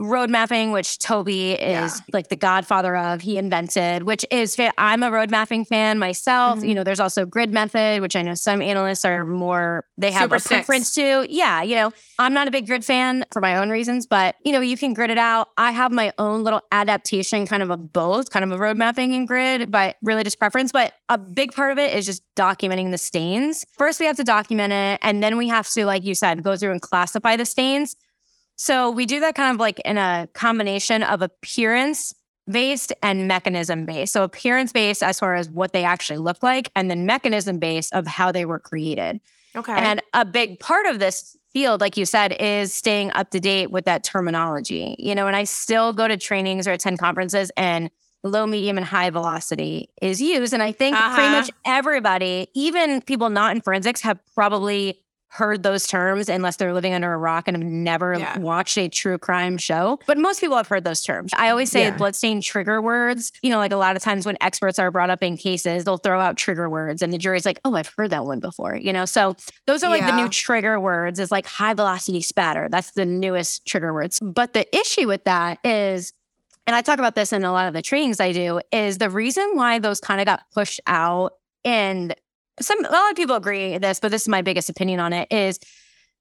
road 0.00 0.30
mapping, 0.30 0.72
which 0.72 0.98
Toby 0.98 1.52
is 1.52 2.00
like 2.12 2.28
the 2.28 2.36
godfather 2.36 2.96
of, 2.96 3.20
he 3.20 3.36
invented, 3.36 4.04
which 4.04 4.24
is, 4.30 4.56
I'm 4.78 5.02
a 5.02 5.10
road 5.10 5.30
mapping 5.30 5.64
fan 5.66 5.98
myself. 5.98 6.60
Mhm. 6.60 6.68
You 6.68 6.74
know, 6.74 6.82
there's 6.84 7.00
also 7.00 7.26
grid 7.26 7.52
method, 7.52 8.00
which 8.00 8.16
I 8.16 8.22
know 8.22 8.34
some 8.34 8.62
analysts 8.62 9.04
are 9.04 9.24
more, 9.26 9.84
they 9.98 10.10
have 10.10 10.22
Super 10.22 10.34
a 10.36 10.40
six. 10.40 10.48
preference 10.48 10.94
to. 10.94 11.26
Yeah, 11.28 11.62
you 11.62 11.74
know, 11.74 11.92
I'm 12.18 12.32
not 12.32 12.48
a 12.48 12.50
big 12.50 12.66
grid 12.66 12.84
fan 12.84 13.24
for 13.30 13.40
my 13.40 13.56
own 13.56 13.68
reasons, 13.68 14.06
but 14.06 14.36
you 14.44 14.52
know, 14.52 14.60
you 14.60 14.76
can 14.76 14.94
grid 14.94 15.10
it 15.10 15.18
out. 15.18 15.48
I 15.58 15.70
have 15.72 15.92
my 15.92 16.12
own 16.18 16.44
little 16.44 16.62
adaptation 16.72 17.46
kind 17.46 17.62
of 17.62 17.70
of 17.70 17.92
both, 17.92 18.30
kind 18.30 18.42
of 18.44 18.50
a 18.52 18.58
road 18.58 18.78
mapping 18.78 19.14
and 19.14 19.28
grid, 19.28 19.70
but 19.70 19.96
really 20.02 20.24
just 20.24 20.38
preference. 20.38 20.72
But 20.72 20.94
a 21.10 21.18
big 21.18 21.52
part 21.52 21.72
of 21.72 21.78
it 21.78 21.94
is 21.94 22.06
just 22.06 22.22
documenting 22.36 22.90
the 22.90 22.98
stains. 22.98 23.66
First, 23.76 24.00
we 24.00 24.06
have 24.06 24.16
to 24.16 24.24
document 24.24 24.72
it, 24.72 24.98
and 25.02 25.22
then 25.22 25.36
we 25.36 25.48
have 25.48 25.68
to, 25.70 25.84
like 25.84 26.04
you 26.04 26.14
said, 26.14 26.42
go 26.42 26.56
through 26.56 26.72
and 26.72 26.80
classify 26.80 27.36
the 27.36 27.44
stains. 27.44 27.96
So 28.60 28.90
we 28.90 29.06
do 29.06 29.20
that 29.20 29.34
kind 29.34 29.54
of 29.54 29.58
like 29.58 29.80
in 29.86 29.96
a 29.96 30.28
combination 30.34 31.02
of 31.02 31.22
appearance 31.22 32.14
based 32.46 32.92
and 33.02 33.26
mechanism 33.26 33.86
based. 33.86 34.12
So 34.12 34.22
appearance 34.22 34.70
based 34.70 35.02
as 35.02 35.18
far 35.18 35.34
as 35.34 35.48
what 35.48 35.72
they 35.72 35.82
actually 35.82 36.18
look 36.18 36.42
like, 36.42 36.70
and 36.76 36.90
then 36.90 37.06
mechanism 37.06 37.58
based 37.58 37.94
of 37.94 38.06
how 38.06 38.30
they 38.32 38.44
were 38.44 38.58
created. 38.58 39.18
Okay. 39.56 39.72
And 39.72 40.02
a 40.12 40.26
big 40.26 40.60
part 40.60 40.84
of 40.84 40.98
this 40.98 41.38
field, 41.54 41.80
like 41.80 41.96
you 41.96 42.04
said, 42.04 42.36
is 42.38 42.74
staying 42.74 43.12
up 43.12 43.30
to 43.30 43.40
date 43.40 43.70
with 43.70 43.86
that 43.86 44.04
terminology. 44.04 44.94
You 44.98 45.14
know, 45.14 45.26
and 45.26 45.34
I 45.34 45.44
still 45.44 45.94
go 45.94 46.06
to 46.06 46.18
trainings 46.18 46.68
or 46.68 46.72
attend 46.72 46.98
conferences 46.98 47.50
and 47.56 47.90
low, 48.22 48.46
medium, 48.46 48.76
and 48.76 48.84
high 48.84 49.08
velocity 49.08 49.88
is 50.02 50.20
used. 50.20 50.52
And 50.52 50.62
I 50.62 50.72
think 50.72 50.96
pretty 50.96 51.12
Uh-huh. 51.12 51.30
much 51.30 51.50
everybody, 51.64 52.48
even 52.52 53.00
people 53.00 53.30
not 53.30 53.56
in 53.56 53.62
forensics, 53.62 54.02
have 54.02 54.18
probably 54.34 55.00
heard 55.32 55.62
those 55.62 55.86
terms 55.86 56.28
unless 56.28 56.56
they're 56.56 56.74
living 56.74 56.92
under 56.92 57.12
a 57.12 57.16
rock 57.16 57.46
and 57.46 57.56
have 57.56 57.64
never 57.64 58.18
Yeah. 58.18 58.38
watched 58.38 58.76
a 58.76 58.88
true 58.88 59.16
crime 59.16 59.56
show. 59.58 59.98
But 60.06 60.18
most 60.18 60.40
people 60.40 60.56
have 60.56 60.66
heard 60.66 60.82
those 60.84 61.02
terms. 61.02 61.30
I 61.36 61.50
always 61.50 61.70
say 61.70 61.84
Yeah. 61.84 61.96
bloodstain 61.96 62.40
trigger 62.40 62.82
words. 62.82 63.30
You 63.42 63.50
know, 63.50 63.58
like 63.58 63.70
a 63.72 63.76
lot 63.76 63.94
of 63.94 64.02
times 64.02 64.26
when 64.26 64.36
experts 64.40 64.78
are 64.80 64.90
brought 64.90 65.08
up 65.08 65.22
in 65.22 65.36
cases, 65.36 65.84
they'll 65.84 65.98
throw 65.98 66.20
out 66.20 66.36
trigger 66.36 66.68
words 66.68 67.00
and 67.00 67.12
the 67.12 67.18
jury's 67.18 67.46
like, 67.46 67.60
oh, 67.64 67.74
I've 67.76 67.92
heard 67.96 68.10
that 68.10 68.24
one 68.24 68.40
before. 68.40 68.74
You 68.74 68.92
know, 68.92 69.04
so 69.04 69.36
those 69.66 69.84
are 69.84 69.88
like 69.88 70.04
the 70.04 70.16
new 70.16 70.28
trigger 70.28 70.80
words 70.80 71.20
is 71.20 71.30
like 71.30 71.46
high 71.46 71.74
velocity 71.74 72.22
spatter. 72.22 72.68
That's 72.68 72.90
the 72.90 73.06
newest 73.06 73.64
trigger 73.66 73.94
words. 73.94 74.18
But 74.20 74.52
the 74.52 74.66
issue 74.76 75.06
with 75.06 75.24
that 75.24 75.58
is 75.64 76.12
and 76.66 76.76
I 76.76 76.82
talk 76.82 76.98
about 76.98 77.14
this 77.14 77.32
in 77.32 77.42
a 77.42 77.50
lot 77.52 77.66
of 77.68 77.74
the 77.74 77.82
trainings 77.82 78.20
I 78.20 78.32
do, 78.32 78.60
is 78.70 78.98
the 78.98 79.10
reason 79.10 79.52
why 79.54 79.78
those 79.80 79.98
kind 80.00 80.20
of 80.20 80.26
got 80.26 80.42
pushed 80.54 80.78
out. 80.86 81.32
And 81.64 82.14
some 82.60 82.84
a 82.84 82.90
lot 82.90 83.10
of 83.10 83.16
people 83.16 83.36
agree 83.36 83.72
with 83.72 83.82
this, 83.82 84.00
but 84.00 84.10
this 84.10 84.22
is 84.22 84.28
my 84.28 84.42
biggest 84.42 84.68
opinion 84.68 85.00
on 85.00 85.12
it 85.12 85.28
is 85.32 85.58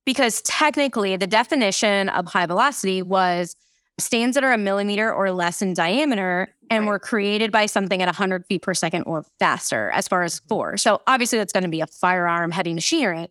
because 0.06 0.42
technically 0.44 1.16
the 1.18 1.28
definition 1.28 2.10
of 2.10 2.26
high 2.28 2.46
velocity 2.46 3.02
was 3.02 3.56
stains 4.00 4.36
that 4.36 4.44
are 4.46 4.54
a 4.54 4.58
millimeter 4.58 5.14
or 5.14 5.32
less 5.32 5.62
in 5.62 5.74
diameter 5.74 6.48
and 6.72 6.84
Right. 6.86 6.90
were 6.90 7.00
created 7.00 7.52
by 7.52 7.66
something 7.66 8.02
at 8.02 8.08
100 8.08 8.46
feet 8.46 8.62
per 8.62 8.74
second 8.74 9.04
or 9.04 9.26
faster 9.40 9.90
as 9.92 10.08
far 10.08 10.24
as 10.24 10.40
force. 10.48 10.82
So 10.84 11.02
obviously 11.06 11.38
that's 11.38 11.52
going 11.52 11.64
to 11.64 11.70
be 11.70 11.82
a 11.82 11.88
firearm, 11.88 12.52
heavy 12.52 12.74
machinery. 12.74 13.28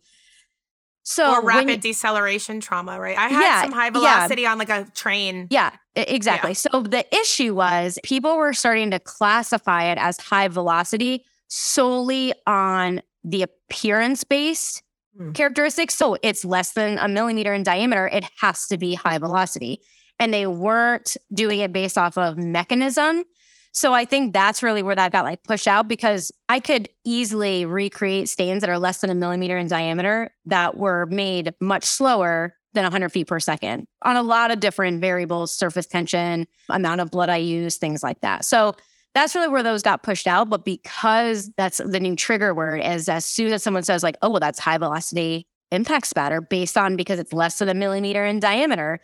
So 1.03 1.31
or 1.37 1.43
rapid 1.43 1.69
you- 1.69 1.77
deceleration 1.77 2.59
trauma, 2.59 2.99
right? 2.99 3.17
I 3.17 3.29
had 3.29 3.41
Yeah, 3.41 3.61
some 3.63 3.71
high 3.71 3.89
velocity 3.89 4.43
yeah. 4.43 4.51
on 4.51 4.59
like 4.59 4.69
a 4.69 4.85
train. 4.93 5.47
Yeah, 5.49 5.71
exactly. 5.95 6.53
So 6.53 6.83
the 6.83 7.03
issue 7.15 7.55
was 7.55 7.97
people 8.03 8.37
were 8.37 8.53
starting 8.53 8.91
to 8.91 8.99
classify 8.99 9.85
it 9.85 9.97
as 9.97 10.17
high 10.19 10.49
velocity 10.49 11.25
solely 11.49 12.33
on 12.47 13.01
the 13.23 13.41
appearance 13.43 14.23
based 14.23 14.81
Hmm. 15.17 15.31
characteristics. 15.31 15.95
So 15.95 16.17
it's 16.21 16.45
less 16.45 16.73
than 16.73 16.97
a 16.99 17.07
millimeter 17.07 17.53
in 17.53 17.63
diameter, 17.63 18.07
it 18.07 18.23
has 18.39 18.67
to 18.67 18.77
be 18.77 18.93
high 18.93 19.17
velocity. 19.17 19.81
And 20.19 20.33
they 20.33 20.45
weren't 20.47 21.17
doing 21.33 21.59
it 21.59 21.73
based 21.73 21.97
off 21.97 22.17
of 22.17 22.37
mechanism. 22.37 23.23
So 23.71 23.93
I 23.93 24.05
think 24.05 24.33
that's 24.33 24.61
really 24.63 24.83
where 24.83 24.95
that 24.95 25.11
got 25.11 25.25
like 25.25 25.43
pushed 25.43 25.67
out 25.67 25.87
because 25.87 26.31
I 26.47 26.59
could 26.59 26.89
easily 27.05 27.65
recreate 27.65 28.29
stains 28.29 28.61
that 28.61 28.69
are 28.69 28.79
less 28.79 29.01
than 29.01 29.09
a 29.09 29.15
millimeter 29.15 29.57
in 29.57 29.67
diameter 29.67 30.31
that 30.45 30.77
were 30.77 31.05
made 31.07 31.53
much 31.59 31.85
slower 31.85 32.55
than 32.73 32.83
100 32.83 33.09
feet 33.09 33.27
per 33.27 33.39
second 33.39 33.87
on 34.03 34.15
a 34.15 34.23
lot 34.23 34.51
of 34.51 34.59
different 34.59 35.01
variables, 35.01 35.51
surface 35.57 35.87
tension, 35.87 36.45
amount 36.69 37.01
of 37.01 37.09
blood 37.11 37.29
I 37.29 37.37
use, 37.37 37.77
things 37.77 38.03
like 38.03 38.21
that. 38.21 38.45
So 38.45 38.75
that's 39.19 39.35
really 39.35 39.49
where 39.49 39.63
those 39.63 39.81
got 39.81 40.01
pushed 40.01 40.27
out. 40.27 40.49
But 40.49 40.63
because 40.63 41.51
that's 41.57 41.77
the 41.77 41.99
new 41.99 42.15
trigger 42.15 42.53
word 42.53 42.81
is 42.83 43.09
as 43.09 43.25
soon 43.25 43.51
as 43.51 43.61
someone 43.61 43.83
says 43.83 44.01
like, 44.01 44.15
oh, 44.21 44.29
well, 44.29 44.39
that's 44.39 44.59
high 44.59 44.77
velocity 44.77 45.45
impact 45.71 46.07
spatter 46.07 46.41
based 46.41 46.77
on 46.77 46.95
because 46.95 47.19
it's 47.19 47.33
less 47.33 47.59
than 47.59 47.69
a 47.69 47.73
millimeter 47.73 48.25
in 48.25 48.39
diameter, 48.39 48.99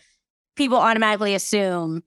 people 0.55 0.77
automatically 0.77 1.35
assume, 1.35 2.01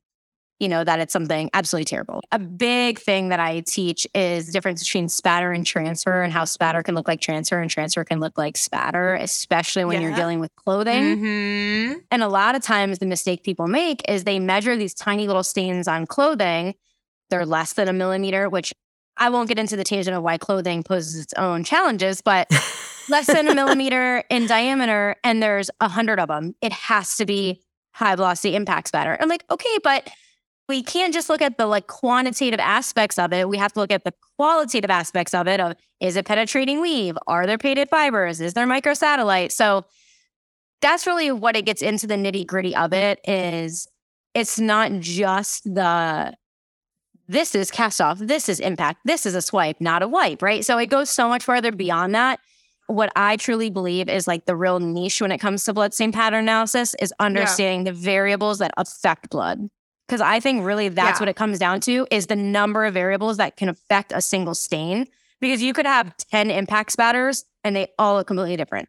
you 0.59 0.69
know, 0.69 0.83
that 0.83 0.99
it's 0.99 1.13
something 1.13 1.49
absolutely 1.55 1.85
terrible. 1.85 2.21
A 2.33 2.39
big 2.39 2.99
thing 2.99 3.29
that 3.29 3.39
I 3.39 3.61
teach 3.61 4.07
is 4.15 4.47
the 4.47 4.53
difference 4.53 4.83
between 4.83 5.09
spatter 5.09 5.53
and 5.53 5.65
transfer 5.65 6.23
and 6.23 6.33
how 6.33 6.45
spatter 6.45 6.83
can 6.83 6.95
look 6.95 7.07
like 7.07 7.21
transfer 7.21 7.61
and 7.61 7.71
transfer 7.71 8.05
can 8.05 8.19
look 8.21 8.37
like 8.37 8.57
spatter, 8.57 9.15
especially 9.15 9.85
when 9.85 10.03
you're 10.03 10.15
dealing 10.15 10.41
with 10.41 10.55
clothing. 10.57 11.19
hmm 11.19 11.93
And 12.11 12.23
a 12.23 12.29
lot 12.29 12.55
of 12.57 12.63
times, 12.63 12.99
the 12.99 13.07
mistake 13.07 13.45
people 13.45 13.69
make 13.69 14.03
is 14.09 14.25
they 14.25 14.41
measure 14.41 14.77
these 14.77 14.95
tiny 14.95 15.27
little 15.27 15.45
stains 15.45 15.87
on 15.87 16.07
clothing. 16.07 16.75
They're 17.31 17.47
less 17.47 17.73
than 17.75 17.89
a 17.89 17.93
millimeter, 17.93 18.49
which 18.49 18.73
I 19.17 19.31
won't 19.31 19.49
get 19.49 19.59
into 19.59 19.77
the 19.77 19.85
tangent 19.85 20.17
of 20.17 20.23
why 20.23 20.39
clothing 20.39 20.83
poses 20.83 21.21
its 21.21 21.35
own 21.35 21.65
challenges, 21.65 22.21
but 22.21 22.49
less 23.09 23.27
than 23.27 23.49
a 23.49 23.55
millimeter 23.55 24.23
in 24.31 24.47
diameter, 24.47 25.17
and 25.25 25.43
there's 25.43 25.71
a 25.81 25.89
hundred 25.89 26.21
of 26.21 26.29
them. 26.29 26.55
It 26.63 26.73
has 26.73 27.17
to 27.17 27.27
be 27.27 27.63
high 27.93 28.15
velocity 28.15 28.55
impact 28.55 28.89
spatter. 28.89 29.17
I'm 29.21 29.29
like, 29.29 29.45
okay, 29.51 29.79
but 29.83 30.09
we 30.69 30.83
can't 30.83 31.15
just 31.15 31.29
look 31.29 31.43
at 31.43 31.57
the 31.57 31.67
like 31.67 31.87
quantitative 31.87 32.61
aspects 32.61 33.19
of 33.19 33.33
it. 33.33 33.49
We 33.49 33.57
have 33.57 33.73
to 33.73 33.81
look 33.81 33.91
at 33.91 34.05
the 34.05 34.13
qualitative 34.37 34.91
aspects 34.91 35.35
of 35.35 35.49
it. 35.49 35.61
Of 35.61 35.75
is 36.01 36.17
it 36.17 36.27
penetrating 36.27 36.81
weave? 36.81 37.17
Are 37.27 37.47
there 37.47 37.59
painted 37.59 37.89
fibers? 37.89 38.41
Is 38.41 38.55
there 38.55 38.67
microsatellite? 38.67 39.51
So 39.51 39.87
that's 40.81 41.07
really 41.07 41.33
what 41.33 41.57
it 41.57 41.65
gets 41.65 41.83
into 41.83 42.07
the 42.07 42.15
nitty 42.15 42.47
gritty 42.47 42.77
of 42.77 42.93
it. 42.93 43.19
Is 43.27 43.89
it's 44.35 44.61
not 44.61 44.93
just 45.01 45.65
the 45.65 46.35
this 47.29 47.55
is 47.55 47.71
cast 47.71 48.01
off, 48.01 48.19
this 48.19 48.49
is 48.49 48.59
impact, 48.61 49.01
this 49.05 49.27
is 49.27 49.35
a 49.35 49.43
swipe, 49.43 49.77
not 49.81 50.03
a 50.03 50.09
wipe, 50.09 50.43
right? 50.43 50.65
So 50.65 50.79
it 50.79 50.87
goes 50.87 51.11
so 51.11 51.29
much 51.29 51.45
further 51.45 51.71
beyond 51.73 52.15
that. 52.15 52.41
What 52.87 53.13
I 53.15 53.37
truly 53.37 53.69
believe 53.69 54.09
is 54.09 54.27
like 54.27 54.47
the 54.47 54.57
real 54.57 54.81
niche 54.81 55.21
when 55.21 55.31
it 55.31 55.39
comes 55.39 55.65
to 55.65 55.75
blood 55.75 55.93
stain 55.93 56.11
pattern 56.11 56.41
analysis 56.45 56.95
is 57.01 57.13
understanding 57.21 57.85
the 57.85 57.93
variables 57.93 58.59
that 58.61 58.73
affect 58.79 59.29
blood. 59.31 59.69
Because 60.09 60.23
I 60.23 60.41
think 60.41 60.65
really 60.65 60.89
that's 60.89 61.19
Yeah. 61.19 61.23
what 61.25 61.29
it 61.29 61.37
comes 61.37 61.59
down 61.59 61.81
to 61.83 62.07
is 62.11 62.29
the 62.29 62.37
number 62.37 62.87
of 62.87 62.95
variables 62.95 63.37
that 63.37 63.57
can 63.59 63.69
affect 63.69 64.11
a 64.15 64.23
single 64.23 64.55
stain. 64.55 65.07
Because 65.41 65.63
you 65.63 65.75
could 65.75 65.85
have 65.87 66.17
10 66.17 66.51
impact 66.51 66.93
spatters 66.93 67.45
and 67.63 67.77
they 67.77 67.89
all 67.99 68.15
look 68.17 68.27
completely 68.27 68.57
different 68.57 68.89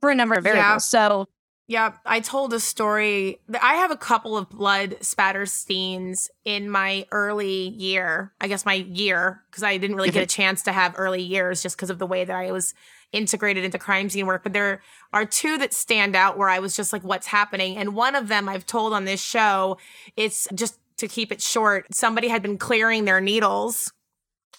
for 0.00 0.10
a 0.10 0.14
number 0.14 0.36
of 0.36 0.46
Yeah. 0.46 0.52
variables. 0.52 0.88
So 0.88 1.26
Yeah, 1.70 1.92
I 2.06 2.20
told 2.20 2.54
a 2.54 2.60
story. 2.60 3.40
I 3.60 3.74
have 3.74 3.90
a 3.90 3.96
couple 3.96 4.38
of 4.38 4.48
blood 4.48 4.96
spatter 5.02 5.44
stains 5.44 6.30
in 6.46 6.70
my 6.70 7.06
early 7.12 7.68
year. 7.68 8.32
I 8.40 8.48
guess 8.48 8.64
my 8.64 8.72
year, 8.72 9.42
because 9.50 9.62
I 9.62 9.76
didn't 9.76 9.96
really 9.96 10.10
get 10.10 10.22
a 10.22 10.26
chance 10.26 10.62
to 10.62 10.72
have 10.72 10.94
early 10.96 11.20
years 11.22 11.62
just 11.62 11.76
because 11.76 11.90
of 11.90 11.98
the 11.98 12.06
way 12.06 12.24
that 12.24 12.34
I 12.34 12.52
was 12.52 12.72
integrated 13.12 13.64
into 13.64 13.78
crime 13.78 14.08
scene 14.08 14.24
work. 14.24 14.44
But 14.44 14.54
there 14.54 14.80
are 15.12 15.26
two 15.26 15.58
that 15.58 15.74
stand 15.74 16.16
out 16.16 16.38
where 16.38 16.48
I 16.48 16.58
was 16.58 16.74
just 16.74 16.90
like, 16.90 17.04
what's 17.04 17.26
happening? 17.26 17.76
And 17.76 17.94
one 17.94 18.14
of 18.14 18.28
them 18.28 18.48
I've 18.48 18.64
told 18.66 18.94
on 18.94 19.04
this 19.04 19.20
show, 19.20 19.76
it's 20.16 20.48
just 20.54 20.78
to 20.96 21.06
keep 21.06 21.30
it 21.30 21.42
short, 21.42 21.94
somebody 21.94 22.28
had 22.28 22.40
been 22.40 22.56
clearing 22.56 23.04
their 23.04 23.20
needles. 23.20 23.92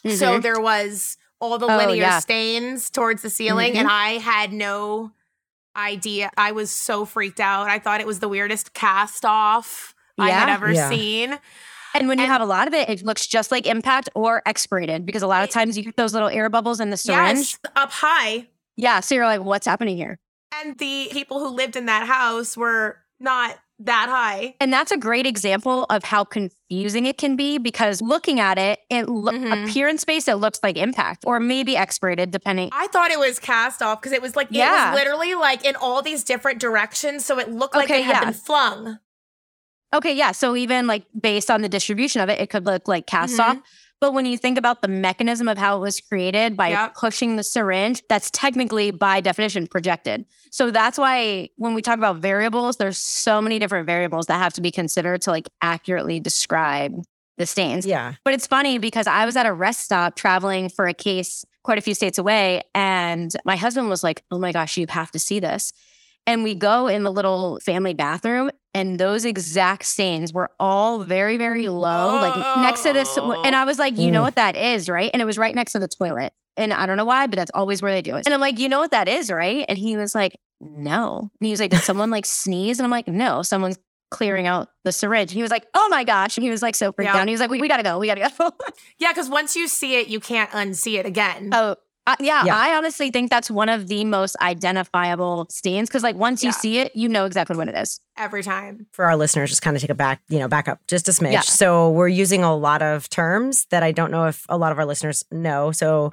So 0.05 0.37
Mhm. 0.37 0.41
there 0.43 0.59
was 0.59 1.17
all 1.41 1.57
the 1.57 1.65
Oh, 1.65 1.75
linear 1.77 1.95
yeah. 2.03 2.19
stains 2.19 2.89
towards 2.91 3.23
the 3.23 3.29
ceiling, 3.31 3.73
Mhm. 3.73 3.77
and 3.77 3.87
I 3.89 4.19
had 4.19 4.53
no 4.53 5.11
idea. 5.79 6.29
I 6.37 6.51
was 6.51 6.71
so 6.71 7.05
freaked 7.05 7.39
out. 7.39 7.67
I 7.67 7.79
thought 7.79 8.01
it 8.01 8.07
was 8.07 8.19
the 8.19 8.29
weirdest 8.29 8.73
cast 8.73 9.25
off 9.25 9.93
I 10.17 10.29
had 10.31 10.49
ever 10.49 10.71
Yeah. 10.71 10.89
seen. 10.89 11.39
And 11.93 12.07
when 12.07 12.19
you 12.19 12.25
And- 12.25 12.31
have 12.31 12.41
a 12.41 12.45
lot 12.45 12.67
of 12.67 12.73
it, 12.73 12.87
it 12.89 13.03
looks 13.03 13.25
just 13.25 13.51
like 13.51 13.65
impact 13.65 14.09
or 14.13 14.41
expirated 14.45 15.05
because 15.05 15.23
a 15.23 15.27
lot 15.27 15.43
of 15.43 15.49
times 15.49 15.77
you 15.77 15.83
get 15.83 15.95
those 15.97 16.13
little 16.13 16.29
air 16.29 16.49
bubbles 16.49 16.79
in 16.79 16.89
the 16.91 16.97
syringe. 16.97 17.37
Yes, 17.63 17.71
up 17.75 17.91
high. 17.91 18.47
Yeah. 18.75 18.99
So 18.99 19.15
you're 19.15 19.25
like, 19.25 19.41
what's 19.41 19.65
happening 19.65 19.97
here? 19.97 20.19
And 20.61 20.77
the 20.77 21.09
people 21.11 21.39
who 21.39 21.47
lived 21.49 21.75
in 21.75 21.85
that 21.87 22.07
house 22.07 22.55
were 22.57 22.97
not 23.19 23.57
that 23.79 24.07
high. 24.09 24.55
And 24.59 24.71
that's 24.73 24.91
a 24.91 24.97
great 24.97 25.25
example 25.25 25.85
of 25.89 26.03
how 26.03 26.23
confusing 26.23 27.05
it 27.05 27.17
can 27.17 27.35
be 27.35 27.57
because 27.57 28.01
looking 28.01 28.39
at 28.39 28.57
it, 28.57 28.79
it 28.89 29.07
lo- 29.07 29.31
Mhm. 29.31 29.63
appearance 29.69 30.03
based, 30.03 30.27
it 30.27 30.35
looks 30.35 30.59
like 30.61 30.77
impact 30.77 31.23
or 31.25 31.39
maybe 31.39 31.77
expirated, 31.77 32.31
depending. 32.31 32.69
I 32.73 32.87
thought 32.87 33.11
it 33.11 33.19
was 33.19 33.39
cast 33.39 33.81
off 33.81 34.01
because 34.01 34.11
it 34.11 34.21
was 34.21 34.35
like 34.35 34.47
Yeah. 34.51 34.89
it 34.89 34.91
was 34.91 34.99
literally 34.99 35.35
like 35.35 35.63
in 35.65 35.75
all 35.77 36.01
these 36.01 36.23
different 36.23 36.59
directions, 36.59 37.25
so 37.25 37.39
it 37.39 37.49
looked 37.49 37.75
like 37.75 37.85
Okay, 37.89 38.01
it 38.01 38.05
had 38.05 38.15
yeah. 38.15 38.25
been 38.25 38.33
flung. 38.33 38.99
Okay. 39.93 40.13
Yeah. 40.13 40.33
So 40.33 40.55
even 40.55 40.85
like 40.85 41.05
based 41.19 41.49
on 41.49 41.61
the 41.61 41.69
distribution 41.69 42.21
of 42.21 42.29
it, 42.29 42.39
it 42.39 42.49
could 42.49 42.65
look 42.65 42.87
like 42.87 43.07
cast 43.07 43.37
Mhm. 43.37 43.39
off. 43.49 43.57
But 44.01 44.13
when 44.13 44.25
you 44.25 44.37
think 44.37 44.57
about 44.57 44.81
the 44.81 44.87
mechanism 44.87 45.47
of 45.47 45.57
how 45.57 45.77
it 45.77 45.81
was 45.81 45.99
created 45.99 46.55
by 46.55 46.69
Yep. 46.69 46.95
pushing 46.95 47.35
the 47.35 47.43
syringe, 47.43 48.01
that's 48.07 48.31
technically 48.31 48.91
by 48.91 49.19
definition 49.19 49.67
projected. 49.67 50.25
So 50.51 50.71
that's 50.71 50.97
why 50.97 51.49
when 51.57 51.73
we 51.73 51.81
talk 51.81 51.97
about 51.97 52.17
variables, 52.17 52.77
there's 52.77 52.97
so 52.97 53.41
many 53.41 53.59
different 53.59 53.85
variables 53.85 54.27
that 54.27 54.37
have 54.37 54.53
to 54.53 54.61
be 54.61 54.71
considered 54.71 55.21
to 55.23 55.31
like 55.31 55.49
accurately 55.61 56.19
describe 56.19 56.93
the 57.37 57.45
stains. 57.45 57.85
Yeah. 57.85 58.13
But 58.23 58.33
it's 58.33 58.47
funny 58.47 58.77
because 58.79 59.07
I 59.07 59.25
was 59.25 59.35
at 59.35 59.45
a 59.45 59.53
rest 59.53 59.81
stop 59.81 60.15
traveling 60.15 60.69
for 60.69 60.87
a 60.87 60.93
case 60.93 61.45
quite 61.63 61.77
a 61.77 61.81
few 61.81 61.93
states 61.93 62.17
away. 62.17 62.63
And 62.73 63.31
my 63.45 63.55
husband 63.57 63.89
was 63.89 64.03
like, 64.03 64.23
Oh 64.31 64.39
my 64.39 64.51
gosh, 64.51 64.77
you 64.77 64.85
have 64.89 65.11
to 65.11 65.19
see 65.19 65.39
this. 65.39 65.71
And 66.29 66.43
we 66.43 66.53
go 66.55 66.87
in 66.87 67.03
the 67.03 67.11
little 67.11 67.59
family 67.59 67.93
bathroom, 67.93 68.51
and 68.73 68.99
those 68.99 69.25
exact 69.25 69.85
stains 69.85 70.31
were 70.31 70.51
all 70.59 70.99
very, 71.03 71.37
very 71.37 71.67
low, 71.69 72.19
like 72.19 72.35
next 72.55 72.83
to 72.83 72.93
this. 72.93 73.17
And 73.17 73.55
I 73.55 73.65
was 73.65 73.79
like, 73.79 73.97
You 73.97 74.11
know 74.11 74.21
what 74.21 74.35
that 74.35 74.55
is, 74.55 74.87
right? 74.89 75.09
And 75.11 75.21
it 75.21 75.25
was 75.25 75.37
right 75.37 75.55
next 75.55 75.71
to 75.73 75.79
the 75.79 75.87
toilet. 75.87 76.31
And 76.55 76.73
I 76.73 76.85
don't 76.85 76.97
know 76.97 77.05
why, 77.05 77.25
but 77.27 77.35
that's 77.37 77.51
always 77.53 77.81
where 77.81 77.91
they 77.91 78.01
do 78.01 78.15
it. 78.15 78.25
And 78.27 78.33
I'm 78.33 78.39
like, 78.41 78.59
You 78.59 78.69
know 78.69 78.79
what 78.79 78.91
that 78.91 79.07
is, 79.07 79.31
right? 79.31 79.65
And 79.67 79.77
he 79.77 79.97
was 79.97 80.13
like, 80.13 80.37
No. 80.61 81.31
And 81.39 81.45
he 81.47 81.51
was 81.51 81.59
like, 81.59 81.71
Did 81.71 81.81
someone 81.81 82.11
like 82.11 82.25
sneeze? 82.27 82.79
And 82.79 82.85
I'm 82.85 82.91
like, 82.91 83.07
No, 83.07 83.41
someone's 83.41 83.79
clearing 84.11 84.45
out 84.47 84.69
the 84.83 84.91
syringe. 84.91 85.31
He 85.31 85.41
was 85.41 85.51
like, 85.51 85.65
Oh 85.73 85.87
my 85.89 86.03
gosh. 86.03 86.37
And 86.37 86.43
he 86.43 86.51
was 86.51 86.61
like 86.61 86.75
so 86.75 86.91
freaked 86.91 87.11
Yeah. 87.13 87.21
out. 87.21 87.27
He 87.27 87.33
was 87.33 87.41
like, 87.41 87.49
We, 87.49 87.59
we 87.61 87.67
gotta 87.67 87.83
go. 87.83 87.97
We 87.97 88.07
gotta 88.07 88.31
go. 88.37 88.51
Yeah, 88.99 89.11
because 89.11 89.29
once 89.29 89.55
you 89.55 89.67
see 89.67 89.95
it, 89.99 90.07
you 90.09 90.19
can't 90.19 90.49
unsee 90.51 90.99
it 90.99 91.05
again. 91.05 91.49
Oh, 91.53 91.75
uh, 92.11 92.15
yeah, 92.19 92.43
Yeah. 92.45 92.55
I 92.57 92.75
honestly 92.75 93.11
think 93.11 93.29
that's 93.29 93.49
one 93.51 93.69
of 93.69 93.87
the 93.87 94.03
most 94.05 94.35
identifiable 94.41 95.47
stains 95.49 95.89
because, 95.89 96.03
like, 96.03 96.15
once 96.15 96.43
you 96.43 96.49
Yeah. 96.49 96.53
see 96.53 96.77
it, 96.79 96.95
you 96.95 97.07
know 97.09 97.25
exactly 97.25 97.55
what 97.57 97.67
it 97.67 97.75
is. 97.75 97.99
every 98.17 98.43
time. 98.43 98.85
For 98.91 99.05
our 99.05 99.15
listeners, 99.15 99.49
just 99.49 99.61
kind 99.61 99.77
of 99.77 99.81
take 99.81 99.89
a 99.89 99.95
back, 99.95 100.19
you 100.27 100.39
know, 100.39 100.49
back 100.49 100.67
up 100.67 100.79
just 100.89 101.07
a 101.07 101.11
smidge. 101.11 101.31
Yeah. 101.31 101.39
So 101.39 101.89
we're 101.89 102.09
using 102.09 102.43
a 102.43 102.53
lot 102.53 102.81
of 102.81 103.09
terms 103.09 103.65
that 103.71 103.81
I 103.81 103.93
don't 103.93 104.11
know 104.11 104.25
if 104.25 104.45
a 104.49 104.57
lot 104.57 104.73
of 104.73 104.77
our 104.77 104.85
listeners 104.85 105.23
know. 105.31 105.71
So 105.71 106.11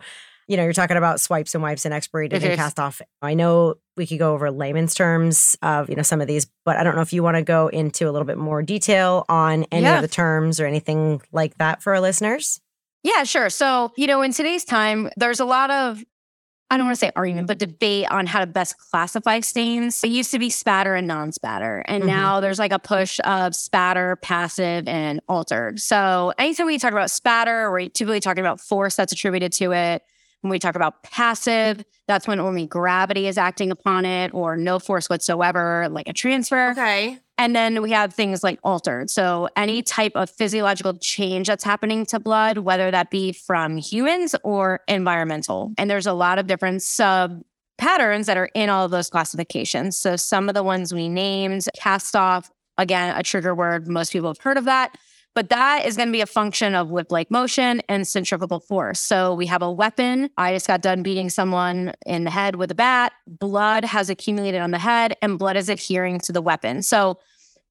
you 0.48 0.56
know, 0.56 0.62
you're 0.62 0.72
talking 0.72 0.96
about 0.96 1.18
swipes 1.20 1.54
and 1.56 1.62
wipes 1.64 1.84
and 1.84 1.92
expirated 1.92 2.40
Mhm. 2.40 2.50
and 2.50 2.56
cast 2.56 2.78
off. 2.78 3.02
I 3.20 3.34
know 3.34 3.74
we 3.96 4.06
could 4.06 4.20
go 4.20 4.32
over 4.32 4.48
layman's 4.52 4.94
terms 4.94 5.56
of, 5.60 5.90
you 5.90 5.96
know, 5.96 6.02
some 6.02 6.20
of 6.20 6.28
these, 6.28 6.46
but 6.64 6.76
I 6.76 6.84
don't 6.84 6.94
know 6.94 7.02
if 7.02 7.12
you 7.12 7.20
want 7.24 7.36
to 7.36 7.42
go 7.42 7.66
into 7.66 8.08
a 8.08 8.12
little 8.12 8.24
bit 8.26 8.38
more 8.38 8.62
detail 8.62 9.24
on 9.28 9.64
any 9.72 9.88
of 9.88 10.02
the 10.02 10.06
terms 10.06 10.60
or 10.60 10.66
anything 10.66 11.20
like 11.32 11.58
that 11.58 11.82
for 11.82 11.94
our 11.94 12.00
listeners. 12.00 12.60
Yeah, 13.06 13.22
sure. 13.22 13.50
So, 13.50 13.92
you 13.96 14.08
know, 14.08 14.20
in 14.22 14.32
today's 14.32 14.64
time, 14.64 15.10
there's 15.16 15.38
a 15.38 15.44
lot 15.44 15.70
of, 15.70 16.02
I 16.70 16.76
don't 16.76 16.86
want 16.86 16.96
to 16.96 16.98
say 17.06 17.12
argument, 17.14 17.46
but 17.46 17.58
debate 17.58 18.10
on 18.10 18.26
how 18.26 18.40
to 18.40 18.46
best 18.48 18.74
classify 18.90 19.38
stains. 19.40 20.02
It 20.02 20.10
used 20.10 20.32
to 20.32 20.40
be 20.40 20.50
spatter 20.50 20.96
and 20.96 21.06
non 21.06 21.30
spatter. 21.30 21.84
And 21.86 22.02
Mhm. 22.02 22.06
now 22.08 22.40
there's 22.40 22.58
like 22.58 22.72
a 22.72 22.80
push 22.80 23.20
of 23.22 23.54
spatter, 23.54 24.16
passive, 24.16 24.88
and 24.88 25.20
altered. 25.28 25.78
So, 25.78 26.32
anytime 26.36 26.66
we 26.66 26.78
talk 26.78 26.90
about 26.90 27.12
spatter, 27.12 27.70
we're 27.70 27.88
typically 27.88 28.18
talking 28.18 28.42
about 28.42 28.60
force 28.60 28.96
that's 28.96 29.12
attributed 29.12 29.52
to 29.52 29.72
it. 29.72 30.02
When 30.40 30.50
we 30.50 30.58
talk 30.58 30.74
about 30.74 31.04
passive, 31.04 31.84
that's 32.08 32.26
when 32.26 32.40
only 32.40 32.66
gravity 32.66 33.28
is 33.28 33.38
acting 33.38 33.70
upon 33.70 34.04
it 34.04 34.34
or 34.34 34.56
no 34.56 34.80
force 34.80 35.08
whatsoever, 35.08 35.88
like 35.88 36.08
a 36.08 36.12
transfer. 36.12 36.70
Okay. 36.72 37.20
And 37.38 37.54
then 37.54 37.82
we 37.82 37.90
have 37.90 38.14
things 38.14 38.42
like 38.42 38.58
altered. 38.64 39.10
So, 39.10 39.48
any 39.56 39.82
type 39.82 40.12
of 40.14 40.30
physiological 40.30 40.94
change 40.94 41.48
that's 41.48 41.64
happening 41.64 42.06
to 42.06 42.18
blood, 42.18 42.58
whether 42.58 42.90
that 42.90 43.10
be 43.10 43.32
from 43.32 43.76
humans 43.76 44.34
or 44.42 44.80
environmental. 44.88 45.72
And 45.76 45.90
there's 45.90 46.06
a 46.06 46.14
lot 46.14 46.38
of 46.38 46.46
different 46.46 46.82
sub 46.82 47.42
patterns 47.76 48.26
that 48.26 48.38
are 48.38 48.48
in 48.54 48.70
all 48.70 48.86
of 48.86 48.90
those 48.90 49.10
classifications. 49.10 49.98
So, 49.98 50.16
some 50.16 50.48
of 50.48 50.54
the 50.54 50.62
ones 50.62 50.94
we 50.94 51.08
named, 51.08 51.66
cast 51.76 52.16
off, 52.16 52.50
again, 52.78 53.14
a 53.16 53.22
trigger 53.22 53.54
word, 53.54 53.86
most 53.86 54.12
people 54.12 54.30
have 54.30 54.38
heard 54.38 54.56
of 54.56 54.64
that. 54.64 54.96
But 55.36 55.50
that 55.50 55.84
is 55.84 55.98
going 55.98 56.08
to 56.08 56.12
be 56.12 56.22
a 56.22 56.26
function 56.26 56.74
of 56.74 56.88
whip 56.88 57.12
like 57.12 57.30
motion 57.30 57.82
and 57.90 58.08
centrifugal 58.08 58.58
force. 58.58 59.00
So 59.00 59.34
we 59.34 59.44
have 59.46 59.60
a 59.60 59.70
weapon. 59.70 60.30
I 60.38 60.54
just 60.54 60.66
got 60.66 60.80
done 60.80 61.02
beating 61.02 61.28
someone 61.28 61.92
in 62.06 62.24
the 62.24 62.30
head 62.30 62.56
with 62.56 62.70
a 62.70 62.74
bat. 62.74 63.12
Blood 63.26 63.84
has 63.84 64.08
accumulated 64.08 64.62
on 64.62 64.70
the 64.70 64.78
head 64.78 65.14
and 65.20 65.38
blood 65.38 65.58
is 65.58 65.68
adhering 65.68 66.20
to 66.20 66.32
the 66.32 66.40
weapon. 66.40 66.82
So 66.82 67.18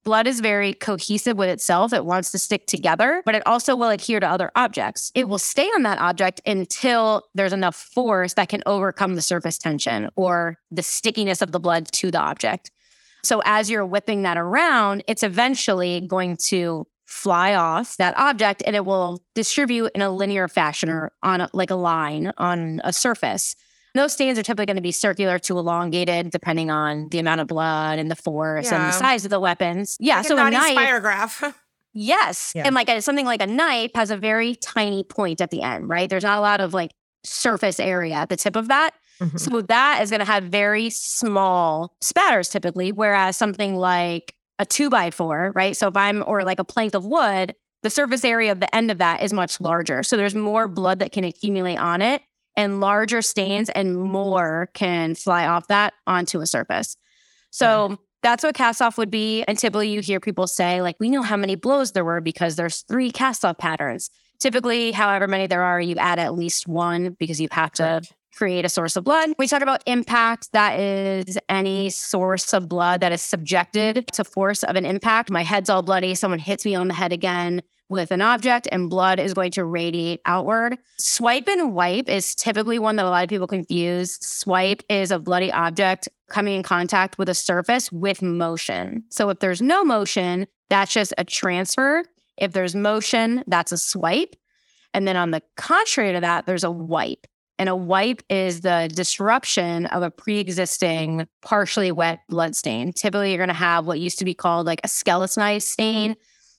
blood 0.04 0.28
is 0.28 0.42
very 0.42 0.76
cohesive 0.76 1.38
with 1.38 1.50
itself. 1.50 1.92
It 1.92 2.06
wants 2.06 2.30
to 2.34 2.38
stick 2.38 2.68
together, 2.68 3.24
but 3.26 3.34
it 3.34 3.42
also 3.48 3.76
will 3.76 3.90
adhere 3.90 4.20
to 4.20 4.30
other 4.30 4.52
objects. 4.56 5.12
It 5.16 5.28
will 5.28 5.40
stay 5.40 5.66
on 5.70 5.82
that 5.82 5.98
object 5.98 6.42
until 6.46 7.24
there's 7.34 7.52
enough 7.52 7.76
force 7.76 8.36
that 8.36 8.48
can 8.48 8.62
overcome 8.68 9.16
the 9.16 9.24
surface 9.24 9.58
tension 9.58 10.12
or 10.16 10.60
the 10.70 10.84
stickiness 10.84 11.42
of 11.42 11.52
the 11.52 11.60
blood 11.60 11.92
to 11.94 12.12
the 12.12 12.20
object. 12.20 12.70
So 13.24 13.42
as 13.44 13.72
you're 13.72 13.88
whipping 13.88 14.22
that 14.22 14.38
around, 14.38 15.04
it's 15.08 15.24
eventually 15.24 16.02
going 16.02 16.38
to 16.50 16.86
fly 17.06 17.54
off 17.54 17.98
that 17.98 18.18
object 18.18 18.64
and 18.66 18.76
it 18.76 18.86
will 18.86 19.22
distribute 19.36 19.92
in 19.96 20.02
a 20.02 20.10
linear 20.10 20.48
fashion 20.48 20.90
or 20.90 21.12
on 21.24 21.42
a, 21.42 21.50
like 21.54 21.70
a 21.70 21.76
line 21.76 22.32
on 22.38 22.82
a 22.84 22.92
surface. 22.92 23.56
Those 23.94 24.12
stains 24.12 24.38
are 24.38 24.44
typically 24.44 24.66
going 24.66 24.76
to 24.76 24.82
be 24.82 24.92
circular 24.92 25.40
to 25.40 25.58
elongated, 25.58 26.30
depending 26.30 26.70
on 26.70 27.08
the 27.12 27.20
amount 27.20 27.40
of 27.42 27.48
blood 27.48 27.98
and 27.98 28.12
the 28.12 28.16
force 28.16 28.70
and 28.72 28.84
the 28.84 28.92
size 28.92 29.24
of 29.24 29.30
the 29.32 29.40
weapons. 29.40 29.96
Yeah, 30.02 30.18
Like 30.18 30.26
so 30.28 30.38
a 30.38 30.46
a 30.48 30.52
knife, 30.52 30.78
spirograph. 30.78 31.54
yes, 31.94 32.52
Yeah. 32.54 32.64
and 32.66 32.76
like 32.76 32.90
a, 32.90 33.02
something 33.02 33.26
like 33.26 33.42
a 33.42 33.48
knife 33.48 33.92
has 33.96 34.12
a 34.12 34.18
very 34.18 34.56
tiny 34.56 35.04
point 35.06 35.40
at 35.40 35.50
the 35.52 35.62
end, 35.62 35.88
right? 35.88 36.10
There's 36.10 36.24
not 36.24 36.38
a 36.38 36.42
lot 36.42 36.60
of 36.60 36.74
like 36.74 36.92
surface 37.24 37.80
area 37.80 38.16
at 38.16 38.28
the 38.30 38.36
tip 38.36 38.56
of 38.58 38.68
that. 38.68 38.92
Mhm. 39.22 39.40
So 39.40 39.62
that 39.62 40.02
is 40.02 40.10
going 40.10 40.20
to 40.20 40.26
have 40.26 40.44
very 40.44 40.90
small 40.90 41.96
spatters 42.02 42.50
typically, 42.50 42.92
whereas 42.92 43.38
something 43.38 43.76
like 43.78 44.34
a 44.60 44.66
two 44.66 44.90
by 44.90 45.12
four, 45.12 45.52
right? 45.56 45.76
So 45.76 45.88
if 45.88 45.98
I'm, 45.98 46.24
or 46.26 46.44
like 46.44 46.60
a 46.60 46.64
plank 46.64 46.94
of 46.94 47.06
wood, 47.06 47.56
the 47.84 47.90
surface 47.90 48.26
area 48.26 48.52
of 48.52 48.60
the 48.60 48.74
end 48.74 48.90
of 48.90 48.98
that 48.98 49.22
is 49.22 49.34
much 49.34 49.62
larger. 49.62 50.02
So 50.02 50.18
there's 50.18 50.36
more 50.36 50.68
blood 50.68 51.00
that 51.00 51.12
can 51.12 51.24
accumulate 51.24 51.78
on 51.78 52.02
it 52.02 52.22
and 52.56 52.80
larger 52.80 53.22
stains 53.22 53.70
and 53.70 53.98
more 53.98 54.70
can 54.74 55.14
fly 55.16 55.46
off 55.46 55.68
that 55.68 55.94
onto 56.08 56.42
a 56.42 56.48
surface. 56.48 56.98
So 57.52 58.00
that's 58.24 58.44
what 58.44 58.56
cast 58.56 58.82
off 58.82 58.98
would 58.98 59.12
be. 59.12 59.44
And 59.44 59.58
typically 59.58 59.90
you 59.90 60.02
hear 60.02 60.20
people 60.20 60.48
say, 60.48 60.82
like, 60.82 60.96
we 61.00 61.10
know 61.10 61.22
how 61.22 61.38
many 61.38 61.56
blows 61.56 61.92
there 61.92 62.04
were 62.04 62.22
because 62.22 62.56
there's 62.56 62.82
three 62.82 63.12
cast 63.12 63.46
off 63.46 63.58
patterns. 63.58 64.10
Typically, 64.40 64.92
however 64.92 65.28
many 65.28 65.48
there 65.48 65.62
are, 65.62 65.80
you 65.80 65.96
add 65.96 66.20
at 66.20 66.34
least 66.34 66.68
one 66.68 67.16
because 67.20 67.40
you 67.40 67.48
have 67.52 67.72
to 67.74 68.02
create 68.36 68.66
a 68.66 68.70
source 68.70 68.96
of 68.96 69.04
blood. 69.04 69.32
We 69.40 69.48
talk 69.48 69.62
about 69.62 69.82
impact. 69.86 70.52
That 70.52 70.80
is 70.80 71.38
any 71.48 71.90
source 71.90 72.54
of 72.54 72.68
blood 72.68 73.02
that 73.02 73.12
is 73.12 73.22
subjected 73.22 74.08
to 74.14 74.24
force 74.24 74.64
of 74.64 74.76
an 74.76 74.86
impact. 74.86 75.32
My 75.32 75.44
head's 75.44 75.70
all 75.70 75.82
bloody. 75.82 76.16
Someone 76.16 76.40
hits 76.40 76.66
me 76.66 76.76
on 76.76 76.88
the 76.88 76.94
head 76.94 77.14
again 77.14 77.62
with 77.88 78.12
an 78.12 78.22
object 78.22 78.68
and 78.72 78.90
blood 78.90 79.20
is 79.20 79.34
going 79.34 79.52
to 79.52 79.64
radiate 79.64 80.20
outward. 80.26 80.78
Swipe 80.98 81.48
and 81.48 81.74
wipe 81.74 82.10
is 82.10 82.36
typically 82.36 82.80
one 82.80 82.96
that 82.96 83.06
a 83.06 83.10
lot 83.10 83.24
of 83.24 83.30
people 83.30 83.48
confuse. 83.48 84.18
Swipe 84.26 84.82
is 84.90 85.12
a 85.12 85.20
bloody 85.20 85.52
object 85.52 86.10
coming 86.30 86.56
in 86.56 86.64
contact 86.64 87.18
with 87.18 87.30
a 87.30 87.36
surface 87.36 87.92
with 87.92 88.22
motion. 88.22 89.04
So 89.10 89.30
if 89.30 89.40
there's 89.40 89.62
no 89.62 89.84
motion, 89.84 90.48
that's 90.70 90.94
just 90.94 91.14
a 91.18 91.24
transfer. 91.24 92.04
If 92.38 92.54
there's 92.54 92.76
motion, 92.76 93.44
that's 93.48 93.72
a 93.72 93.78
swipe. 93.78 94.36
And 94.94 95.08
then 95.08 95.16
on 95.16 95.32
the 95.32 95.42
contrary 95.56 96.14
to 96.14 96.22
that, 96.22 96.46
there's 96.46 96.64
a 96.64 96.72
wipe. 96.72 97.28
And 97.58 97.70
a 97.70 97.76
wipe 97.76 98.22
is 98.30 98.62
the 98.62 98.92
disruption 98.94 99.86
of 99.88 100.04
a 100.04 100.12
pre 100.12 100.40
existing, 100.40 101.28
partially 101.42 101.92
wet 101.92 102.20
blood 102.28 102.56
stain. 102.56 102.92
Typically, 102.92 103.30
you're 103.32 103.38
going 103.38 103.48
to 103.48 103.54
have 103.54 103.86
what 103.88 104.00
used 104.00 104.20
to 104.20 104.26
be 104.26 104.34
called 104.34 104.66
like 104.66 104.82
a 104.84 104.88
skeletonized 104.90 105.68
stain. 105.68 106.16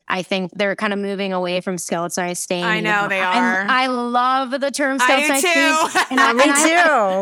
I 0.09 0.22
think 0.22 0.52
they're 0.54 0.76
kind 0.76 0.92
of 0.92 1.00
moving 1.00 1.32
away 1.32 1.61
from 1.61 1.78
skeletonized 1.78 2.40
stain. 2.40 2.64
I 2.64 2.78
know 2.78 3.09
they 3.09 3.18
And 3.18 3.26
are. 3.44 3.66
I 3.68 3.88
love 3.88 4.52
the 4.52 4.70
term 4.70 4.98
I 5.00 5.04
skeletonized 5.04 5.42
do 5.42 5.48
stain. 5.50 5.90
too. 5.90 6.06
And 6.12 6.20
I, 6.20 6.32
Me 6.35 6.42
and 6.44 6.52
I- 6.52 6.68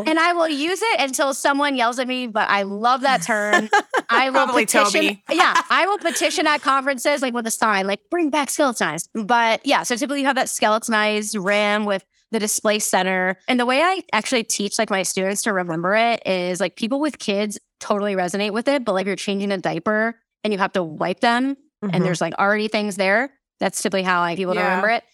too. 0.04 0.10
and 0.10 0.18
I 0.20 0.32
will 0.34 0.48
use 0.48 0.80
it 0.82 1.00
until 1.00 1.32
someone 1.32 1.76
yells 1.76 1.98
at 1.98 2.06
me, 2.06 2.26
but 2.26 2.48
I 2.50 2.62
love 2.64 3.00
that 3.00 3.22
term. 3.22 3.70
I 4.10 4.28
will 4.28 4.48
petition. 4.48 5.00
Toby. 5.00 5.24
Yeah, 5.32 5.54
I 5.70 5.86
will 5.86 5.98
petition 5.98 6.46
at 6.46 6.60
conferences 6.60 7.22
like 7.22 7.32
with 7.32 7.46
a 7.46 7.50
sign, 7.50 7.86
like 7.86 8.00
bring 8.10 8.28
back 8.28 8.50
skeletonized. 8.50 9.08
But 9.14 9.64
yeah, 9.64 9.82
so 9.82 9.96
typically 9.96 10.20
you 10.20 10.26
have 10.26 10.36
that 10.36 10.50
skeletonized 10.50 11.36
ram 11.36 11.86
with 11.86 12.04
the 12.34 12.38
display 12.40 12.78
center. 12.78 13.38
And 13.48 13.58
the 13.58 13.64
way 13.66 13.80
I 13.80 14.02
actually 14.12 14.44
teach 14.44 14.78
like 14.78 14.90
my 14.90 15.02
students 15.04 15.42
to 15.44 15.52
remember 15.52 15.94
it 15.94 16.26
is 16.26 16.60
like 16.60 16.76
people 16.76 17.00
with 17.00 17.18
kids 17.18 17.58
totally 17.80 18.14
resonate 18.14 18.52
with 18.52 18.68
it, 18.68 18.84
but 18.84 18.92
like 18.92 19.06
you're 19.06 19.16
changing 19.16 19.52
a 19.52 19.58
diaper 19.58 20.20
and 20.42 20.52
you 20.52 20.58
have 20.58 20.72
to 20.72 20.82
wipe 20.82 21.20
them 21.20 21.56
Mhm. 21.82 21.90
and 21.94 22.04
there's 22.04 22.20
like 22.20 22.34
already 22.38 22.68
things 22.68 22.96
there. 22.96 23.30
That's 23.60 23.80
typically 23.80 24.02
how 24.02 24.22
I 24.22 24.36
people 24.36 24.54
to 24.54 24.60
Yeah. 24.60 24.66
remember 24.66 24.90
it. 24.90 25.04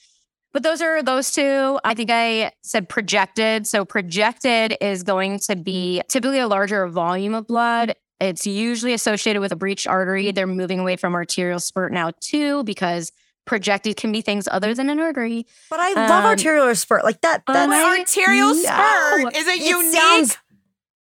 But 0.53 0.63
those 0.65 0.83
are 0.83 1.03
those 1.03 1.31
two. 1.31 1.79
I 1.85 1.95
think 1.95 2.11
I 2.11 2.51
said 2.63 2.89
projected. 2.89 3.67
So 3.69 3.85
projected 3.85 4.77
is 4.81 5.03
going 5.05 5.39
to 5.41 5.55
be 5.57 6.03
typically 6.09 6.39
a 6.41 6.49
larger 6.49 6.87
volume 6.89 7.35
of 7.35 7.47
blood. 7.47 7.95
It's 8.21 8.47
usually 8.47 8.93
associated 8.93 9.41
with 9.41 9.53
a 9.53 9.57
breached 9.57 9.87
artery. 9.87 10.31
They're 10.33 10.47
moving 10.47 10.81
away 10.81 10.97
from 10.97 11.15
arterial 11.15 11.61
spurt 11.61 11.93
now 11.93 12.11
too, 12.21 12.65
because 12.65 13.13
projected 13.51 13.97
can 13.97 14.13
be 14.13 14.21
things 14.23 14.47
other 14.51 14.73
than 14.75 14.89
an 14.89 15.01
artery. 15.01 15.45
But 15.69 15.81
I 15.81 15.93
love 15.93 16.25
Um, 16.25 16.27
arterial 16.27 16.73
spurt. 16.77 17.03
Like 17.05 17.21
that. 17.23 17.43
Oh 17.49 17.53
That's 17.53 18.15
arterial 18.17 18.55
No. 18.55 18.63
spurt 18.63 19.37
is 19.37 19.47
a 19.49 19.51
It 19.55 19.63
unique. 19.63 19.93
sounds- 20.01 20.39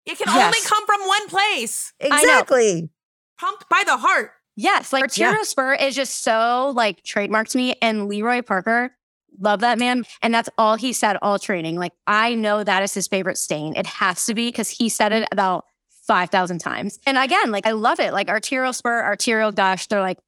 it 0.06 0.18
can 0.18 0.34
Yes. 0.34 0.46
only 0.46 0.62
come 0.66 0.86
from 0.86 1.02
one 1.06 1.28
place. 1.28 1.92
exactly. 2.00 2.90
Pumped 3.38 3.68
by 3.70 3.84
the 3.86 3.98
heart. 3.98 4.32
Yes, 4.56 4.94
like 4.94 5.16
Yeah. 5.18 5.26
arterial 5.28 5.44
spurt 5.46 5.82
is 5.82 5.94
just 5.94 6.24
so 6.24 6.72
like 6.76 7.04
trademarked 7.04 7.50
to 7.50 7.58
me. 7.58 7.76
And 7.82 8.08
Leroy 8.08 8.42
Parker, 8.42 8.96
love 9.40 9.60
that 9.60 9.78
man. 9.78 10.06
And 10.22 10.34
that's 10.34 10.50
all 10.58 10.76
he 10.78 10.94
said 10.94 11.18
all 11.22 11.38
training. 11.38 11.78
Like 11.78 11.92
I 12.08 12.34
know 12.34 12.64
that 12.64 12.82
is 12.82 12.94
his 12.94 13.08
favorite 13.10 13.38
stain. 13.38 13.76
It 13.76 13.86
has 13.86 14.26
to 14.26 14.34
be 14.34 14.48
because 14.48 14.70
he 14.70 14.88
said 14.88 15.12
it 15.12 15.28
about 15.34 15.66
5,000 16.08 16.60
times. 16.60 16.98
And 17.06 17.18
again, 17.18 17.52
like 17.52 17.68
I 17.68 17.72
love 17.72 18.00
it. 18.00 18.14
Like 18.14 18.30
arterial 18.30 18.72
spurt, 18.72 19.04
arterial 19.04 19.52
gush. 19.52 19.88
They're 19.88 20.00
like, 20.02 20.20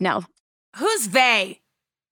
no, 0.00 0.24
Who's 0.78 1.08
they? 1.08 1.62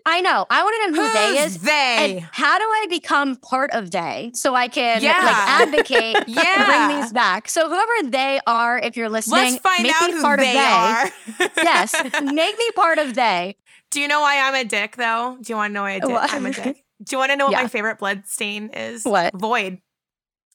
I 0.06 0.20
know. 0.20 0.44
I 0.50 0.62
want 0.62 0.76
to 0.84 0.90
know 0.90 1.06
who 1.06 1.12
they 1.14 1.38
is. 1.44 1.58
they? 1.60 2.16
And 2.18 2.28
how 2.30 2.58
do 2.58 2.64
I 2.64 2.86
become 2.90 3.36
part 3.36 3.70
of 3.72 3.90
they 3.90 4.32
so 4.34 4.54
I 4.54 4.68
can 4.68 5.02
Yeah. 5.02 5.12
like 5.24 5.48
advocate, 5.78 6.24
Yeah. 6.28 6.88
bring 6.88 7.00
these 7.00 7.12
back? 7.12 7.48
So 7.48 7.68
whoever 7.68 8.10
they 8.10 8.38
are, 8.46 8.78
if 8.78 8.96
you're 8.96 9.08
listening, 9.08 9.40
Let's 9.52 9.58
find 9.58 9.82
make 9.82 9.94
out 9.94 10.08
me 10.08 10.12
who 10.12 10.20
part 10.22 10.40
they 10.40 10.48
of 10.50 10.54
they. 10.54 10.58
are. 10.60 11.50
yes, 11.56 11.94
make 12.22 12.58
me 12.58 12.70
part 12.76 12.98
of 12.98 13.14
they. 13.14 13.56
Do 13.90 14.00
you 14.00 14.08
know 14.08 14.20
why 14.20 14.40
I'm 14.40 14.54
a 14.54 14.64
dick 14.68 14.96
though? 14.96 15.38
Do 15.40 15.52
you 15.52 15.56
want 15.56 15.70
to 15.70 15.74
know 15.74 15.82
why 15.82 15.92
I 15.94 15.98
did? 16.00 16.10
What? 16.10 16.32
I'm 16.34 16.46
a 16.46 16.52
dick. 16.52 16.84
Do 17.02 17.14
you 17.16 17.18
want 17.18 17.30
to 17.32 17.36
know 17.36 17.46
what 17.46 17.52
Yeah. 17.52 17.62
my 17.62 17.68
favorite 17.68 17.98
blood 17.98 18.24
stain 18.26 18.70
is? 18.74 19.04
What? 19.04 19.34
Void. 19.34 19.78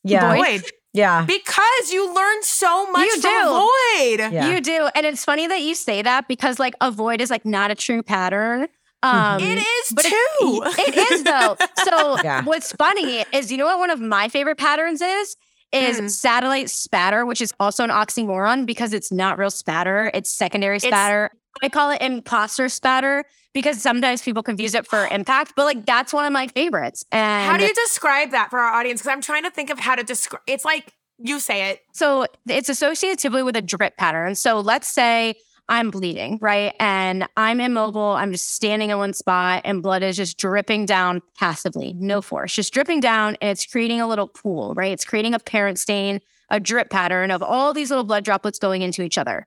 Yeah. 0.03 0.35
Void. 0.35 0.63
Yeah. 0.93 1.25
Because 1.25 1.91
you 1.91 2.13
learn 2.13 2.41
so 2.43 2.89
much 2.91 3.05
You 3.05 3.21
from 3.21 3.31
do. 3.31 3.49
void. 3.49 4.33
Yeah. 4.33 4.49
You 4.49 4.62
do. 4.62 4.89
And 4.95 5.05
it's 5.05 5.23
funny 5.25 5.47
that 5.47 5.62
you 5.62 5.75
say 5.75 6.01
that 6.01 6.27
because 6.27 6.59
like 6.59 6.73
a 6.81 6.89
void 6.91 7.21
is 7.21 7.29
like 7.29 7.45
not 7.45 7.69
a 7.71 7.75
true 7.75 8.01
pattern. 8.03 8.67
Um 9.03 9.41
It 9.41 9.57
is 9.59 9.91
but 9.95 10.05
it- 10.05 10.09
too. 10.12 10.63
it 10.77 11.12
is 11.12 11.23
though. 11.23 11.55
So 11.83 12.17
Yeah. 12.23 12.43
what's 12.43 12.71
funny 12.73 13.25
is 13.31 13.51
you 13.51 13.57
know 13.57 13.65
what 13.65 13.79
one 13.79 13.89
of 13.89 13.99
my 14.01 14.27
favorite 14.29 14.57
patterns 14.57 15.01
is? 15.01 15.35
Is 15.71 15.99
Hmm. 15.99 16.07
satellite 16.07 16.69
spatter, 16.69 17.25
which 17.25 17.41
is 17.41 17.53
also 17.59 17.83
an 17.83 17.91
oxymoron 17.91 18.65
because 18.65 18.91
it's 18.91 19.12
not 19.12 19.38
real 19.38 19.51
spatter. 19.51 20.09
It's 20.13 20.31
secondary 20.31 20.77
It's- 20.77 20.89
spatter. 20.91 21.31
I 21.62 21.69
call 21.69 21.91
it 21.91 22.01
imposter 22.01 22.69
spatter 22.69 23.23
because 23.53 23.81
sometimes 23.81 24.21
people 24.21 24.41
confuse 24.43 24.73
it 24.75 24.88
for 24.88 25.07
impact, 25.07 25.53
but 25.55 25.65
like 25.65 25.85
that's 25.85 26.12
one 26.13 26.25
of 26.25 26.31
my 26.33 26.47
favorites. 26.47 27.03
And 27.12 27.51
how 27.51 27.57
do 27.57 27.65
you 27.65 27.73
describe 27.73 28.31
that 28.31 28.49
for 28.49 28.59
our 28.59 28.73
audience? 28.73 29.01
Because 29.01 29.12
I'm 29.13 29.21
trying 29.21 29.43
to 29.43 29.51
think 29.51 29.69
of 29.69 29.79
how 29.79 29.95
to 29.95 30.03
describe. 30.03 30.41
It's 30.47 30.65
like 30.65 30.93
you 31.17 31.39
say 31.39 31.69
it. 31.69 31.81
So 31.93 32.25
it's 32.47 32.69
associated 32.69 33.19
typically 33.19 33.43
with 33.43 33.55
a 33.55 33.62
drip 33.62 33.97
pattern. 33.97 34.35
So 34.35 34.59
let's 34.62 34.88
say 34.89 35.35
I'm 35.69 35.91
bleeding, 35.91 36.39
right? 36.41 36.73
And 36.79 37.27
I'm 37.38 37.62
immobile. 37.62 38.01
I'm 38.01 38.32
just 38.32 38.55
standing 38.55 38.89
in 38.89 38.97
one 38.97 39.13
spot 39.13 39.62
and 39.63 39.84
blood 39.84 40.01
is 40.01 40.17
just 40.17 40.38
dripping 40.39 40.88
down 40.88 41.21
passively, 41.38 41.93
no 41.97 42.21
force, 42.21 42.55
just 42.55 42.73
dripping 42.73 42.99
down. 42.99 43.38
And 43.39 43.51
it's 43.51 43.67
creating 43.67 44.01
a 44.01 44.08
little 44.08 44.27
pool, 44.27 44.73
right? 44.73 44.91
It's 44.91 45.05
creating 45.05 45.36
a 45.36 45.39
parent 45.39 45.77
stain, 45.77 46.21
a 46.49 46.60
drip 46.60 46.89
pattern 46.89 47.29
of 47.29 47.43
all 47.43 47.73
these 47.73 47.91
little 47.91 48.03
blood 48.03 48.25
droplets 48.25 48.58
going 48.58 48.82
into 48.82 49.03
each 49.03 49.17
other. 49.17 49.45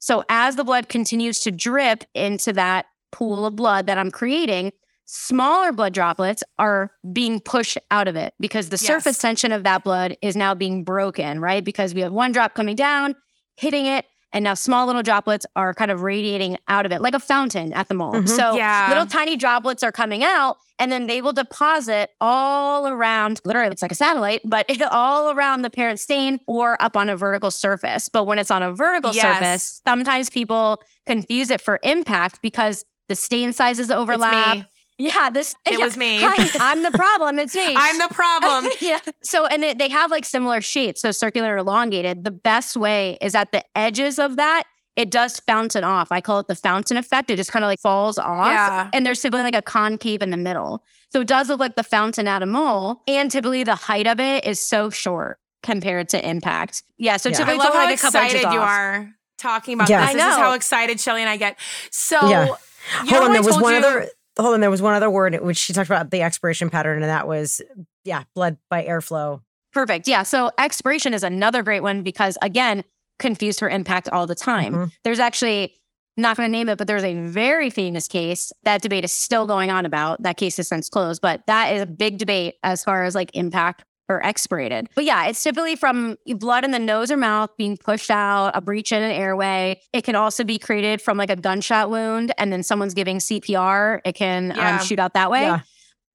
So 0.00 0.24
as 0.28 0.56
the 0.56 0.64
blood 0.64 0.88
continues 0.88 1.38
to 1.40 1.52
drip 1.52 2.04
into 2.14 2.52
that 2.54 2.86
pool 3.12 3.46
of 3.46 3.54
blood 3.54 3.86
that 3.86 3.96
I'm 3.96 4.10
creating, 4.10 4.72
smaller 5.04 5.72
blood 5.72 5.92
droplets 5.92 6.42
are 6.58 6.90
being 7.12 7.38
pushed 7.38 7.78
out 7.92 8.08
of 8.08 8.16
it 8.16 8.34
because 8.40 8.70
the 8.70 8.74
yes. 8.74 8.86
surface 8.86 9.18
tension 9.18 9.52
of 9.52 9.62
that 9.64 9.84
blood 9.84 10.16
is 10.20 10.34
now 10.34 10.54
being 10.54 10.82
broken, 10.82 11.40
right? 11.40 11.64
Because 11.64 11.94
we 11.94 12.00
have 12.00 12.12
one 12.12 12.32
drop 12.32 12.54
coming 12.54 12.76
down, 12.76 13.14
hitting 13.56 13.86
it, 13.86 14.04
and 14.32 14.44
now 14.44 14.54
small 14.54 14.86
little 14.86 15.02
droplets 15.02 15.44
are 15.56 15.74
kind 15.74 15.90
of 15.90 16.02
radiating 16.02 16.56
out 16.68 16.86
of 16.86 16.92
it 16.92 17.00
like 17.00 17.14
a 17.14 17.20
fountain 17.20 17.72
at 17.72 17.88
the 17.88 17.94
mall. 17.94 18.12
Mm-hmm. 18.12 18.26
So 18.26 18.54
yeah. 18.54 18.86
little 18.88 19.06
tiny 19.06 19.36
droplets 19.36 19.82
are 19.82 19.92
coming 19.92 20.22
out 20.22 20.56
and 20.78 20.90
then 20.90 21.06
they 21.06 21.20
will 21.20 21.32
deposit 21.32 22.10
all 22.20 22.86
around, 22.88 23.40
literally, 23.44 23.70
it's 23.70 23.82
like 23.82 23.92
a 23.92 23.96
satellite, 23.96 24.40
but 24.44 24.66
all 24.90 25.30
around 25.30 25.62
the 25.62 25.70
parent 25.70 26.00
stain 26.00 26.40
or 26.46 26.80
up 26.82 26.96
on 26.96 27.08
a 27.08 27.16
vertical 27.16 27.50
surface. 27.50 28.08
But 28.08 28.24
when 28.24 28.38
it's 28.38 28.50
on 28.50 28.62
a 28.62 28.72
vertical 28.72 29.12
yes. 29.12 29.22
surface, 29.22 29.82
sometimes 29.86 30.30
people 30.30 30.80
confuse 31.06 31.50
it 31.50 31.60
for 31.60 31.80
impact 31.82 32.40
because 32.40 32.84
the 33.08 33.16
stain 33.16 33.52
sizes 33.52 33.90
overlap. 33.90 34.66
Yeah, 35.00 35.30
this 35.30 35.54
it 35.64 35.78
yeah, 35.78 35.84
was 35.84 35.96
me. 35.96 36.18
Hi, 36.20 36.50
I'm 36.60 36.82
the 36.82 36.90
problem. 36.90 37.38
It's 37.38 37.54
me. 37.54 37.74
I'm 37.76 37.96
the 37.96 38.12
problem. 38.12 38.70
yeah. 38.80 39.00
So, 39.22 39.46
and 39.46 39.64
it, 39.64 39.78
they 39.78 39.88
have 39.88 40.10
like 40.10 40.26
similar 40.26 40.60
shapes, 40.60 41.00
so 41.00 41.10
circular, 41.10 41.56
elongated. 41.56 42.22
The 42.22 42.30
best 42.30 42.76
way 42.76 43.16
is 43.22 43.34
at 43.34 43.50
the 43.50 43.64
edges 43.74 44.18
of 44.18 44.36
that. 44.36 44.64
It 44.96 45.10
does 45.10 45.40
fountain 45.40 45.84
off. 45.84 46.12
I 46.12 46.20
call 46.20 46.40
it 46.40 46.48
the 46.48 46.54
fountain 46.54 46.98
effect. 46.98 47.30
It 47.30 47.36
just 47.36 47.50
kind 47.50 47.64
of 47.64 47.68
like 47.68 47.80
falls 47.80 48.18
off, 48.18 48.48
yeah. 48.48 48.90
and 48.92 49.06
there's 49.06 49.22
typically 49.22 49.44
like 49.44 49.54
a 49.54 49.62
concave 49.62 50.20
in 50.20 50.30
the 50.30 50.36
middle. 50.36 50.84
So 51.10 51.22
it 51.22 51.26
does 51.28 51.48
look 51.48 51.60
like 51.60 51.76
the 51.76 51.82
fountain 51.82 52.28
at 52.28 52.42
a 52.42 52.46
mole, 52.46 53.00
and 53.08 53.30
typically 53.30 53.64
the 53.64 53.76
height 53.76 54.06
of 54.06 54.20
it 54.20 54.44
is 54.44 54.60
so 54.60 54.90
short 54.90 55.38
compared 55.62 56.10
to 56.10 56.28
impact. 56.28 56.82
Yeah. 56.98 57.16
So 57.16 57.30
yeah. 57.30 57.36
typically, 57.36 57.60
I 57.60 57.64
love 57.64 57.72
how 57.72 57.84
like 57.84 57.94
excited 57.94 58.42
you 58.42 58.60
are 58.60 59.10
talking 59.38 59.74
about 59.74 59.88
yeah. 59.88 60.06
this. 60.06 60.16
This 60.16 60.26
is 60.26 60.36
how 60.36 60.52
excited 60.52 61.00
Shelly 61.00 61.22
and 61.22 61.30
I 61.30 61.38
get. 61.38 61.58
So. 61.90 62.28
Yeah. 62.28 62.48
Hold 62.92 63.24
on, 63.24 63.32
there 63.32 63.42
was 63.42 63.60
one 63.60 63.74
you- 63.74 63.78
other 63.78 64.08
hold 64.38 64.54
on, 64.54 64.60
there 64.60 64.70
was 64.70 64.82
one 64.82 64.94
other 64.94 65.10
word 65.10 65.38
which 65.42 65.56
she 65.56 65.72
talked 65.72 65.88
about 65.88 66.10
the 66.10 66.22
expiration 66.22 66.70
pattern, 66.70 67.02
and 67.02 67.10
that 67.10 67.26
was 67.26 67.60
yeah, 68.04 68.24
blood 68.34 68.56
by 68.68 68.84
airflow. 68.84 69.40
Perfect. 69.72 70.08
Yeah. 70.08 70.24
So 70.24 70.50
expiration 70.58 71.14
is 71.14 71.22
another 71.22 71.62
great 71.62 71.82
one 71.82 72.02
because 72.02 72.36
again, 72.42 72.84
confused 73.18 73.60
her 73.60 73.68
impact 73.68 74.08
all 74.08 74.26
the 74.26 74.34
time. 74.34 74.72
Mm-hmm. 74.72 74.84
There's 75.04 75.20
actually 75.20 75.74
not 76.16 76.36
going 76.36 76.48
to 76.48 76.50
name 76.50 76.68
it, 76.68 76.78
but 76.78 76.86
there's 76.86 77.04
a 77.04 77.14
very 77.14 77.70
famous 77.70 78.08
case 78.08 78.52
that 78.64 78.82
debate 78.82 79.04
is 79.04 79.12
still 79.12 79.46
going 79.46 79.70
on 79.70 79.86
about. 79.86 80.22
That 80.22 80.36
case 80.36 80.58
is 80.58 80.68
since 80.68 80.88
closed, 80.88 81.22
but 81.22 81.42
that 81.46 81.74
is 81.74 81.82
a 81.82 81.86
big 81.86 82.18
debate 82.18 82.56
as 82.62 82.82
far 82.82 83.04
as 83.04 83.14
like 83.14 83.30
impact 83.34 83.84
or 84.10 84.20
expirated. 84.26 84.88
But 84.94 85.04
yeah, 85.04 85.26
it's 85.26 85.42
typically 85.42 85.76
from 85.76 86.16
blood 86.36 86.64
in 86.64 86.72
the 86.72 86.78
nose 86.78 87.10
or 87.10 87.16
mouth 87.16 87.50
being 87.56 87.76
pushed 87.76 88.10
out, 88.10 88.50
a 88.54 88.60
breach 88.60 88.90
in 88.92 89.02
an 89.02 89.12
airway. 89.12 89.80
It 89.92 90.02
can 90.02 90.16
also 90.16 90.42
be 90.42 90.58
created 90.58 91.00
from 91.00 91.16
like 91.16 91.30
a 91.30 91.36
gunshot 91.36 91.90
wound 91.90 92.32
and 92.36 92.52
then 92.52 92.62
someone's 92.62 92.92
giving 92.92 93.18
CPR. 93.18 94.00
It 94.04 94.14
can 94.14 94.50
um, 94.52 94.58
yeah. 94.58 94.76
um, 94.76 94.84
shoot 94.84 94.98
out 94.98 95.14
that 95.14 95.30
way. 95.30 95.42
Yeah. 95.42 95.60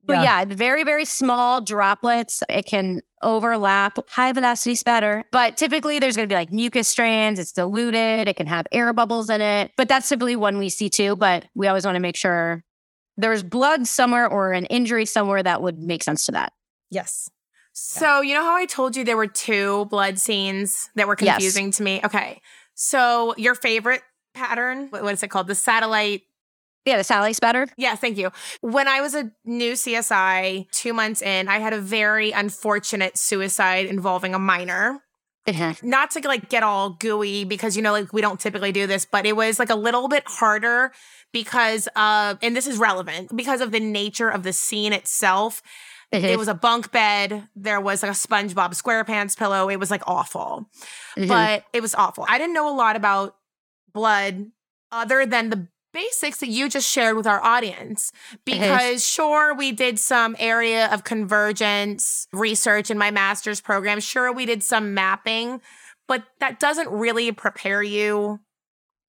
But 0.08 0.18
yeah. 0.18 0.42
yeah, 0.42 0.46
very, 0.46 0.84
very 0.84 1.06
small 1.06 1.62
droplets. 1.62 2.44
It 2.48 2.68
can 2.68 3.02
overlap. 3.24 3.98
High 4.08 4.34
velocity 4.34 4.76
spatter. 4.76 5.24
But 5.32 5.58
typically 5.58 5.98
there's 5.98 6.16
going 6.16 6.30
to 6.30 6.32
be 6.32 6.38
like 6.38 6.52
mucus 6.52 6.88
strands. 6.88 7.40
It's 7.40 7.54
diluted. 7.54 8.28
It 8.28 8.36
can 8.36 8.46
have 8.46 8.68
air 8.72 8.94
bubbles 8.94 9.32
in 9.32 9.42
it. 9.42 9.72
But 9.78 9.88
that's 9.88 10.08
typically 10.08 10.36
one 10.36 10.60
we 10.60 10.70
see 10.70 10.90
too. 10.90 11.16
But 11.16 11.46
we 11.56 11.68
always 11.68 11.86
want 11.86 11.96
to 11.96 12.02
make 12.02 12.18
sure 12.18 12.64
there's 13.18 13.42
blood 13.42 13.88
somewhere 13.88 14.28
or 14.28 14.52
an 14.52 14.66
injury 14.66 15.06
somewhere 15.06 15.42
that 15.42 15.64
would 15.64 15.80
make 15.80 16.04
sense 16.04 16.26
to 16.28 16.34
that. 16.34 16.54
Yes. 16.92 17.30
So, 17.78 18.22
you 18.22 18.34
know 18.34 18.44
how 18.44 18.56
I 18.56 18.66
told 18.66 18.96
you 18.96 19.04
there 19.04 19.18
were 19.18 19.28
two 19.28 19.84
blood 19.88 20.18
scenes 20.18 20.90
that 20.96 21.10
were 21.10 21.18
confusing 21.18 21.66
yes. 21.66 21.78
to 21.78 21.84
me? 21.84 22.00
Okay. 22.06 22.42
So, 22.74 23.36
your 23.36 23.54
favorite 23.54 24.02
pattern, 24.34 24.88
what 24.92 25.14
is 25.14 25.22
it 25.22 25.28
called? 25.28 25.48
The 25.48 25.56
satellite. 25.56 26.22
Yeah, 26.86 26.96
the 26.96 27.04
satellite 27.04 27.36
spatter. 27.36 27.68
Yeah, 27.76 27.96
thank 27.96 28.18
you. 28.18 28.32
When 28.62 28.88
I 28.88 29.02
was 29.02 29.14
a 29.14 29.30
new 29.44 29.74
CSI, 29.74 30.72
two 30.72 30.94
months 30.94 31.22
in, 31.22 31.50
I 31.50 31.60
had 31.60 31.74
a 31.74 31.82
very 31.82 32.32
unfortunate 32.32 33.18
suicide 33.18 33.88
involving 33.88 34.34
a 34.34 34.40
minor. 34.40 35.02
Uh-huh. 35.46 35.74
Not 35.84 36.12
to 36.12 36.26
like 36.26 36.48
get 36.50 36.64
all 36.64 36.92
gooey 36.92 37.44
because 37.44 37.76
you 37.76 37.84
know 37.84 37.92
like 37.92 38.14
we 38.14 38.22
don't 38.22 38.40
typically 38.40 38.72
do 38.72 38.88
this, 38.88 39.06
but 39.06 39.26
it 39.26 39.36
was 39.36 39.60
like 39.60 39.70
a 39.70 39.76
little 39.76 40.08
bit 40.08 40.24
harder 40.26 40.92
because 41.34 41.90
of 41.96 42.40
and 42.42 42.56
this 42.56 42.68
is 42.68 42.78
relevant 42.78 43.36
because 43.36 43.62
of 43.62 43.72
the 43.72 43.80
nature 43.82 44.30
of 44.30 44.44
the 44.44 44.54
scene 44.54 44.94
itself. 44.94 45.62
Mm-hmm. 46.14 46.26
It 46.26 46.38
was 46.38 46.48
a 46.48 46.54
bunk 46.54 46.92
bed. 46.92 47.48
There 47.56 47.82
was 47.82 48.04
like 48.04 48.12
a 48.12 48.16
SpongeBob 48.16 48.80
SquarePants 48.80 49.38
pillow. 49.38 49.70
It 49.70 49.80
was 49.80 49.92
like 49.92 50.04
awful, 50.08 50.70
mm-hmm. 51.18 51.28
but 51.28 51.66
it 51.74 51.82
was 51.82 51.96
awful. 51.96 52.26
I 52.28 52.38
didn't 52.38 52.54
know 52.54 52.74
a 52.74 52.76
lot 52.76 52.96
about 52.96 53.36
blood 53.94 54.46
other 54.92 55.26
than 55.26 55.50
the 55.50 55.68
basics 55.96 56.40
that 56.40 56.50
you 56.50 56.68
just 56.68 56.92
shared 56.92 57.16
with 57.16 57.26
our 57.26 57.42
audience 57.42 58.12
because 58.44 58.68
mm-hmm. 58.68 58.98
sure 58.98 59.56
we 59.56 59.72
did 59.72 59.98
some 59.98 60.36
area 60.40 60.88
of 60.88 61.06
convergence 61.06 62.28
research 62.34 62.92
in 62.92 62.98
my 62.98 63.12
master's 63.12 63.62
program 63.62 64.02
sure 64.02 64.32
we 64.34 64.46
did 64.46 64.62
some 64.62 64.94
mapping 64.94 65.62
but 66.10 66.26
that 66.42 66.60
doesn't 66.60 66.90
really 66.90 67.32
prepare 67.32 67.82
you 67.82 68.42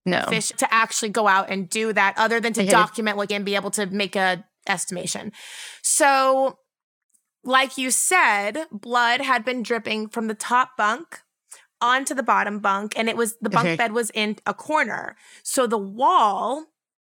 no 0.04 0.24
fish 0.28 0.50
to 0.50 0.72
actually 0.72 1.08
go 1.08 1.26
out 1.26 1.50
and 1.50 1.68
do 1.68 1.92
that 1.92 2.14
other 2.16 2.38
than 2.38 2.52
to 2.52 2.60
mm-hmm. 2.60 2.70
document 2.70 3.18
like 3.18 3.32
and 3.32 3.44
be 3.44 3.56
able 3.56 3.72
to 3.72 3.86
make 3.86 4.14
a 4.14 4.44
estimation 4.68 5.32
so 5.82 6.56
like 7.46 7.78
you 7.78 7.90
said, 7.90 8.66
blood 8.72 9.20
had 9.20 9.44
been 9.44 9.62
dripping 9.62 10.08
from 10.08 10.26
the 10.26 10.34
top 10.34 10.76
bunk 10.76 11.20
onto 11.80 12.14
the 12.14 12.22
bottom 12.22 12.58
bunk, 12.58 12.92
and 12.96 13.08
it 13.08 13.16
was 13.16 13.36
the 13.40 13.50
bunk 13.50 13.68
mm-hmm. 13.68 13.76
bed 13.76 13.92
was 13.92 14.10
in 14.10 14.36
a 14.44 14.52
corner. 14.52 15.16
So 15.42 15.66
the 15.66 15.78
wall 15.78 16.66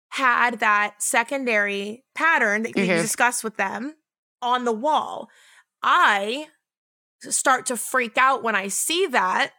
had 0.10 0.60
that 0.60 0.96
secondary 1.02 2.04
pattern 2.16 2.64
that 2.64 2.74
mm-hmm. 2.74 2.92
you 2.92 2.98
discussed 2.98 3.44
with 3.44 3.58
them 3.58 3.96
on 4.42 4.66
the 4.66 4.72
wall. 4.72 5.30
I 5.82 6.48
start 7.22 7.66
to 7.68 7.78
freak 7.78 8.18
out 8.18 8.44
when 8.44 8.56
I 8.56 8.68
see 8.68 9.08
that. 9.08 9.52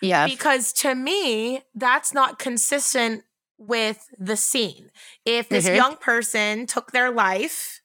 Yeah. 0.00 0.26
Because 0.26 0.72
to 0.74 0.94
me, 0.94 1.62
that's 1.74 2.12
not 2.12 2.38
consistent 2.38 3.22
with 3.58 4.08
the 4.18 4.36
scene. 4.36 4.90
If 5.24 5.48
this 5.48 5.66
mm-hmm. 5.66 5.76
young 5.76 5.96
person 5.96 6.66
took 6.66 6.92
their 6.92 7.10
life 7.10 7.77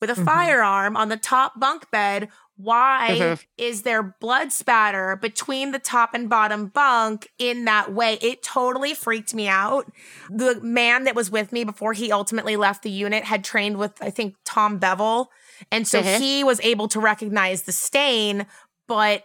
with 0.00 0.10
a 0.10 0.14
mm-hmm. 0.14 0.24
firearm 0.24 0.96
on 0.96 1.08
the 1.08 1.16
top 1.16 1.58
bunk 1.58 1.90
bed. 1.90 2.28
Why 2.56 3.08
mm-hmm. 3.12 3.42
is 3.58 3.82
there 3.82 4.02
blood 4.02 4.50
spatter 4.50 5.16
between 5.16 5.72
the 5.72 5.78
top 5.78 6.14
and 6.14 6.28
bottom 6.28 6.68
bunk 6.68 7.28
in 7.38 7.66
that 7.66 7.92
way? 7.92 8.18
It 8.22 8.42
totally 8.42 8.94
freaked 8.94 9.34
me 9.34 9.46
out. 9.46 9.92
The 10.30 10.60
man 10.62 11.04
that 11.04 11.14
was 11.14 11.30
with 11.30 11.52
me 11.52 11.64
before 11.64 11.92
he 11.92 12.12
ultimately 12.12 12.56
left 12.56 12.82
the 12.82 12.90
unit 12.90 13.24
had 13.24 13.44
trained 13.44 13.76
with, 13.76 13.92
I 14.00 14.10
think, 14.10 14.36
Tom 14.44 14.78
Bevel. 14.78 15.30
And 15.70 15.86
so 15.86 16.02
mm-hmm. 16.02 16.22
he 16.22 16.44
was 16.44 16.60
able 16.62 16.88
to 16.88 17.00
recognize 17.00 17.62
the 17.62 17.72
stain, 17.72 18.46
but 18.88 19.24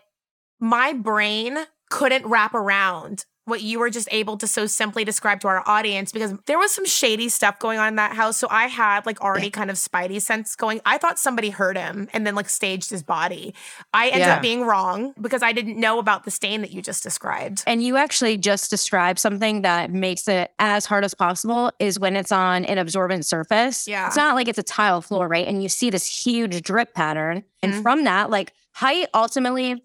my 0.60 0.91
brain 0.93 1.57
couldn't 1.89 2.25
wrap 2.25 2.53
around 2.53 3.25
what 3.45 3.62
you 3.62 3.80
were 3.80 3.89
just 3.89 4.08
able 4.12 4.38
to 4.38 4.47
so 4.47 4.67
simply 4.67 5.04
describe 5.04 5.39
to 5.41 5.47
our 5.47 5.67
audience 5.67 6.12
because 6.12 6.34
there 6.45 6.60
was 6.60 6.71
some 6.71 6.86
shady 6.86 7.27
stuff 7.27 7.58
going 7.58 7.80
on 7.80 7.88
in 7.88 7.95
that 7.95 8.15
house. 8.15 8.38
So 8.38 8.47
I 8.51 8.67
had 8.67 9.06
like 9.06 9.19
already 9.21 9.49
kind 9.49 9.71
of 9.71 9.77
spidey 9.77 10.21
sense 10.21 10.56
going. 10.56 10.80
I 10.86 10.99
thought 10.99 11.17
somebody 11.17 11.49
hurt 11.49 11.75
him 11.75 12.08
and 12.13 12.25
then 12.25 12.36
like 12.36 12.49
staged 12.49 12.91
his 12.91 13.01
body. 13.01 13.56
I 13.93 14.08
ended 14.08 14.27
yeah. 14.27 14.36
up 14.36 14.41
being 14.41 14.62
wrong 14.65 15.13
because 15.19 15.41
I 15.41 15.54
didn't 15.54 15.80
know 15.80 15.97
about 15.97 16.23
the 16.23 16.32
stain 16.32 16.62
that 16.62 16.71
you 16.71 16.84
just 16.84 17.01
described. 17.01 17.63
And 17.65 17.84
you 17.84 17.97
actually 17.97 18.38
just 18.38 18.69
described 18.69 19.17
something 19.17 19.63
that 19.63 19.91
makes 19.91 20.27
it 20.27 20.51
as 20.60 20.86
hard 20.86 21.04
as 21.04 21.15
possible 21.15 21.71
is 21.80 21.99
when 21.99 22.15
it's 22.15 22.32
on 22.32 22.63
an 22.65 22.77
absorbent 22.77 23.25
surface. 23.25 23.88
Yeah. 23.88 24.08
It's 24.08 24.15
not 24.15 24.36
like 24.36 24.47
it's 24.49 24.60
a 24.60 24.63
tile 24.63 25.01
floor, 25.01 25.27
right? 25.27 25.47
And 25.47 25.63
you 25.63 25.69
see 25.69 25.89
this 25.89 26.06
huge 26.06 26.62
drip 26.62 26.93
pattern. 26.93 27.43
And 27.63 27.73
mm-hmm. 27.73 27.82
from 27.82 28.04
that, 28.04 28.30
like 28.30 28.54
height 28.73 29.08
ultimately 29.13 29.84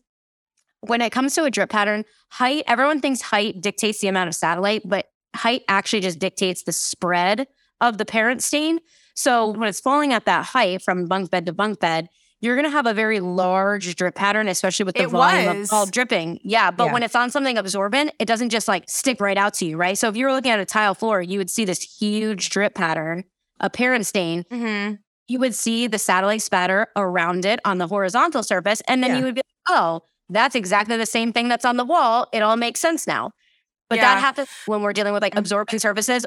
when 0.81 1.01
it 1.01 1.11
comes 1.11 1.35
to 1.35 1.45
a 1.45 1.51
drip 1.51 1.71
pattern, 1.71 2.05
height, 2.31 2.65
everyone 2.67 3.01
thinks 3.01 3.21
height 3.21 3.61
dictates 3.61 4.01
the 4.01 4.09
amount 4.09 4.29
of 4.29 4.35
satellite, 4.35 4.83
but 4.85 5.07
height 5.35 5.63
actually 5.69 6.01
just 6.01 6.19
dictates 6.19 6.63
the 6.63 6.73
spread 6.73 7.47
of 7.81 7.99
the 7.99 8.05
parent 8.05 8.43
stain. 8.43 8.79
So 9.15 9.49
when 9.51 9.69
it's 9.69 9.81
falling 9.81 10.13
at 10.13 10.25
that 10.27 10.45
height 10.47 10.83
from 10.83 11.07
bunk 11.07 11.31
bed 11.31 11.47
to 11.47 11.53
bunk 11.53 11.81
bed, 11.81 12.09
you're 12.41 12.55
going 12.55 12.67
to 12.67 12.71
have 12.71 12.87
a 12.87 12.93
very 12.95 13.21
large 13.21 13.97
drip 13.97 14.15
pattern, 14.15 14.47
especially 14.49 14.85
with 14.85 14.95
the 14.95 15.05
It 15.05 15.09
volume 15.09 15.61
was. 15.61 15.69
of 15.71 15.73
all 15.75 15.87
dripping. 15.87 16.39
Yeah. 16.45 16.71
But 16.71 16.87
Yeah. 16.87 16.93
when 16.93 17.03
it's 17.03 17.15
on 17.15 17.31
something 17.31 17.57
absorbent, 17.57 18.13
it 18.19 18.27
doesn't 18.27 18.51
just 18.51 18.69
like 18.69 18.85
stick 18.89 19.21
right 19.21 19.39
out 19.39 19.55
to 19.55 19.65
you, 19.67 19.77
right? 19.79 19.97
So 19.97 20.09
if 20.09 20.17
you 20.17 20.27
were 20.27 20.33
looking 20.33 20.51
at 20.53 20.61
a 20.61 20.67
tile 20.67 20.95
floor, 20.95 21.23
you 21.23 21.39
would 21.39 21.49
see 21.51 21.65
this 21.65 21.81
huge 21.99 22.51
drip 22.51 22.75
pattern, 22.75 23.25
a 23.59 23.71
parent 23.71 24.07
stain. 24.07 24.45
Mm-hmm. 24.45 24.97
You 25.29 25.39
would 25.41 25.55
see 25.55 25.87
the 25.87 25.99
satellite 25.99 26.43
spatter 26.43 26.89
around 26.95 27.47
it 27.47 27.59
on 27.65 27.79
the 27.79 27.87
horizontal 27.89 28.43
surface. 28.43 28.83
And 28.87 29.03
then 29.03 29.13
Yeah. 29.13 29.19
you 29.19 29.25
would 29.25 29.35
be 29.35 29.41
like, 29.41 29.77
oh, 29.79 30.03
that's 30.29 30.55
exactly 30.55 30.97
the 30.97 31.07
same 31.07 31.33
thing 31.33 31.49
that's 31.49 31.65
on 31.65 31.77
the 31.77 31.85
wall. 31.85 32.29
It 32.33 32.43
all 32.43 32.57
makes 32.57 32.81
sense 32.81 33.07
now. 33.07 33.33
But 33.89 33.97
Yeah. 33.97 34.15
that 34.15 34.21
happens 34.21 34.49
when 34.67 34.83
we're 34.83 34.93
dealing 34.93 35.13
with 35.13 35.23
like 35.23 35.33
mm-hmm. 35.33 35.39
absorption 35.39 35.79
surfaces. 35.79 36.27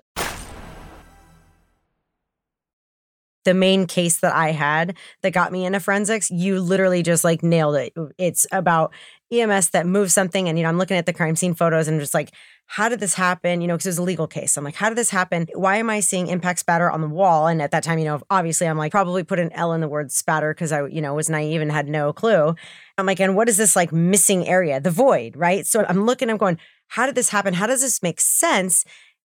the 3.45 3.53
main 3.53 3.87
case 3.87 4.19
that 4.19 4.35
I 4.35 4.51
had 4.51 4.95
that 5.23 5.31
got 5.31 5.51
me 5.51 5.65
into 5.65 5.79
forensics, 5.79 6.29
you 6.29 6.59
literally 6.59 7.01
just 7.01 7.23
like 7.23 7.41
nailed 7.41 7.75
it. 7.77 7.93
It's 8.17 8.45
about 8.51 8.93
EMS 9.31 9.69
that 9.71 9.87
moves 9.87 10.13
something. 10.13 10.47
And, 10.47 10.57
you 10.57 10.63
know, 10.63 10.69
I'm 10.69 10.77
looking 10.77 10.97
at 10.97 11.05
the 11.05 11.13
crime 11.13 11.35
scene 11.35 11.53
photos 11.53 11.87
and 11.87 11.99
just 11.99 12.13
like, 12.13 12.31
how 12.71 12.87
did 12.87 12.99
this 12.99 13.15
happen? 13.15 13.61
You 13.61 13.67
know, 13.67 13.73
because 13.73 13.87
it 13.87 13.89
was 13.89 13.97
a 13.97 14.03
legal 14.03 14.27
case. 14.27 14.55
I'm 14.55 14.63
like, 14.63 14.75
how 14.75 14.89
did 14.89 14.97
this 14.97 15.09
happen? 15.09 15.47
Why 15.55 15.77
am 15.77 15.89
I 15.89 16.01
seeing 16.01 16.27
impact 16.27 16.59
spatter 16.59 16.91
on 16.91 17.01
the 17.01 17.07
wall? 17.09 17.47
And 17.47 17.63
at 17.63 17.71
that 17.71 17.81
time, 17.83 17.97
you 17.97 18.05
know, 18.05 18.21
obviously 18.29 18.67
I'm 18.67 18.77
like, 18.77 18.91
probably 18.91 19.23
put 19.23 19.39
an 19.39 19.51
L 19.53 19.73
in 19.73 19.81
the 19.81 19.87
word 19.87 20.11
spatter 20.11 20.53
because 20.53 20.71
I, 20.71 20.85
you 20.85 21.01
know, 21.01 21.15
was 21.15 21.31
naive 21.31 21.61
and 21.61 21.71
had 21.71 21.87
no 21.87 22.13
clue. 22.13 22.53
I'm 22.99 23.07
like, 23.07 23.19
and 23.19 23.35
what 23.35 23.49
is 23.49 23.57
this 23.57 23.75
like 23.75 23.91
missing 23.91 24.47
area? 24.47 24.79
The 24.79 24.91
void, 24.91 25.35
right? 25.35 25.65
So 25.65 25.83
I'm 25.89 26.05
looking, 26.05 26.29
I'm 26.29 26.37
going, 26.37 26.59
how 26.89 27.07
did 27.07 27.15
this 27.15 27.29
happen? 27.29 27.55
How 27.55 27.65
does 27.65 27.81
this 27.81 28.03
make 28.03 28.21
sense? 28.21 28.85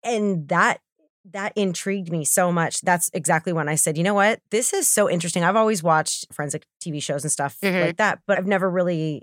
And 0.03 0.49
that 0.49 0.81
that 1.31 1.53
intrigued 1.55 2.11
me 2.11 2.25
so 2.25 2.51
much. 2.51 2.81
That's 2.81 3.09
exactly 3.13 3.53
when 3.53 3.69
I 3.69 3.75
said, 3.75 3.97
you 3.97 4.03
know 4.03 4.15
what? 4.15 4.41
This 4.49 4.73
is 4.73 4.89
so 4.89 5.09
interesting. 5.09 5.43
I've 5.45 5.55
always 5.55 5.81
watched 5.81 6.25
forensic 6.33 6.65
TV 6.83 7.01
shows 7.01 7.23
and 7.23 7.31
stuff 7.31 7.57
Mhm. 7.63 7.79
like 7.79 7.97
that, 7.97 8.19
but 8.27 8.37
I've 8.39 8.47
never 8.47 8.69
really 8.69 9.21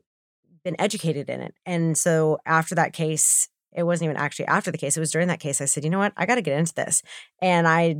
been 0.64 0.76
educated 0.80 1.28
in 1.28 1.42
it. 1.42 1.54
And 1.66 1.98
so 1.98 2.38
after 2.46 2.74
that 2.76 2.92
case, 2.92 3.48
it 3.76 3.82
wasn't 3.82 4.10
even 4.10 4.16
actually 4.16 4.46
after 4.46 4.70
the 4.70 4.78
case, 4.78 4.96
it 4.96 5.00
was 5.00 5.10
during 5.10 5.28
that 5.28 5.40
case. 5.40 5.60
I 5.60 5.66
said, 5.66 5.84
you 5.84 5.90
know 5.90 5.98
what? 5.98 6.12
I 6.16 6.26
got 6.26 6.36
to 6.36 6.42
get 6.42 6.58
into 6.58 6.74
this. 6.74 7.02
And 7.40 7.68
I 7.68 7.96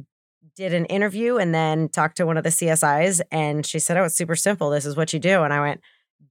did 0.57 0.75
an 0.75 0.87
interview 0.87 1.37
and 1.37 1.55
then 1.55 1.89
talked 1.89 2.17
to 2.17 2.27
one 2.27 2.37
of 2.37 2.43
the 2.43 2.51
CSIs, 2.51 3.21
and 3.31 3.65
she 3.65 3.79
said, 3.79 3.97
oh, 3.97 4.05
it's 4.05 4.17
super 4.17 4.35
simple. 4.35 4.71
This 4.71 4.87
is 4.87 4.97
what 4.97 5.13
you 5.13 5.19
do. 5.21 5.43
And 5.43 5.53
I 5.53 5.61
went, 5.61 5.81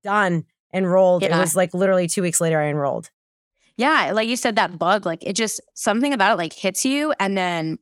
done, 0.04 0.46
enrolled. 0.74 1.24
It 1.24 1.32
was 1.32 1.56
like 1.56 1.74
literally 1.74 2.08
two 2.08 2.22
weeks 2.22 2.42
later, 2.42 2.60
I 2.60 2.68
enrolled. 2.68 3.10
Yeah. 3.78 4.12
Like 4.14 4.28
you 4.28 4.36
said, 4.36 4.56
that 4.56 4.78
bug, 4.78 5.06
like 5.06 5.24
it 5.24 5.34
just, 5.34 5.62
something 5.76 6.12
about 6.12 6.34
it 6.34 6.38
like 6.38 6.52
hits 6.52 6.84
you 6.84 7.14
and 7.20 7.38
then 7.38 7.78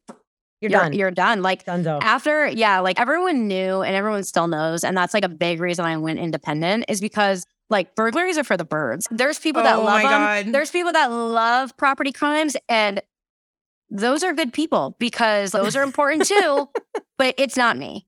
You're, 0.62 0.70
done. 0.70 0.94
You're 0.94 1.12
done. 1.12 1.42
Like 1.42 1.66
done, 1.66 1.86
after 1.88 2.48
yeah 2.48 2.80
like 2.80 3.00
everyone 3.00 3.48
knew 3.48 3.82
and 3.82 3.96
everyone 3.96 4.24
still 4.24 4.48
knows 4.48 4.84
and 4.84 4.96
that's 4.96 5.14
like 5.14 5.24
a 5.24 5.30
big 5.30 5.60
reason 5.60 5.86
i 5.86 5.96
went 5.98 6.20
independent 6.20 6.86
is 6.88 7.02
because 7.02 7.46
like 7.70 7.96
burglaries 7.96 8.38
are 8.38 8.44
for 8.44 8.58
the 8.58 8.66
birds 8.66 9.08
there's 9.12 9.40
people 9.40 9.64
that 9.64 9.78
Oh 9.78 9.84
love 9.84 10.02
them 10.02 10.10
God. 10.12 10.46
there's 10.54 10.72
people 10.72 10.92
that 10.94 11.08
love 11.12 11.76
property 11.78 12.12
crimes 12.12 12.56
and 12.70 13.02
those 13.90 14.24
are 14.24 14.34
good 14.34 14.54
people 14.54 14.96
because 15.00 15.52
those 15.52 15.76
are 15.76 15.84
important 15.84 16.26
too 16.28 16.70
but 17.18 17.36
it's 17.38 17.58
not 17.58 17.78
me 17.78 18.08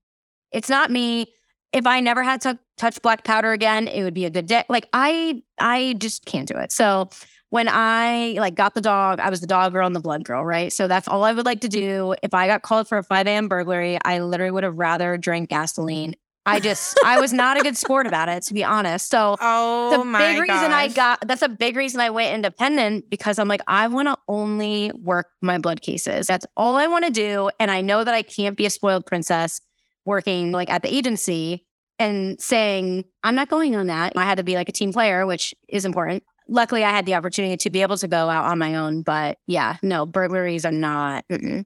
it's 0.52 0.70
not 0.70 0.90
me 0.92 1.28
if 1.74 1.86
i 1.88 2.00
never 2.00 2.24
had 2.24 2.42
to 2.42 2.58
touch 2.78 3.02
black 3.02 3.24
powder 3.24 3.52
again 3.52 3.88
it 3.88 4.04
would 4.04 4.14
be 4.14 4.26
a 4.26 4.30
good 4.30 4.46
day 4.48 4.64
like 4.70 4.88
i 4.94 5.42
i 5.60 5.96
just 6.00 6.26
can't 6.26 6.48
do 6.48 6.56
it 6.58 6.72
so 6.72 7.10
when 7.50 7.70
I 7.70 8.36
like 8.40 8.56
got 8.56 8.76
the 8.76 8.82
dog, 8.82 9.22
I 9.22 9.30
was 9.30 9.40
the 9.40 9.48
dog 9.48 9.72
girl 9.72 9.88
and 9.88 9.96
the 9.96 10.02
blood 10.02 10.26
girl, 10.26 10.44
right? 10.44 10.72
So 10.74 10.90
that's 10.90 11.08
all 11.08 11.24
I 11.24 11.32
would 11.32 11.46
like 11.46 11.62
to 11.62 11.70
do. 11.70 12.14
If 12.22 12.34
I 12.34 12.46
got 12.46 12.62
called 12.62 12.90
for 12.90 12.98
a 12.98 13.04
5 13.04 13.26
a.m. 13.26 13.48
burglary, 13.48 13.98
I 14.04 14.20
literally 14.20 14.52
would 14.52 14.66
have 14.66 14.78
rather 14.78 15.16
drank 15.18 15.50
gasoline. 15.50 16.16
I 16.48 16.60
just, 16.60 17.00
I 17.04 17.20
was 17.20 17.34
not 17.34 17.60
a 17.60 17.62
good 17.62 17.78
sport 17.78 18.08
about 18.08 18.30
it, 18.30 18.44
to 18.44 18.54
be 18.54 18.64
honest. 18.64 19.10
So 19.10 19.36
Oh 19.42 19.92
the 19.92 20.18
big 20.18 20.40
reason 20.40 20.72
I 20.72 20.88
got, 20.88 21.28
that's 21.28 21.42
a 21.42 21.50
big 21.50 21.76
reason 21.76 22.00
I 22.02 22.10
went 22.10 22.34
independent 22.34 23.10
because 23.10 23.40
I'm 23.40 23.48
like, 23.48 23.62
I 23.68 23.88
want 23.88 24.08
to 24.08 24.18
only 24.28 24.92
work 24.96 25.28
my 25.42 25.58
blood 25.58 25.82
cases. 25.82 26.28
That's 26.28 26.46
all 26.56 26.76
I 26.76 26.88
want 26.88 27.06
to 27.06 27.12
do. 27.12 27.50
And 27.60 27.70
I 27.70 27.82
know 27.82 28.04
that 28.04 28.14
I 28.14 28.22
can't 28.22 28.58
be 28.58 28.66
a 28.66 28.70
spoiled 28.70 29.06
princess 29.06 29.62
working 30.06 30.52
like 30.52 30.70
at 30.70 30.82
the 30.82 30.94
agency 30.94 31.66
and 32.00 32.40
saying, 32.40 33.06
I'm 33.24 33.36
not 33.36 33.50
going 33.50 33.76
on 33.76 33.88
that. 33.88 34.14
I 34.16 34.24
had 34.24 34.38
to 34.38 34.44
be 34.44 34.56
like 34.56 34.70
a 34.70 34.72
team 34.72 34.94
player, 34.94 35.26
which 35.26 35.54
is 35.68 35.86
important 35.86 36.24
luckily 36.48 36.84
I 36.84 36.92
had 36.92 37.06
the 37.06 37.16
opportunity 37.16 37.58
to 37.58 37.70
be 37.70 37.82
able 37.82 37.98
to 37.98 38.08
go 38.08 38.30
out 38.30 38.46
on 38.46 38.58
my 38.58 38.76
own. 38.76 39.02
But 39.02 39.38
yeah, 39.48 39.78
no, 39.82 40.06
burglaries 40.06 40.66
are 40.66 40.72
not. 40.72 41.26
mm-mm. 41.30 41.66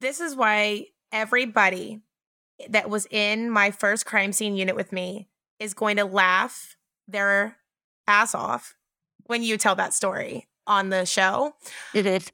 This 0.00 0.20
is 0.20 0.36
why 0.36 0.86
everybody 1.12 2.00
that 2.68 2.90
was 2.90 3.06
in 3.10 3.50
my 3.50 3.70
first 3.70 4.06
crime 4.06 4.32
scene 4.32 4.56
unit 4.56 4.76
with 4.76 4.92
me 4.92 5.28
is 5.58 5.74
going 5.74 5.96
to 5.96 6.04
laugh 6.04 6.76
their 7.06 7.56
ass 8.06 8.34
off 8.34 8.74
when 9.24 9.42
you 9.42 9.56
tell 9.56 9.74
that 9.76 9.94
story 9.94 10.48
on 10.66 10.90
the 10.90 11.04
show. 11.04 11.54
It 11.94 12.06
is. 12.06 12.30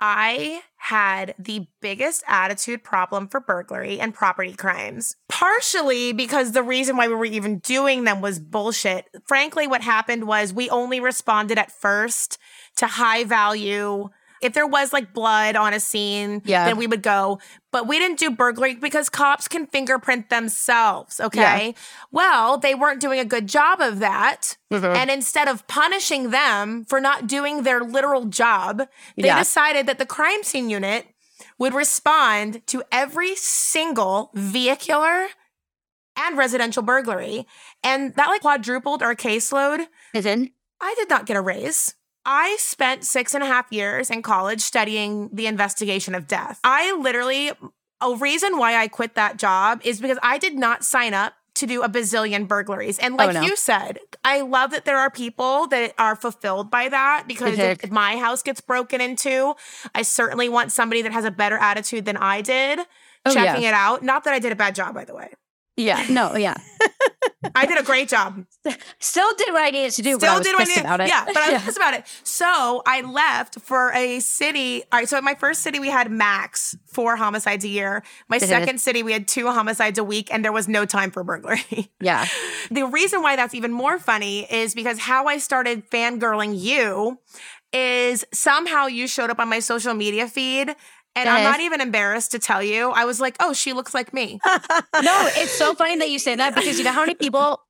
I 0.00 0.62
had 0.76 1.34
the 1.38 1.66
biggest 1.80 2.22
attitude 2.28 2.84
problem 2.84 3.28
for 3.28 3.40
burglary 3.40 3.98
and 3.98 4.14
property 4.14 4.54
crimes. 4.54 5.16
Partially 5.28 6.12
because 6.12 6.52
the 6.52 6.62
reason 6.62 6.96
why 6.96 7.08
we 7.08 7.14
were 7.14 7.24
even 7.24 7.58
doing 7.58 8.04
them 8.04 8.20
was 8.20 8.38
bullshit. 8.38 9.06
Frankly, 9.26 9.66
what 9.66 9.82
happened 9.82 10.26
was 10.26 10.52
we 10.52 10.70
only 10.70 11.00
responded 11.00 11.58
at 11.58 11.72
first 11.72 12.38
to 12.76 12.86
high 12.86 13.24
value. 13.24 14.08
If 14.40 14.52
there 14.52 14.66
was 14.66 14.92
like 14.92 15.12
blood 15.12 15.56
on 15.56 15.74
a 15.74 15.80
scene, 15.80 16.42
Yeah. 16.44 16.64
then 16.66 16.76
we 16.76 16.86
would 16.86 17.02
go. 17.02 17.40
But 17.72 17.86
we 17.86 17.98
didn't 17.98 18.18
do 18.18 18.30
burglary 18.30 18.76
because 18.76 19.08
cops 19.08 19.48
can 19.48 19.66
fingerprint 19.66 20.30
themselves. 20.30 21.20
Okay. 21.20 21.74
Well, 22.10 22.56
they 22.58 22.74
weren't 22.74 23.00
doing 23.00 23.18
a 23.18 23.24
good 23.24 23.46
job 23.46 23.80
of 23.80 23.98
that. 23.98 24.56
Mhm. 24.72 24.96
And 24.96 25.10
instead 25.10 25.48
of 25.48 25.66
punishing 25.66 26.30
them 26.30 26.84
for 26.86 27.00
not 27.00 27.26
doing 27.26 27.62
their 27.62 27.80
literal 27.82 28.24
job, 28.26 28.88
they 29.16 29.26
Yeah. 29.26 29.38
decided 29.38 29.86
that 29.86 29.98
the 29.98 30.06
crime 30.06 30.42
scene 30.42 30.70
unit 30.70 31.08
would 31.58 31.74
respond 31.74 32.66
to 32.68 32.82
every 32.90 33.34
single 33.36 34.30
vehicular 34.34 35.28
and 36.16 36.36
residential 36.36 36.82
burglary. 36.82 37.46
And 37.84 38.14
that 38.16 38.26
like 38.28 38.40
quadrupled 38.40 39.02
our 39.02 39.14
caseload. 39.14 39.86
Is 40.14 40.26
it? 40.26 40.50
I 40.80 40.94
did 40.96 41.08
not 41.10 41.26
get 41.26 41.36
a 41.36 41.40
raise. 41.40 41.94
I 42.30 42.56
spent 42.60 43.04
six 43.04 43.34
and 43.34 43.42
a 43.42 43.46
half 43.46 43.72
years 43.72 44.10
in 44.10 44.20
college 44.20 44.60
studying 44.60 45.30
the 45.32 45.46
investigation 45.46 46.14
of 46.14 46.26
death. 46.28 46.60
I 46.62 46.94
literally, 47.00 47.52
a 48.02 48.14
reason 48.16 48.58
why 48.58 48.76
I 48.76 48.86
quit 48.86 49.14
that 49.14 49.38
job 49.38 49.80
is 49.82 49.98
because 49.98 50.18
I 50.22 50.36
did 50.36 50.54
not 50.58 50.84
sign 50.84 51.14
up 51.14 51.32
to 51.54 51.66
do 51.66 51.82
a 51.82 51.88
bazillion 51.88 52.46
burglaries. 52.46 52.98
And 52.98 53.14
oh, 53.14 53.16
like 53.16 53.30
Oh, 53.30 53.40
no. 53.40 53.42
you 53.42 53.56
said, 53.56 53.98
I 54.22 54.42
love 54.42 54.72
that 54.72 54.84
there 54.84 54.98
are 54.98 55.10
people 55.10 55.68
that 55.68 55.94
are 55.98 56.14
fulfilled 56.14 56.70
by 56.70 56.90
that 56.90 57.24
because 57.26 57.58
if, 57.58 57.82
if 57.84 57.90
my 57.90 58.18
house 58.18 58.42
gets 58.42 58.60
broken 58.60 59.00
into, 59.00 59.54
I 59.94 60.02
certainly 60.02 60.50
want 60.50 60.70
somebody 60.70 61.00
that 61.02 61.12
has 61.12 61.24
a 61.24 61.30
better 61.30 61.56
attitude 61.56 62.04
than 62.04 62.18
I 62.18 62.42
did 62.42 62.80
Oh, 63.24 63.32
yeah. 63.32 63.44
checking 63.46 63.64
it 63.64 63.74
out. 63.74 64.02
Not 64.02 64.24
that 64.24 64.34
I 64.34 64.38
did 64.38 64.52
a 64.52 64.56
bad 64.56 64.74
job, 64.74 64.94
by 64.94 65.04
the 65.06 65.14
way. 65.14 65.32
Yeah. 65.78 66.04
No, 66.10 66.36
yeah. 66.36 66.54
I 67.54 67.66
did 67.66 67.78
a 67.78 67.84
great 67.84 68.08
job. 68.08 68.44
Still 68.98 69.32
did 69.36 69.52
what 69.52 69.62
I 69.62 69.70
needed 69.70 69.92
to 69.92 70.02
do, 70.02 70.18
but 70.18 70.26
Still 70.28 70.42
did 70.42 70.54
what 70.54 70.68
I 70.68 70.74
did. 70.74 70.80
about 70.80 71.00
it. 71.00 71.08
Yeah, 71.08 71.24
but 71.24 71.36
I 71.36 71.52
was 71.52 71.62
pissed 71.62 71.76
about 71.76 71.94
it. 71.94 72.04
So 72.24 72.82
I 72.84 73.00
left 73.02 73.60
for 73.60 73.92
a 73.94 74.18
city. 74.18 74.82
All 74.92 74.98
right, 74.98 75.08
so 75.08 75.16
at 75.16 75.22
my 75.24 75.34
first 75.34 75.62
city, 75.62 75.78
we 75.78 75.88
had 75.88 76.10
max 76.10 76.76
four 76.86 77.16
homicides 77.16 77.64
a 77.64 77.68
year. 77.68 78.02
My 78.28 78.38
second 78.38 78.80
city, 78.80 79.02
we 79.04 79.12
had 79.12 79.28
two 79.28 79.46
homicides 79.46 79.98
a 79.98 80.04
week, 80.04 80.32
and 80.32 80.44
there 80.44 80.52
was 80.52 80.66
no 80.68 80.84
time 80.84 81.10
for 81.10 81.22
burglary. 81.24 81.90
Yeah. 82.00 82.26
the 82.70 82.84
reason 82.84 83.22
why 83.22 83.36
that's 83.36 83.54
even 83.54 83.72
more 83.72 83.98
funny 83.98 84.46
is 84.52 84.74
because 84.74 84.98
how 85.00 85.26
I 85.26 85.38
started 85.38 85.88
fangirling 85.90 86.58
you 86.58 87.18
is 87.72 88.24
somehow 88.32 88.86
you 88.86 89.06
showed 89.06 89.30
up 89.30 89.38
on 89.38 89.48
my 89.48 89.58
social 89.60 89.94
media 89.94 90.26
feed. 90.26 90.74
And 91.20 91.28
I'm 91.28 91.44
not 91.44 91.60
even 91.60 91.80
embarrassed 91.80 92.32
to 92.32 92.38
tell 92.38 92.62
you. 92.62 92.90
I 92.90 93.04
was 93.04 93.20
like, 93.20 93.36
oh, 93.40 93.52
she 93.52 93.72
looks 93.72 93.94
like 93.94 94.12
me. 94.14 94.40
No, 95.02 95.30
it's 95.36 95.52
so 95.52 95.74
funny 95.74 95.96
that 95.98 96.10
you 96.10 96.18
say 96.18 96.34
that 96.34 96.54
because 96.54 96.78
you 96.78 96.84
know 96.84 96.92
how 96.92 97.00
many 97.00 97.14
people 97.14 97.62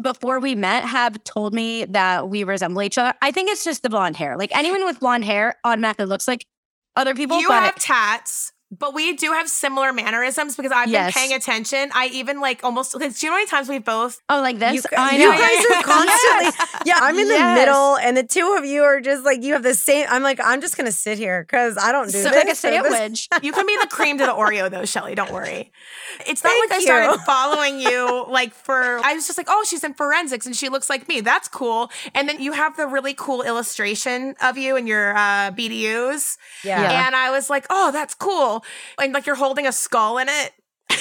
before 0.00 0.38
we 0.40 0.54
met 0.54 0.84
have 0.84 1.22
told 1.24 1.52
me 1.54 1.84
that 1.86 2.28
we 2.28 2.44
resemble 2.44 2.82
each 2.82 2.96
other. 2.98 3.14
I 3.22 3.32
think 3.32 3.50
it's 3.50 3.64
just 3.64 3.82
the 3.82 3.88
blonde 3.90 4.16
hair. 4.16 4.36
Like 4.36 4.54
anyone 4.56 4.84
with 4.84 5.00
blonde 5.00 5.24
hair 5.24 5.56
automatically 5.64 6.06
looks 6.06 6.28
like 6.28 6.46
other 6.94 7.14
people. 7.14 7.40
you 7.40 7.50
have 7.50 7.74
tats, 7.76 8.52
but 8.70 8.94
we 8.94 9.12
do 9.14 9.32
have 9.32 9.48
similar 9.48 9.92
mannerisms 9.92 10.56
because 10.56 10.72
I've 10.72 10.88
Yes. 10.88 11.14
been 11.14 11.20
paying 11.22 11.32
attention. 11.36 11.90
I 11.94 12.06
even 12.12 12.40
like 12.40 12.64
almost. 12.64 12.92
Cause 12.92 13.18
do 13.20 13.26
you 13.26 13.30
know 13.30 13.34
how 13.36 13.38
many 13.40 13.48
times 13.50 13.68
we've 13.68 13.84
both? 13.84 14.20
oh, 14.28 14.40
like 14.40 14.58
this. 14.58 14.74
You, 14.74 14.82
gu- 14.82 14.96
I 14.98 15.12
you 15.12 15.18
know. 15.18 15.30
guys 15.32 15.66
are 15.66 15.82
constantly, 16.50 16.66
yeah. 16.84 16.98
I'm 17.00 17.16
in 17.18 17.28
the 17.28 17.54
middle, 17.60 17.96
and 17.98 18.16
the 18.16 18.24
two 18.24 18.56
of 18.58 18.64
you 18.64 18.82
are 18.82 19.00
just 19.00 19.24
like 19.24 19.42
you 19.42 19.52
have 19.52 19.62
the 19.62 19.74
same. 19.74 20.06
I'm 20.10 20.22
like, 20.22 20.40
I'm 20.42 20.60
just 20.60 20.76
gonna 20.76 20.90
sit 20.92 21.16
here 21.18 21.42
because 21.44 21.78
I 21.78 21.92
don't 21.92 22.06
do 22.06 22.12
So- 22.22 22.30
this. 22.30 22.34
like 22.34 22.48
a 22.48 22.54
sandwich. 22.54 23.28
You 23.42 23.52
can 23.52 23.66
be 23.66 23.76
the 23.80 23.86
cream 23.86 24.18
to 24.18 24.26
the 24.26 24.32
Oreo 24.32 24.68
though, 24.70 24.84
Shelly. 24.84 25.14
Don't 25.14 25.32
worry. 25.32 25.70
It's 26.26 26.42
not 26.42 26.50
Thank 26.50 26.70
like 26.70 26.80
I 26.80 26.82
started 26.82 27.18
following 27.26 27.78
you 27.80 28.24
like 28.28 28.52
for. 28.54 28.98
I 29.04 29.14
was 29.14 29.26
just 29.26 29.38
like, 29.38 29.46
oh, 29.48 29.64
she's 29.68 29.84
in 29.84 29.94
forensics 29.94 30.46
and 30.46 30.56
she 30.56 30.68
looks 30.68 30.90
like 30.90 31.06
me. 31.08 31.20
That's 31.20 31.46
cool. 31.48 31.90
And 32.14 32.28
then 32.28 32.40
you 32.40 32.52
have 32.52 32.76
the 32.76 32.86
really 32.86 33.14
cool 33.14 33.42
illustration 33.42 34.34
of 34.42 34.56
you 34.58 34.76
and 34.76 34.88
your 34.88 35.14
uh, 35.16 35.50
BDUs. 35.52 36.36
Yeah, 36.64 36.82
Yeah. 36.82 37.06
And 37.06 37.14
I 37.14 37.30
was 37.30 37.48
like, 37.50 37.66
oh, 37.70 37.92
that's 37.92 38.14
cool. 38.14 38.55
And 39.00 39.12
like 39.12 39.26
you're 39.26 39.34
holding 39.36 39.66
a 39.66 39.72
skull 39.72 40.18
in 40.18 40.28
it. 40.28 40.52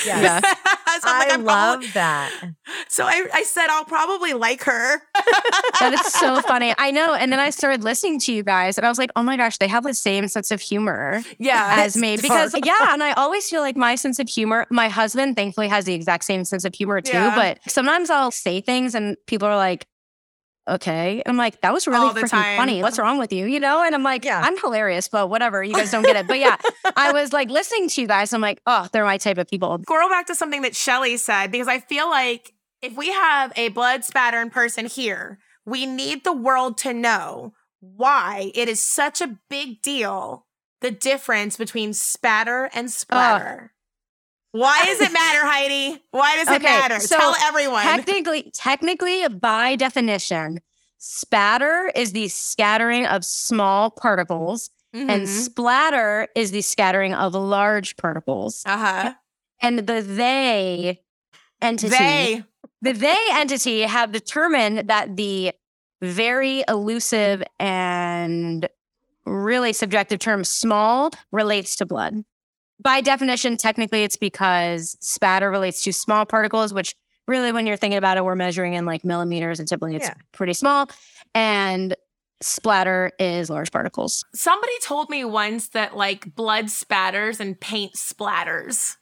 yeah. 0.05 0.41
Yeah. 0.97 1.01
I'm 1.03 1.19
like, 1.19 1.29
I 1.29 1.33
I'm 1.33 1.43
love 1.43 1.73
probably- 1.75 1.87
that. 1.89 2.31
So 2.87 3.05
I, 3.05 3.25
I 3.33 3.43
said 3.43 3.67
I'll 3.69 3.85
probably 3.85 4.33
like 4.33 4.63
her. 4.63 5.01
That 5.79 5.93
is 5.93 6.13
so 6.13 6.41
funny. 6.47 6.73
I 6.77 6.91
know. 6.91 7.13
And 7.13 7.31
then 7.31 7.39
I 7.39 7.49
started 7.49 7.83
listening 7.83 8.19
to 8.21 8.33
you 8.33 8.43
guys 8.43 8.77
and 8.77 8.85
I 8.85 8.89
was 8.89 8.97
like, 8.97 9.11
oh 9.17 9.23
my 9.23 9.35
gosh, 9.35 9.57
they 9.57 9.67
have 9.67 9.83
the 9.83 9.93
same 9.93 10.27
sense 10.29 10.49
of 10.51 10.61
humor 10.61 11.21
yeah, 11.37 11.75
as 11.79 11.97
me. 11.97 12.13
it's 12.13 12.21
Because, 12.21 12.53
dark. 12.53 12.65
yeah, 12.65 12.93
and 12.93 13.03
I 13.03 13.11
always 13.13 13.49
feel 13.49 13.59
like 13.61 13.75
my 13.75 13.95
sense 13.95 14.17
of 14.19 14.29
humor, 14.29 14.65
my 14.69 14.87
husband 14.87 15.35
thankfully 15.35 15.67
has 15.67 15.83
the 15.85 15.93
exact 15.93 16.23
same 16.23 16.45
sense 16.45 16.63
of 16.65 16.73
humor 16.73 17.01
too. 17.01 17.11
Yeah. 17.13 17.35
But 17.35 17.59
sometimes 17.71 18.09
I'll 18.09 18.31
say 18.31 18.61
things 18.61 18.95
and 18.95 19.17
people 19.27 19.47
are 19.47 19.57
like, 19.57 19.85
okay. 20.67 21.21
And 21.25 21.31
I'm 21.31 21.37
like, 21.37 21.61
that 21.61 21.73
was 21.73 21.87
really 21.87 22.09
freaking 22.09 22.29
time. 22.29 22.57
funny. 22.57 22.81
What's 22.81 22.99
wrong 22.99 23.17
with 23.17 23.31
you? 23.33 23.45
You 23.45 23.59
know? 23.59 23.83
And 23.83 23.93
I'm 23.95 24.03
like, 24.03 24.25
Yeah. 24.25 24.41
I'm 24.43 24.57
hilarious, 24.57 25.07
but 25.07 25.29
whatever. 25.29 25.63
You 25.63 25.73
guys 25.73 25.91
don't 25.91 26.03
get 26.03 26.15
it. 26.15 26.27
But 26.27 26.39
yeah, 26.39 26.57
I 26.95 27.11
was 27.11 27.33
like 27.33 27.49
listening 27.49 27.89
to 27.89 28.01
you 28.01 28.07
guys. 28.07 28.33
I'm 28.33 28.41
like, 28.41 28.61
oh, 28.65 28.87
they're 28.91 29.05
my 29.05 29.17
type 29.17 29.37
of 29.37 29.47
people. 29.47 29.77
Go 29.79 30.09
back 30.09 30.27
to 30.27 30.35
something 30.35 30.61
that 30.63 30.75
Shelly 30.75 31.17
said 31.17 31.51
because 31.51 31.67
I 31.67 31.79
feel 31.79 32.09
like 32.09 32.53
if 32.81 32.95
we 32.95 33.11
have 33.11 33.53
a 33.55 33.69
blood 33.69 34.03
spattern 34.03 34.49
person 34.49 34.85
here, 34.85 35.39
we 35.65 35.85
need 35.85 36.23
the 36.23 36.33
world 36.33 36.77
to 36.79 36.93
know 36.93 37.53
why 37.79 38.51
it 38.55 38.67
is 38.67 38.81
such 38.81 39.21
a 39.21 39.39
big 39.49 39.81
deal 39.81 40.45
the 40.81 40.91
difference 40.91 41.57
between 41.57 41.93
spatter 41.93 42.69
and 42.73 42.91
splatter. 42.91 43.71
Why 44.55 44.85
does 44.85 45.01
it 45.01 45.11
matter, 45.11 45.45
Heidi? 45.45 46.01
Why 46.11 46.37
does 46.37 46.47
it 46.47 46.55
Okay, 46.55 46.63
matter? 46.63 46.99
so 47.01 47.17
Tell 47.17 47.35
everyone. 47.43 47.83
Technically, 47.83 48.51
technically, 48.53 49.27
by 49.27 49.75
definition, 49.75 50.59
spatter 50.97 51.91
is 51.93 52.13
the 52.13 52.29
scattering 52.29 53.05
of 53.05 53.25
small 53.25 53.91
particles, 53.91 54.69
and 54.93 55.09
Mhm. 55.09 55.27
splatter 55.27 56.29
is 56.35 56.51
the 56.51 56.61
scattering 56.61 57.13
of 57.13 57.33
large 57.33 57.97
particles. 57.97 58.63
uh-huh. 58.65 59.13
And 59.61 59.79
the 59.79 60.01
they 60.01 61.01
entity, 61.61 61.89
They. 61.89 62.43
the 62.81 62.93
they 62.93 63.17
entity 63.31 63.81
have 63.81 64.13
determined 64.13 64.87
that 64.89 65.17
the 65.17 65.51
very 66.01 66.63
elusive 66.69 67.43
and 67.59 68.69
really 69.25 69.73
subjective 69.73 70.19
term 70.19 70.45
small 70.45 71.11
relates 71.31 71.75
to 71.77 71.85
blood. 71.85 72.23
By 72.81 73.01
definition, 73.01 73.57
technically, 73.57 74.03
it's 74.03 74.17
because 74.17 74.97
spatter 74.99 75.49
relates 75.49 75.83
to 75.83 75.93
small 75.93 76.25
particles, 76.25 76.73
which 76.73 76.93
really, 77.27 77.51
when 77.51 77.65
you're 77.65 77.77
thinking 77.77 77.97
about 77.97 78.17
it, 78.17 78.25
we're 78.25 78.35
measuring 78.35 78.73
in 78.73 78.85
like 78.85 79.03
millimeters 79.05 79.59
and 79.59 79.67
typically 79.67 79.95
it's 79.95 80.05
Yeah. 80.05 80.13
pretty 80.33 80.53
small. 80.53 80.89
And 81.33 81.95
splatter 82.41 83.11
is 83.17 83.49
large 83.49 83.71
particles. 83.71 84.23
Somebody 84.35 84.73
told 84.83 85.09
me 85.09 85.23
once 85.25 85.69
that 85.69 85.95
like 85.95 86.35
blood 86.35 86.69
spatters 86.69 87.39
and 87.39 87.59
paint 87.59 87.93
splatters. 87.95 88.95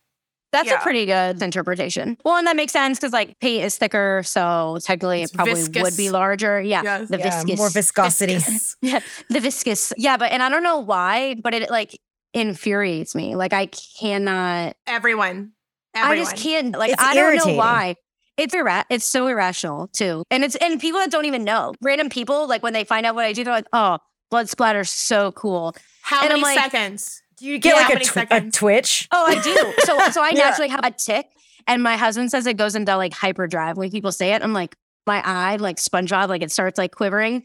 That's 0.52 0.68
Yeah. 0.70 0.80
a 0.80 0.84
pretty 0.84 1.08
good 1.08 1.42
interpretation. 1.42 2.16
Well, 2.24 2.38
and 2.38 2.46
that 2.46 2.56
makes 2.56 2.72
sense 2.72 3.00
because 3.00 3.12
like 3.12 3.40
paint 3.40 3.64
is 3.66 3.76
thicker, 3.76 4.22
so 4.24 4.78
technically 4.84 5.24
It's 5.24 5.32
it 5.34 5.36
probably 5.36 5.56
viscous. 5.56 5.82
would 5.82 5.98
be 5.98 6.12
larger. 6.12 6.62
Yeah, 6.62 6.84
Yes. 6.84 7.10
the 7.10 7.18
Yeah, 7.18 7.24
viscous, 7.42 7.58
more 7.58 7.70
viscosity. 7.72 8.36
Viscous. 8.36 8.76
yeah, 8.84 9.00
the 9.30 9.40
viscous. 9.40 9.92
Yeah, 9.98 10.16
but 10.16 10.32
and 10.32 10.44
I 10.44 10.50
don't 10.50 10.62
know 10.64 10.78
why, 10.78 11.36
but 11.44 11.56
it 11.56 11.72
like 11.72 12.00
infuriates 12.34 13.16
me. 13.16 13.36
Like 13.36 13.54
I 13.54 13.68
cannot. 13.68 14.76
Everyone. 14.88 15.52
Everyone. 15.96 16.18
I 16.18 16.22
just 16.22 16.36
can't. 16.36 16.76
Like 16.78 16.92
It's 16.92 17.02
I 17.02 17.14
don't 17.16 17.36
know 17.48 17.54
why. 17.56 17.96
It's 18.38 18.54
ira- 18.56 18.86
It's 18.90 19.06
so 19.06 19.28
irrational 19.28 19.88
too, 19.90 20.24
and 20.32 20.44
it's 20.44 20.56
and 20.56 20.80
people 20.80 21.00
that 21.00 21.12
don't 21.12 21.26
even 21.26 21.44
know. 21.44 21.74
Random 21.82 22.10
people 22.10 22.48
like 22.48 22.64
when 22.64 22.74
they 22.74 22.84
find 22.84 23.06
out 23.06 23.14
what 23.16 23.26
I 23.26 23.34
do, 23.34 23.44
they're 23.44 23.54
like, 23.54 23.68
"Oh, 23.74 24.00
blood 24.32 24.48
splatter's 24.48 24.90
so 24.90 25.32
cool." 25.34 25.76
How 26.02 26.24
and 26.24 26.34
I'm 26.34 26.42
many 26.42 26.56
like- 26.56 26.72
seconds? 26.72 27.22
Do 27.38 27.46
you 27.48 27.58
get 27.60 27.70
Yeah, 27.70 27.76
like 27.76 27.86
how 27.86 27.92
a, 28.22 28.26
many 28.30 28.50
tw- 28.50 28.56
a 28.56 28.58
twitch? 28.60 29.08
Oh, 29.12 29.26
I 29.28 29.36
do. 29.42 29.74
So 29.86 30.00
so 30.12 30.24
I 30.24 30.30
Yeah. 30.30 30.46
naturally 30.50 30.70
have 30.70 30.82
a 30.84 30.90
tic, 30.92 31.28
and 31.68 31.84
my 31.84 31.96
husband 31.96 32.32
says 32.32 32.48
it 32.48 32.58
goes 32.58 32.76
into 32.76 32.96
like 32.98 33.14
hyperdrive 33.14 33.78
when 33.78 33.92
people 33.92 34.12
say 34.12 34.34
it. 34.34 34.42
I'm 34.42 34.54
like, 34.54 34.76
my 35.06 35.22
eye, 35.24 35.58
like 35.58 35.78
SpongeBob, 35.78 36.28
like 36.30 36.42
it 36.42 36.52
starts 36.52 36.78
like 36.80 36.92
quivering, 36.92 37.44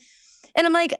and 0.57 0.66
I'm 0.66 0.72
like, 0.72 0.95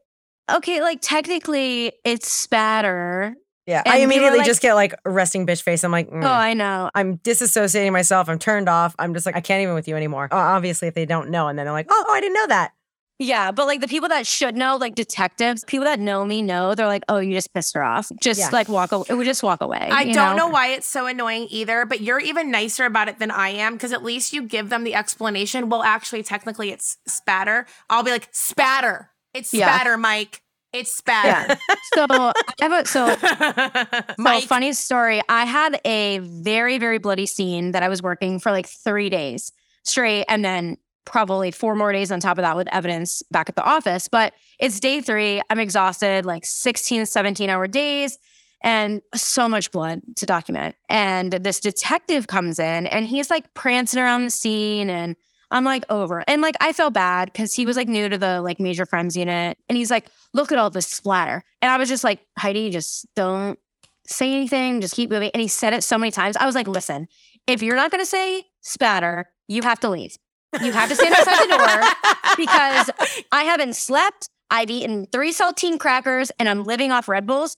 okay, 0.51 0.83
like 0.83 0.99
technically 1.01 1.93
it's 2.05 2.31
spatter. 2.31 3.35
Yeah. 3.69 3.83
And 3.85 3.93
I 3.95 3.99
immediately 3.99 4.39
like- 4.39 4.47
just 4.47 4.63
get 4.63 4.73
like 4.75 4.95
a 5.05 5.11
resting 5.11 5.47
bitch 5.47 5.61
face. 5.63 5.85
I'm 5.85 5.93
like, 5.93 6.11
mm. 6.11 6.25
Oh, 6.25 6.27
I 6.27 6.55
know. 6.55 6.91
I'm 6.95 7.19
disassociating 7.19 7.93
myself. 7.93 8.29
I'm 8.31 8.39
turned 8.39 8.67
off. 8.69 8.95
I'm 8.99 9.13
just 9.13 9.27
like, 9.27 9.37
I 9.37 9.43
can't 9.43 9.61
even 9.63 9.75
with 9.75 9.87
you 9.87 9.95
anymore. 9.95 10.29
Oh, 10.33 10.37
obviously, 10.39 10.89
if 10.89 10.95
they 10.95 11.05
don't 11.05 11.29
know, 11.29 11.49
and 11.49 11.59
then 11.59 11.67
they're 11.67 11.73
like, 11.75 11.87
oh, 11.91 12.07
I 12.09 12.21
didn't 12.21 12.35
know 12.35 12.47
that. 12.47 12.73
Yeah, 13.21 13.51
but 13.51 13.67
like 13.67 13.81
the 13.81 13.89
people 13.89 14.09
that 14.11 14.27
should 14.29 14.57
know, 14.57 14.77
like 14.77 14.95
detectives, 14.95 15.65
people 15.65 15.85
that 15.87 15.99
know 15.99 16.25
me 16.25 16.41
know, 16.41 16.75
they're 16.77 16.87
like, 16.87 17.03
oh, 17.09 17.19
you 17.19 17.35
just 17.35 17.53
pissed 17.53 17.75
her 17.75 17.83
off. 17.83 18.11
Just 18.23 18.39
Yeah. 18.39 18.49
like 18.53 18.69
walk 18.69 18.93
away. 18.93 19.07
We 19.11 19.25
just 19.25 19.43
walk 19.43 19.61
away. 19.61 19.89
I 19.91 20.03
you 20.03 20.15
don't 20.15 20.37
know? 20.37 20.47
why 20.49 20.69
it's 20.69 20.87
so 20.87 21.07
annoying 21.07 21.49
either, 21.51 21.85
but 21.85 22.01
you're 22.01 22.21
even 22.21 22.51
nicer 22.53 22.85
about 22.87 23.09
it 23.09 23.19
than 23.19 23.33
I 23.33 23.49
am 23.51 23.75
because 23.75 23.93
at 23.93 24.05
least 24.05 24.33
you 24.33 24.43
give 24.45 24.71
them 24.71 24.85
the 24.85 24.95
explanation. 24.95 25.69
Well, 25.69 25.83
actually, 25.83 26.23
technically, 26.23 26.71
it's 26.71 26.97
spatter. 27.09 27.67
I'll 27.91 28.05
be 28.05 28.13
like, 28.13 28.29
spatter. 28.31 29.11
It's 29.35 29.53
Yeah. 29.53 29.67
spatter, 29.77 29.99
Mike. 29.99 30.41
It's 30.73 30.93
spatter. 30.93 31.57
So 31.95 32.07
I 32.11 32.33
have 32.61 32.73
a 32.73 32.87
so 32.87 33.17
So 34.41 34.47
funny 34.47 34.73
story. 34.75 35.21
I 35.29 35.47
had 35.47 35.81
a 35.85 36.19
very, 36.19 36.79
very 36.79 36.99
bloody 36.99 37.27
scene 37.27 37.73
that 37.73 37.83
I 37.83 37.89
was 37.89 38.03
working 38.03 38.39
for 38.39 38.53
like 38.53 38.67
three 38.67 39.09
days 39.09 39.51
straight, 39.85 40.27
and 40.29 40.45
then 40.45 40.77
probably 41.07 41.51
four 41.51 41.75
more 41.75 41.93
days 41.93 42.13
on 42.13 42.21
top 42.21 42.37
of 42.37 42.43
that 42.43 42.57
with 42.57 42.69
evidence 42.71 43.23
back 43.31 43.49
at 43.49 43.57
the 43.57 43.65
office. 43.65 44.07
But 44.09 44.35
it's 44.61 44.79
day 44.79 45.01
three. 45.01 45.41
I'm 45.49 45.59
exhausted, 45.59 46.27
like 46.27 46.45
16, 46.45 47.07
17 47.07 47.49
hour 47.49 47.67
days, 47.67 48.19
and 48.63 49.01
so 49.15 49.49
much 49.49 49.71
blood 49.73 50.03
to 50.17 50.27
document. 50.27 50.77
And 50.91 51.33
this 51.33 51.61
detective 51.61 52.27
comes 52.27 52.59
in 52.59 52.87
and 52.87 53.07
he's 53.07 53.31
like 53.31 53.55
prancing 53.55 54.01
around 54.01 54.25
the 54.25 54.31
scene 54.31 54.91
and 54.91 55.17
I'm 55.51 55.65
like 55.65 55.85
over. 55.91 56.23
And 56.29 56.43
like 56.43 56.57
I 56.61 56.73
felt 56.73 56.93
bad 56.95 57.33
because 57.33 57.55
he 57.55 57.65
was 57.67 57.77
like 57.77 57.89
new 57.89 58.09
to 58.09 58.19
the 58.19 58.41
like 58.43 58.61
major 58.61 58.85
crimes 58.87 59.17
unit. 59.17 59.57
And 59.69 59.77
he's 59.79 59.91
like, 59.91 60.07
look 60.35 60.53
at 60.53 60.59
all 60.59 60.71
this 60.71 60.87
splatter. 60.87 61.43
And 61.63 61.71
I 61.71 61.77
was 61.79 61.89
just 61.89 62.05
like, 62.05 62.21
Heidi, 62.39 62.71
just 62.71 63.07
don't 63.17 63.59
say 64.07 64.33
anything, 64.35 64.81
just 64.81 64.95
keep 64.95 65.11
moving. 65.11 65.31
And 65.33 65.41
he 65.41 65.49
said 65.49 65.73
it 65.73 65.83
so 65.85 65.97
many 65.99 66.11
times. 66.11 66.37
I 66.37 66.47
was 66.47 66.55
like, 66.55 66.69
listen, 66.69 67.09
if 67.47 67.63
you're 67.63 67.77
not 67.77 67.91
gonna 67.91 68.07
say 68.07 68.45
spatter, 68.61 69.31
you 69.49 69.63
have 69.63 69.81
to 69.81 69.89
leave. 69.89 70.17
You 70.63 70.73
have 70.73 70.89
to 70.89 70.95
stand 70.95 71.15
outside 71.15 71.45
the 71.45 71.57
door 71.57 72.23
because 72.37 72.91
I 73.33 73.45
haven't 73.45 73.77
slept. 73.77 74.29
I've 74.51 74.71
eaten 74.71 75.07
three 75.13 75.33
saltine 75.33 75.79
crackers 75.79 76.31
and 76.39 76.49
I'm 76.49 76.65
living 76.65 76.91
off 76.91 77.07
Red 77.09 77.27
Bulls. 77.27 77.55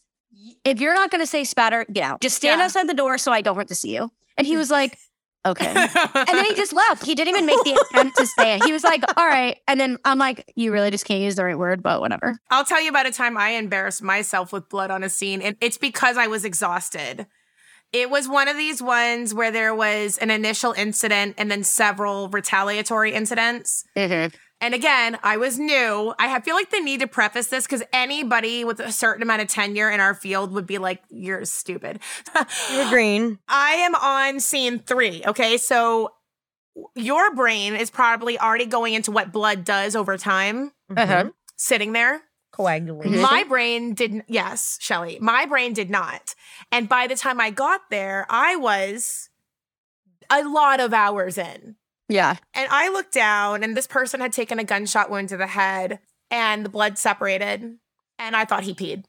If 0.64 0.80
you're 0.80 0.94
not 0.94 1.10
gonna 1.10 1.26
say 1.26 1.44
spatter, 1.44 1.84
get 1.92 2.02
out. 2.04 2.20
Just 2.20 2.36
stand 2.36 2.58
Yeah. 2.60 2.64
outside 2.66 2.88
the 2.88 2.94
door 2.94 3.16
so 3.18 3.30
I 3.32 3.42
don't 3.42 3.56
have 3.56 3.66
to 3.68 3.74
see 3.74 3.94
you. 3.94 4.10
And 4.36 4.46
he 4.46 4.56
was 4.56 4.70
like, 4.70 4.98
okay. 5.46 5.66
And 5.68 6.28
then 6.28 6.44
he 6.44 6.54
just 6.54 6.72
left. 6.72 7.04
He 7.04 7.14
didn't 7.14 7.34
even 7.34 7.46
make 7.46 7.62
the 7.64 7.84
attempt 7.90 8.16
to 8.18 8.26
stay. 8.26 8.58
He 8.64 8.72
was 8.72 8.84
like, 8.84 9.02
all 9.16 9.26
right. 9.26 9.58
And 9.66 9.80
then 9.80 9.98
I'm 10.04 10.18
like, 10.18 10.52
you 10.56 10.72
really 10.72 10.90
just 10.90 11.04
can't 11.04 11.22
use 11.22 11.36
the 11.36 11.44
right 11.44 11.58
word, 11.58 11.82
but 11.82 12.00
whatever. 12.00 12.38
I'll 12.50 12.64
tell 12.64 12.82
you 12.82 12.90
about 12.90 13.06
a 13.06 13.12
time 13.12 13.36
I 13.36 13.50
embarrassed 13.50 14.02
myself 14.02 14.52
with 14.52 14.68
blood 14.68 14.90
on 14.90 15.02
a 15.02 15.08
scene, 15.08 15.42
and 15.42 15.56
it's 15.60 15.78
because 15.78 16.16
I 16.16 16.26
was 16.26 16.44
exhausted. 16.44 17.26
It 17.92 18.08
was 18.08 18.28
one 18.28 18.46
of 18.46 18.56
these 18.56 18.80
ones 18.80 19.34
where 19.34 19.50
there 19.50 19.74
was 19.74 20.16
an 20.18 20.30
initial 20.30 20.72
incident 20.72 21.34
and 21.38 21.50
then 21.50 21.64
several 21.64 22.28
retaliatory 22.28 23.12
incidents. 23.12 23.84
Mm-hmm. 23.96 24.36
And 24.60 24.74
again, 24.74 25.18
I 25.22 25.36
was 25.38 25.58
new. 25.58 26.14
I 26.18 26.26
have- 26.28 26.44
feel 26.44 26.54
like 26.54 26.70
the 26.70 26.80
need 26.80 27.00
to 27.00 27.06
preface 27.06 27.46
this 27.48 27.64
because 27.66 27.82
anybody 27.92 28.64
with 28.64 28.78
a 28.80 28.92
certain 28.92 29.22
amount 29.22 29.42
of 29.42 29.48
tenure 29.48 29.90
in 29.90 30.00
our 30.00 30.14
field 30.14 30.52
would 30.52 30.66
be 30.66 30.78
like, 30.78 31.02
you're 31.08 31.44
stupid. 31.46 32.00
you're 32.72 32.90
green. 32.90 33.38
I 33.48 33.72
am 33.76 33.94
on 33.94 34.40
scene 34.40 34.78
three. 34.78 35.22
Okay. 35.26 35.56
So 35.56 36.10
your 36.94 37.34
brain 37.34 37.74
is 37.74 37.90
probably 37.90 38.38
already 38.38 38.66
going 38.66 38.94
into 38.94 39.10
what 39.10 39.32
blood 39.32 39.64
does 39.64 39.96
over 39.96 40.16
time, 40.18 40.72
Uh-huh. 40.96 41.24
Mhm. 41.24 41.32
sitting 41.56 41.92
there. 41.92 42.22
Coagulation. 42.52 43.14
Mhm. 43.14 43.22
My 43.22 43.44
brain 43.44 43.94
didn't, 43.94 44.24
yes, 44.28 44.76
Shelly, 44.80 45.18
my 45.20 45.46
brain 45.46 45.72
did 45.72 45.88
not. 45.88 46.34
And 46.72 46.88
by 46.88 47.06
the 47.06 47.16
time 47.16 47.40
I 47.40 47.50
got 47.50 47.82
there, 47.90 48.26
I 48.28 48.56
was 48.56 49.28
a 50.30 50.42
lot 50.44 50.80
of 50.80 50.92
hours 50.92 51.38
in. 51.38 51.76
Yeah. 52.10 52.36
And 52.54 52.68
I 52.70 52.88
looked 52.90 53.12
down, 53.14 53.62
and 53.62 53.76
this 53.76 53.86
person 53.86 54.20
had 54.20 54.32
taken 54.32 54.58
a 54.58 54.64
gunshot 54.64 55.10
wound 55.10 55.28
to 55.30 55.36
the 55.36 55.46
head, 55.46 56.00
and 56.30 56.64
the 56.64 56.68
blood 56.68 56.98
separated. 56.98 57.76
And 58.18 58.36
I 58.36 58.44
thought 58.44 58.64
he 58.64 58.74
peed. 58.74 59.04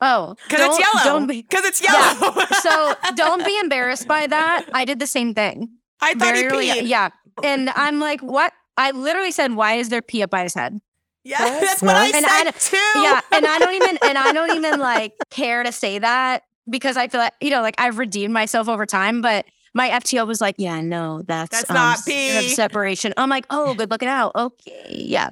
Oh, 0.00 0.36
Because 0.48 0.60
it's 0.68 0.78
yellow. 0.78 1.04
Don't 1.18 1.26
be, 1.26 1.42
Because 1.42 1.64
it's 1.64 1.80
Yeah. 1.82 1.92
yellow. 2.20 2.44
so 2.60 2.94
don't 3.14 3.44
be 3.44 3.58
embarrassed 3.58 4.06
by 4.06 4.26
that. 4.26 4.66
I 4.72 4.84
did 4.84 4.98
the 4.98 5.06
same 5.06 5.34
thing. 5.34 5.70
I 6.00 6.14
thought 6.14 6.36
he 6.36 6.46
early- 6.46 6.68
peed. 6.68 6.88
Yeah. 6.88 7.08
And 7.42 7.70
I'm 7.70 8.00
like, 8.00 8.20
what? 8.20 8.52
I 8.76 8.90
literally 8.90 9.30
said, 9.30 9.52
why 9.54 9.74
is 9.74 9.88
there 9.88 10.02
pee 10.02 10.22
up 10.22 10.30
by 10.30 10.42
his 10.42 10.54
head? 10.54 10.80
Yeah, 11.22 11.42
What? 11.42 11.60
that's 11.62 11.80
what 11.82 11.96
I 11.96 12.06
And 12.06 12.26
said 12.26 12.46
I- 12.48 12.50
too. 12.50 13.00
Yeah. 13.02 13.20
And 13.32 13.46
I 13.46 13.58
don't 13.58 13.74
even, 13.74 13.98
and 14.02 14.18
I 14.18 14.32
don't 14.32 14.54
even 14.56 14.78
like 14.78 15.14
care 15.30 15.62
to 15.62 15.72
say 15.72 15.98
that 15.98 16.42
because 16.68 16.96
I 16.96 17.08
feel 17.08 17.20
like, 17.20 17.32
you 17.40 17.50
know, 17.50 17.62
like 17.62 17.76
I've 17.78 17.98
redeemed 17.98 18.34
myself 18.34 18.68
over 18.68 18.84
time, 18.84 19.22
but 19.22 19.46
my 19.74 19.90
FTO 19.90 20.26
was 20.26 20.40
like, 20.40 20.54
yeah, 20.58 20.80
no, 20.80 21.22
that's, 21.22 21.50
That's 21.50 21.70
um, 21.70 21.74
not 21.74 21.98
pee. 22.06 22.48
separation. 22.48 23.12
I'm 23.16 23.28
like, 23.28 23.46
oh, 23.50 23.74
good 23.74 23.90
looking 23.90 24.08
out. 24.08 24.32
Okay. 24.34 24.86
Yeah. 24.88 25.30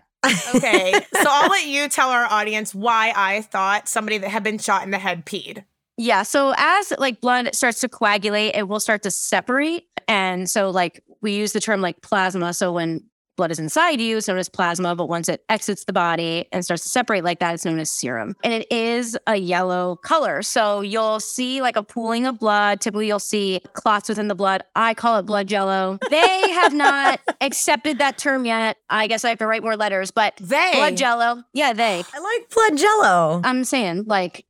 okay. 0.55 0.93
So 0.93 1.25
I'll 1.27 1.49
let 1.51 1.67
you 1.67 1.89
tell 1.89 2.11
our 2.11 2.25
audience 2.25 2.75
why 2.75 3.13
I 3.15 3.43
thought 3.43 3.89
somebody 3.89 4.19
that 4.19 4.29
had 4.29 4.43
been 4.43 4.59
shot 4.59 4.83
in 4.83 4.91
the 4.91 4.99
head 4.99 5.25
peed. 5.25 5.65
Yeah. 5.97 6.23
So 6.25 6.55
as 6.57 6.93
like 6.99 7.21
blood 7.21 7.55
starts 7.55 7.81
to 7.81 7.89
coagulate, 7.89 8.57
it 8.57 8.67
will 8.69 8.81
start 8.81 9.03
to 9.03 9.11
separate 9.11 9.87
And 10.09 10.49
so, 10.51 10.71
like, 10.71 11.03
we 11.21 11.33
use 11.35 11.53
the 11.53 11.61
term 11.61 11.81
like 11.81 12.03
plasma. 12.03 12.53
So, 12.55 12.73
when 12.73 13.05
blood 13.37 13.51
is 13.51 13.59
inside 13.59 14.01
you, 14.01 14.17
it's 14.19 14.29
known 14.29 14.39
as 14.39 14.49
plasma. 14.49 14.95
But 14.95 15.09
once 15.09 15.29
it 15.29 15.45
exits 15.49 15.85
the 15.85 15.93
body 15.93 16.47
and 16.53 16.65
starts 16.65 16.83
to 16.85 16.89
separate 16.89 17.25
like 17.25 17.39
that, 17.41 17.55
it's 17.55 17.65
known 17.65 17.79
as 17.79 17.91
serum. 17.91 18.35
And 18.45 18.53
it 18.53 18.71
is 18.71 19.17
a 19.27 19.37
yellow 19.37 19.97
color. 19.97 20.43
So, 20.43 20.81
you'll 20.81 21.21
see 21.21 21.63
like 21.63 21.77
a 21.77 21.83
pooling 21.83 22.27
of 22.27 22.39
blood. 22.39 22.81
Typically, 22.81 23.07
you'll 23.07 23.19
see 23.19 23.61
clots 23.73 24.09
within 24.09 24.29
the 24.29 24.35
blood. 24.35 24.63
I 24.75 24.95
call 24.95 25.19
it 25.19 25.23
blood 25.23 25.47
jello. 25.47 25.99
They 26.11 26.51
have 26.51 26.75
not 26.75 27.21
accepted 27.41 27.99
that 27.99 28.19
term 28.19 28.45
yet. 28.45 28.77
I 28.91 29.07
guess 29.07 29.25
I 29.25 29.31
have 29.31 29.39
to 29.39 29.47
write 29.47 29.63
more 29.63 29.77
letters, 29.77 30.11
but 30.11 30.35
They. 30.41 30.73
blood 30.75 30.97
jello. 30.97 31.43
Yeah, 31.53 31.73
they. 31.73 32.05
I 32.15 32.19
like 32.19 32.51
blood 32.51 32.77
jello. 32.79 33.41
I'm 33.45 33.65
saying 33.65 34.05
like 34.07 34.45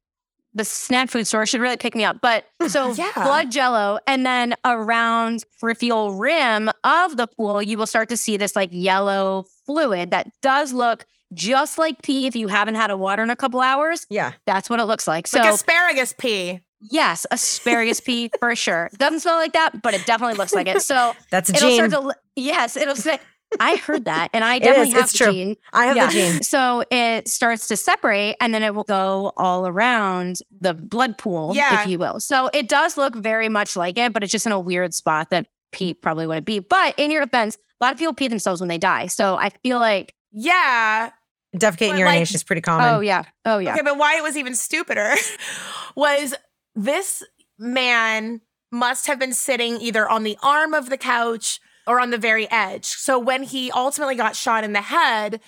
the 0.55 0.65
snack 0.65 1.09
food 1.11 1.27
store 1.27 1.47
should 1.47 1.61
really 1.61 1.77
pick 1.77 1.95
me 1.95 2.05
up. 2.05 2.19
But 2.21 2.45
so 2.69 2.93
Yeah. 2.93 3.11
blood 3.15 3.51
jello, 3.51 3.99
and 4.07 4.25
then 4.27 4.55
around 4.65 5.45
peripheral 5.61 6.15
rim 6.15 6.71
of 6.85 7.17
the 7.17 7.27
pool, 7.27 7.63
you 7.63 7.79
will 7.79 7.87
start 7.87 8.09
to 8.11 8.17
see 8.17 8.37
this 8.37 8.55
like 8.57 8.71
yellow 8.73 9.47
fluid 9.67 10.11
that 10.11 10.29
does 10.43 10.73
look 10.73 11.05
just 11.35 11.79
like 11.79 12.03
pee 12.03 12.27
if 12.27 12.37
you 12.37 12.49
haven't 12.49 12.75
had 12.75 12.91
a 12.91 12.97
water 12.97 13.23
in 13.23 13.31
a 13.31 13.37
couple 13.37 13.61
hours. 13.61 14.07
Yeah. 14.11 14.33
That's 14.47 14.69
what 14.69 14.81
it 14.81 14.85
looks 14.85 15.07
like. 15.09 15.27
So 15.27 15.39
like 15.41 15.55
asparagus 15.55 16.13
pee. 16.19 16.61
yes, 16.91 17.25
asparagus 17.31 18.01
pee 18.01 18.31
for 18.39 18.55
sure. 18.55 18.91
Doesn't 18.99 19.21
smell 19.21 19.37
like 19.37 19.55
that, 19.55 19.81
but 19.83 19.95
it 19.95 20.05
definitely 20.05 20.37
looks 20.37 20.53
like 20.55 20.67
it. 20.67 20.83
So 20.83 21.15
That's 21.31 21.49
a 21.49 21.55
it'll 21.57 21.69
gene. 21.71 21.91
start 21.91 21.91
to 22.09 22.15
yes, 22.37 22.77
it'll 22.77 22.95
say 22.97 23.19
I 23.61 23.77
heard 23.77 24.05
that, 24.07 24.29
and 24.33 24.43
I 24.45 24.59
definitely 24.59 24.89
is. 24.89 24.95
have 24.95 25.03
It's 25.05 25.13
the 25.13 25.19
true. 25.19 25.33
gene. 25.33 25.57
I 25.73 25.87
have 25.87 25.97
Yeah. 25.97 26.07
the 26.07 26.13
gene. 26.13 26.43
So 26.43 26.85
it 26.91 27.29
starts 27.29 27.69
to 27.69 27.77
separate 27.77 28.37
and 28.41 28.53
then 28.55 28.63
it 28.63 28.75
will 28.75 28.85
go 28.85 29.33
all 29.37 29.67
around 29.67 30.39
the 30.61 30.75
blood 30.75 31.19
pool, 31.19 31.53
Yeah. 31.55 31.83
if 31.83 31.89
you 31.89 31.99
will. 31.99 32.21
So 32.21 32.51
it 32.53 32.69
does 32.69 32.97
look 32.97 33.15
very 33.15 33.49
much 33.49 33.77
like 33.77 33.99
it, 33.99 34.13
but 34.13 34.23
it's 34.23 34.33
just 34.33 34.47
in 34.47 34.53
a 34.53 34.61
weird 34.61 34.95
spot 34.95 35.31
that 35.31 35.47
Pete 35.73 36.03
probably 36.03 36.27
wouldn't 36.27 36.47
be. 36.47 36.59
But 36.59 36.95
in 36.99 37.11
your 37.11 37.25
defense, 37.25 37.57
a 37.81 37.85
lot 37.85 37.93
of 37.93 37.99
people 37.99 38.15
pee 38.15 38.29
themselves 38.29 38.61
when 38.61 38.69
they 38.69 38.79
die. 38.79 39.07
So 39.07 39.37
I 39.37 39.51
feel 39.63 39.79
like, 39.79 40.15
Yeah. 40.33 41.11
Defecate 41.55 41.83
and 41.83 41.93
But, 41.93 41.99
urination 41.99 42.33
like- 42.33 42.35
is 42.35 42.45
pretty 42.45 42.63
oh, 42.63 42.65
common. 42.65 42.89
oh, 42.95 43.01
yeah. 43.01 43.25
Oh, 43.45 43.59
yeah. 43.59 43.73
Okay, 43.75 43.83
but 43.83 43.99
why 43.99 44.17
it 44.17 44.23
was 44.23 44.37
even 44.39 44.55
stupider 44.55 45.15
was 45.95 46.35
this 46.75 47.23
man 47.59 48.41
must 48.71 49.07
have 49.07 49.19
been 49.19 49.35
sitting 49.35 49.79
either 49.81 50.09
on 50.09 50.23
the 50.23 50.39
arm 50.43 50.73
of 50.73 50.89
the 50.89 50.97
couch 50.97 51.61
or 51.87 52.01
on 52.01 52.11
the 52.11 52.19
very 52.19 52.51
edge. 52.51 52.87
So 52.87 53.19
when 53.19 53.43
he 53.43 53.71
ultimately 53.71 54.15
got 54.15 54.37
shot 54.37 54.65
in 54.65 54.73
the 54.73 54.83
head, 54.83 55.41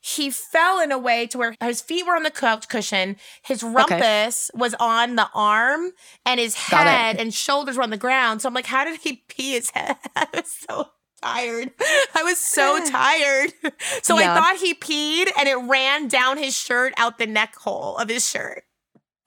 he 0.00 0.30
fell 0.30 0.80
in 0.80 0.92
a 0.92 0.98
way 0.98 1.26
to 1.26 1.38
where 1.38 1.54
his 1.60 1.80
feet 1.80 2.06
were 2.06 2.14
on 2.14 2.22
the 2.22 2.30
couch 2.30 2.68
cushion, 2.68 3.16
his 3.42 3.62
rumpus 3.62 4.50
was 4.54 4.74
on 4.74 5.16
the 5.16 5.28
arm, 5.34 5.92
and 6.24 6.38
his 6.38 6.54
head 6.54 7.16
and 7.18 7.34
shoulders 7.34 7.76
were 7.76 7.82
on 7.82 7.90
the 7.90 7.96
ground. 7.96 8.40
So 8.40 8.48
I'm 8.48 8.54
like, 8.54 8.66
how 8.66 8.84
did 8.84 9.00
he 9.00 9.24
pee 9.28 9.52
his 9.52 9.70
head? 9.70 9.96
I 10.16 10.26
was 10.32 10.50
so 10.50 10.88
tired. 11.22 11.72
I 12.14 12.22
was 12.22 12.38
so 12.38 12.84
tired. 12.90 13.52
So 14.02 14.16
I 14.16 14.24
thought 14.24 14.58
he 14.58 14.74
peed 14.74 15.28
and 15.38 15.48
it 15.48 15.56
ran 15.68 16.08
down 16.08 16.38
his 16.38 16.56
shirt 16.56 16.94
out 16.96 17.18
the 17.18 17.26
neck 17.26 17.56
hole 17.56 17.96
of 17.96 18.08
his 18.08 18.28
shirt. 18.28 18.64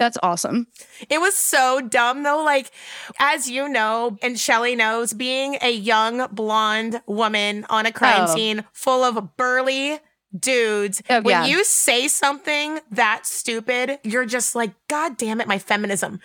That's 0.02 0.18
awesome. 0.24 0.66
It 1.12 1.22
was 1.22 1.36
so 1.36 1.80
dumb 1.80 2.24
though. 2.24 2.44
Like, 2.44 2.72
as 3.20 3.48
you 3.48 3.70
know, 3.70 4.18
and 4.24 4.40
Shelly 4.40 4.76
knows, 4.76 5.14
being 5.14 5.60
a 5.62 5.72
young 5.72 6.26
blonde 6.32 7.04
woman 7.06 7.68
on 7.70 7.86
a 7.86 7.92
crime 7.92 8.26
Oh. 8.28 8.34
scene 8.34 8.64
full 8.74 9.04
of 9.04 9.38
burly 9.38 10.00
dudes, 10.36 11.04
Oh, 11.08 11.22
when 11.22 11.32
yeah. 11.34 11.46
you 11.46 11.64
say 11.64 12.08
something 12.08 12.80
that 12.90 13.28
stupid, 13.28 14.00
you're 14.04 14.26
just 14.26 14.56
like, 14.56 14.72
God 14.88 15.18
damn 15.18 15.40
it, 15.40 15.48
my 15.48 15.60
feminism. 15.60 16.20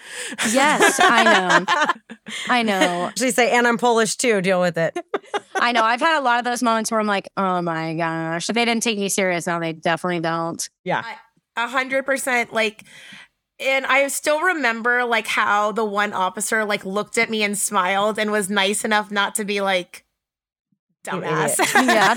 Yes, 0.52 0.98
I 0.98 1.24
know. 1.66 2.14
I 2.48 2.62
know. 2.62 3.08
Actually, 3.08 3.32
say, 3.32 3.50
and 3.50 3.66
I'm 3.68 3.76
Polish 3.76 4.16
too. 4.16 4.40
Deal 4.40 4.60
with 4.62 4.78
it. 4.78 4.96
I 5.54 5.72
know. 5.72 5.82
I've 5.82 6.00
had 6.00 6.18
a 6.18 6.22
lot 6.22 6.38
of 6.38 6.46
those 6.46 6.62
moments 6.62 6.90
where 6.90 6.98
I'm 6.98 7.06
like, 7.06 7.28
oh 7.36 7.60
my 7.60 7.92
gosh, 7.94 8.48
if 8.48 8.54
they 8.54 8.64
didn't 8.64 8.84
take 8.84 8.98
me 8.98 9.10
serious, 9.10 9.46
now 9.46 9.58
they 9.58 9.74
definitely 9.74 10.20
don't. 10.20 10.66
Yeah. 10.82 11.04
A 11.58 11.66
hundred 11.68 12.04
percent. 12.06 12.52
Like, 12.52 12.84
and 13.58 13.86
I 13.86 14.08
still 14.08 14.40
remember 14.40 15.04
like 15.04 15.26
how 15.26 15.72
the 15.72 15.84
one 15.84 16.12
officer 16.12 16.64
like 16.64 16.84
looked 16.84 17.18
at 17.18 17.30
me 17.30 17.42
and 17.42 17.56
smiled 17.56 18.18
and 18.18 18.30
was 18.30 18.50
nice 18.50 18.84
enough 18.84 19.10
not 19.10 19.34
to 19.36 19.44
be 19.44 19.60
like, 19.60 20.04
dumbass. 21.06 21.58
Yeah, 21.74 22.12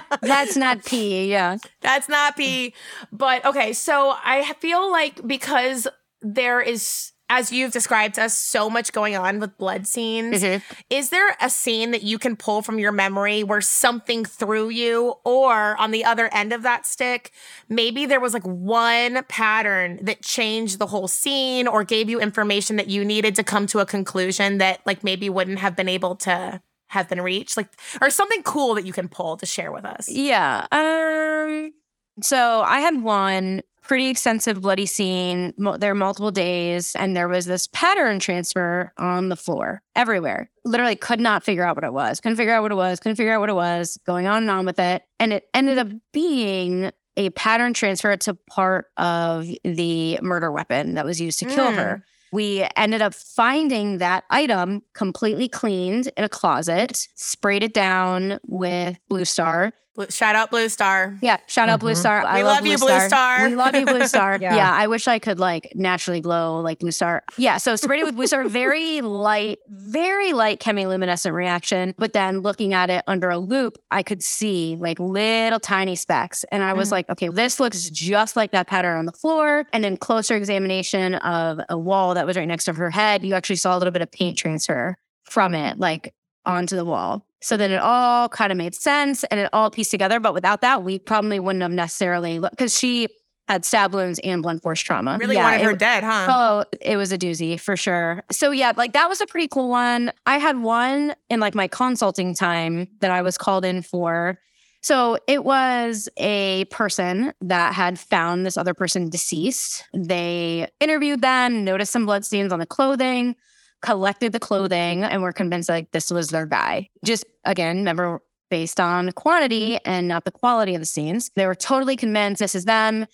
like, 0.10 0.20
That's 0.22 0.56
not 0.56 0.84
P. 0.84 1.30
Yeah. 1.30 1.58
That's 1.80 2.08
not 2.08 2.36
P. 2.36 2.74
But 3.12 3.44
okay, 3.44 3.72
so 3.72 4.14
I 4.24 4.52
feel 4.54 4.90
like 4.90 5.26
because 5.26 5.86
there 6.22 6.60
is, 6.60 7.12
as 7.30 7.52
you've 7.52 7.72
described 7.72 8.14
to 8.14 8.24
us, 8.24 8.36
so 8.36 8.70
much 8.70 8.92
going 8.92 9.16
on 9.16 9.38
with 9.38 9.56
blood 9.58 9.86
scenes, 9.86 10.42
is 10.90 11.10
there 11.10 11.36
a 11.40 11.50
scene 11.50 11.90
that 11.90 12.02
you 12.02 12.18
can 12.18 12.36
pull 12.36 12.62
from 12.62 12.78
your 12.78 12.92
memory 12.92 13.44
where 13.44 13.60
something 13.60 14.24
threw 14.24 14.68
you, 14.68 15.14
or 15.24 15.76
on 15.78 15.90
the 15.90 16.04
other 16.04 16.32
end 16.32 16.52
of 16.52 16.62
that 16.62 16.86
stick, 16.86 17.32
maybe 17.68 18.06
there 18.06 18.20
was 18.20 18.32
like 18.32 18.44
one 18.44 19.22
pattern 19.28 19.98
that 20.02 20.22
changed 20.22 20.78
the 20.78 20.86
whole 20.86 21.08
scene 21.08 21.68
or 21.68 21.84
gave 21.84 22.08
you 22.08 22.20
information 22.20 22.76
that 22.76 22.88
you 22.88 23.04
needed 23.04 23.34
to 23.34 23.44
come 23.44 23.66
to 23.66 23.80
a 23.80 23.86
conclusion 23.86 24.58
that 24.58 24.80
like 24.86 25.04
maybe 25.04 25.28
wouldn't 25.28 25.58
have 25.58 25.76
been 25.76 25.88
able 25.88 26.16
to 26.16 26.62
have 26.88 27.08
been 27.08 27.20
reached, 27.20 27.56
like 27.56 27.68
or 28.00 28.08
something 28.08 28.42
cool 28.42 28.74
that 28.74 28.86
you 28.86 28.92
can 28.92 29.08
pull 29.08 29.36
to 29.36 29.44
share 29.44 29.70
with 29.70 29.84
us? 29.84 30.08
Yeah. 30.08 30.66
Um. 30.72 31.72
So 32.20 32.62
I 32.62 32.80
had 32.80 33.02
one 33.02 33.62
pretty 33.88 34.08
extensive 34.08 34.60
bloody 34.60 34.86
scene. 34.86 35.52
There 35.78 35.90
were 35.90 35.98
multiple 35.98 36.30
days, 36.30 36.94
and 36.94 37.16
there 37.16 37.26
was 37.26 37.46
this 37.46 37.66
pattern 37.66 38.18
transfer 38.20 38.92
on 38.98 39.28
the 39.30 39.36
floor 39.36 39.82
everywhere. 39.96 40.50
Literally, 40.64 40.94
could 40.94 41.18
not 41.20 41.42
figure 41.42 41.64
out 41.64 41.74
what 41.76 41.84
it 41.84 41.92
was. 41.92 42.20
Couldn't 42.20 42.36
figure 42.36 42.52
out 42.54 42.62
what 42.62 42.70
it 42.70 42.76
was. 42.76 43.00
Couldn't 43.00 43.16
figure 43.16 43.32
out 43.32 43.40
what 43.40 43.48
it 43.50 43.54
was. 43.54 43.98
Going 44.06 44.26
on 44.26 44.42
and 44.42 44.50
on 44.50 44.66
with 44.66 44.78
it, 44.78 45.02
and 45.18 45.32
it 45.32 45.48
ended 45.54 45.78
up 45.78 45.88
being 46.12 46.92
a 47.16 47.30
pattern 47.30 47.74
transfer 47.74 48.16
to 48.16 48.34
part 48.34 48.86
of 48.96 49.48
the 49.64 50.18
murder 50.22 50.52
weapon 50.52 50.94
that 50.94 51.04
was 51.04 51.20
used 51.20 51.40
to 51.40 51.46
kill 51.46 51.72
Mm. 51.72 51.74
her. 51.76 52.04
We 52.30 52.64
ended 52.76 53.00
up 53.02 53.14
finding 53.14 53.98
that 53.98 54.22
item 54.30 54.82
completely 54.92 55.48
cleaned 55.48 56.12
in 56.16 56.22
a 56.24 56.28
closet, 56.28 57.08
sprayed 57.16 57.62
it 57.62 57.72
down 57.72 58.38
with 58.46 58.98
Blue 59.08 59.24
Star. 59.24 59.72
Blue, 59.98 60.06
shout 60.10 60.36
out 60.36 60.50
Blue 60.52 60.68
Star. 60.68 61.18
Yeah, 61.20 61.38
shout 61.48 61.68
out 61.68 61.80
Blue 61.80 61.90
Mhm. 61.90 61.96
Star. 61.96 62.24
I 62.24 62.36
We 62.38 62.44
love, 62.44 62.58
love 62.58 62.66
you, 62.66 62.78
Blue 62.78 63.00
Star. 63.00 63.48
We 63.48 63.56
love 63.56 63.74
you, 63.74 63.84
Blue 63.84 64.06
Star. 64.06 64.38
Yeah. 64.40 64.54
yeah. 64.54 64.72
I 64.72 64.86
wish 64.86 65.08
I 65.08 65.18
could 65.18 65.40
like 65.40 65.72
naturally 65.74 66.20
glow 66.20 66.60
like 66.60 66.78
Blue 66.78 66.92
Star. 66.92 67.24
Yeah, 67.36 67.56
so 67.56 67.74
sprayed 67.74 68.02
it 68.02 68.04
with 68.06 68.14
Blue 68.14 68.28
Star, 68.28 68.46
very 68.46 69.00
light, 69.00 69.58
very 69.68 70.32
light 70.32 70.60
chemiluminescent 70.60 71.32
reaction. 71.32 71.96
But 71.98 72.12
then 72.12 72.42
looking 72.42 72.72
at 72.74 72.90
it 72.90 73.02
under 73.08 73.28
a 73.28 73.38
loupe, 73.38 73.76
I 73.90 74.04
could 74.04 74.22
see 74.22 74.76
like 74.78 75.00
little 75.00 75.58
tiny 75.58 75.96
specks, 75.96 76.44
and 76.52 76.62
I 76.62 76.74
was 76.74 76.90
Mhm. 76.90 76.92
like, 76.92 77.10
okay, 77.10 77.28
this 77.28 77.58
looks 77.58 77.90
just 77.90 78.36
like 78.36 78.52
that 78.52 78.68
pattern 78.68 78.98
on 78.98 79.06
the 79.06 79.12
floor. 79.12 79.64
And 79.72 79.82
then 79.82 79.96
closer 79.96 80.36
examination 80.36 81.16
of 81.16 81.58
a 81.68 81.76
wall 81.76 82.14
that 82.14 82.24
was 82.24 82.36
right 82.36 82.46
next 82.46 82.66
to 82.66 82.72
her 82.74 82.90
head, 82.90 83.24
you 83.24 83.34
actually 83.34 83.56
saw 83.56 83.76
a 83.76 83.78
little 83.78 83.90
bit 83.92 84.02
of 84.02 84.12
paint 84.12 84.38
transfer 84.38 84.96
from 85.24 85.56
it, 85.56 85.80
like 85.80 86.14
onto 86.46 86.76
the 86.76 86.84
wall. 86.84 87.24
So 87.40 87.56
then 87.56 87.70
it 87.70 87.80
all 87.80 88.28
kind 88.28 88.50
of 88.50 88.58
made 88.58 88.74
sense 88.74 89.24
and 89.24 89.38
it 89.40 89.48
all 89.52 89.70
pieced 89.70 89.90
together. 89.90 90.18
But 90.20 90.34
without 90.34 90.60
that, 90.62 90.82
we 90.82 90.98
probably 90.98 91.38
wouldn't 91.40 91.62
have 91.62 91.70
necessarily 91.70 92.38
looked 92.38 92.56
because 92.56 92.76
she 92.76 93.08
had 93.46 93.64
stab 93.64 93.94
wounds 93.94 94.20
and 94.22 94.42
blunt 94.42 94.62
force 94.62 94.80
trauma. 94.80 95.16
Really 95.18 95.36
Yeah, 95.36 95.44
wanted 95.44 95.60
it- 95.60 95.64
her 95.64 95.72
dead, 95.72 96.04
huh? 96.04 96.26
Oh, 96.28 96.64
it 96.82 96.96
was 96.96 97.12
a 97.12 97.18
doozy 97.18 97.58
for 97.58 97.76
sure. 97.76 98.22
So 98.30 98.50
yeah, 98.50 98.72
like 98.76 98.92
that 98.92 99.08
was 99.08 99.20
a 99.20 99.26
pretty 99.26 99.48
cool 99.48 99.68
one. 99.70 100.12
I 100.26 100.38
had 100.38 100.58
one 100.58 101.14
in 101.30 101.40
like 101.40 101.54
my 101.54 101.66
consulting 101.68 102.34
time 102.34 102.88
that 103.00 103.10
I 103.10 103.22
was 103.22 103.38
called 103.38 103.64
in 103.64 103.80
for. 103.82 104.38
So 104.82 105.18
it 105.26 105.44
was 105.44 106.08
a 106.18 106.66
person 106.66 107.32
that 107.40 107.74
had 107.74 107.98
found 107.98 108.44
this 108.46 108.56
other 108.56 108.74
person 108.74 109.08
deceased. 109.10 109.84
They 109.94 110.68
interviewed 110.78 111.20
them, 111.22 111.64
noticed 111.64 111.92
some 111.92 112.06
blood 112.06 112.24
stains 112.24 112.52
on 112.52 112.58
the 112.58 112.66
clothing, 112.66 113.34
collected 113.82 114.32
the 114.32 114.40
clothing, 114.40 115.04
and 115.04 115.22
were 115.22 115.32
convinced 115.32 115.68
like 115.68 115.90
this 115.92 116.10
was 116.10 116.28
their 116.28 116.46
guy. 116.46 116.88
Just 117.04 117.24
again, 117.44 117.78
remember 117.78 118.20
based 118.50 118.80
on 118.80 119.12
quantity 119.12 119.78
and 119.84 120.08
not 120.08 120.24
the 120.24 120.30
quality 120.30 120.74
of 120.74 120.80
the 120.80 120.86
scenes. 120.86 121.30
They 121.36 121.46
were 121.46 121.54
totally 121.54 121.96
convinced 121.96 122.40
this 122.40 122.54
is 122.54 122.64
them 122.64 123.06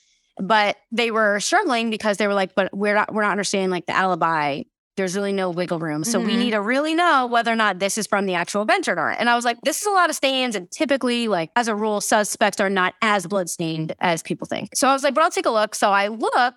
but 0.43 0.77
they 0.91 1.13
were 1.13 1.39
struggling 1.39 1.91
because 1.91 2.17
they 2.17 2.27
were 2.27 2.35
like, 2.35 2.57
but 2.57 2.77
we're 2.77 2.95
not 2.97 3.15
we're 3.15 3.23
not 3.23 3.31
understanding 3.31 3.71
like 3.71 3.87
the 3.87 3.95
alibi. 3.97 4.63
There's 4.97 5.15
really 5.15 5.33
no 5.33 5.51
wiggle 5.51 5.79
room. 5.79 6.03
So 6.03 6.19
we 6.19 6.35
Mhm. 6.35 6.39
need 6.39 6.51
to 6.53 6.61
really 6.61 6.93
know 6.95 7.27
whether 7.27 7.53
or 7.53 7.57
not 7.57 7.79
this 7.79 7.97
is 7.99 8.09
from 8.09 8.27
the 8.27 8.35
actual 8.35 8.63
event 8.63 8.89
or 8.89 8.97
not. 8.97 9.19
And 9.21 9.31
I 9.31 9.37
was 9.37 9.45
like, 9.45 9.59
this 9.63 9.81
is 9.81 9.87
a 9.87 9.91
lot 9.93 10.11
of 10.11 10.17
stains. 10.17 10.57
And 10.57 10.69
typically, 10.73 11.29
like 11.29 11.51
as 11.55 11.69
a 11.69 11.75
rule, 11.77 12.01
suspects 12.01 12.61
are 12.61 12.69
not 12.69 12.95
as 13.01 13.29
bloodstained 13.29 13.95
as 14.01 14.25
people 14.25 14.47
think. 14.49 14.71
So 14.75 14.89
I 14.89 14.93
was 14.93 15.05
like, 15.05 15.15
but 15.15 15.23
I'll 15.23 15.31
take 15.31 15.47
a 15.47 15.51
look. 15.51 15.77
So 15.77 15.91
I 15.91 16.09
look 16.09 16.55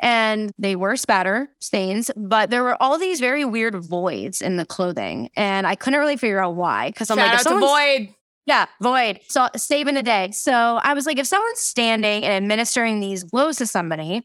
and 0.00 0.52
they 0.58 0.76
were 0.76 0.96
spatter 0.96 1.48
stains, 1.60 2.10
but 2.16 2.50
there 2.50 2.62
were 2.62 2.80
all 2.82 2.98
these 2.98 3.20
very 3.20 3.44
weird 3.44 3.74
voids 3.76 4.40
in 4.40 4.56
the 4.56 4.64
clothing. 4.66 5.30
And 5.36 5.66
I 5.66 5.74
couldn't 5.74 5.98
really 5.98 6.16
figure 6.16 6.42
out 6.42 6.54
why. 6.54 6.92
Cause 6.96 7.10
I'm 7.10 7.18
Shout 7.18 7.26
like, 7.26 7.34
if 7.34 7.38
to 7.40 7.44
someone's 7.44 7.72
Void. 7.72 8.14
yeah, 8.46 8.66
void. 8.80 9.20
So 9.28 9.48
saving 9.56 9.96
a 9.96 10.02
day. 10.02 10.30
So 10.32 10.52
I 10.52 10.94
was 10.94 11.06
like, 11.06 11.18
if 11.18 11.26
someone's 11.26 11.60
standing 11.60 12.24
and 12.24 12.32
administering 12.32 13.00
these 13.00 13.24
blows 13.24 13.56
to 13.56 13.66
somebody, 13.66 14.22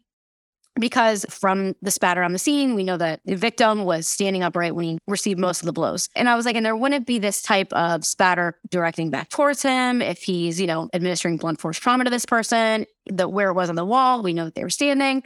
because 0.79 1.23
from 1.29 1.75
the 1.83 1.91
spatter 1.91 2.23
on 2.23 2.33
the 2.33 2.39
scene, 2.39 2.73
we 2.73 2.83
know 2.83 2.97
that 2.97 3.19
the 3.25 3.35
victim 3.35 3.83
was 3.85 4.07
standing 4.07 4.41
upright 4.41 4.73
when 4.73 4.85
he 4.85 4.97
received 5.07 5.39
most 5.39 5.61
of 5.61 5.67
the 5.67 5.73
blows. 5.73 6.09
And 6.15 6.27
I 6.27 6.35
was 6.35 6.47
like, 6.47 6.55
and 6.55 6.65
there 6.65 6.75
wouldn't 6.75 7.05
be 7.05 7.19
this 7.19 7.43
type 7.43 7.71
of 7.73 8.03
spatter 8.03 8.57
directing 8.71 9.11
back 9.11 9.29
towards 9.29 9.61
him 9.61 10.01
if 10.01 10.23
he's, 10.23 10.59
you 10.59 10.65
know, 10.65 10.89
administering 10.91 11.37
blunt 11.37 11.61
force 11.61 11.77
trauma 11.77 12.05
to 12.05 12.09
this 12.09 12.25
person, 12.25 12.87
the 13.05 13.29
where 13.29 13.49
it 13.49 13.53
was 13.53 13.69
on 13.69 13.75
the 13.75 13.85
wall, 13.85 14.23
we 14.23 14.33
know 14.33 14.45
that 14.45 14.55
they 14.55 14.63
were 14.63 14.69
standing. 14.71 15.23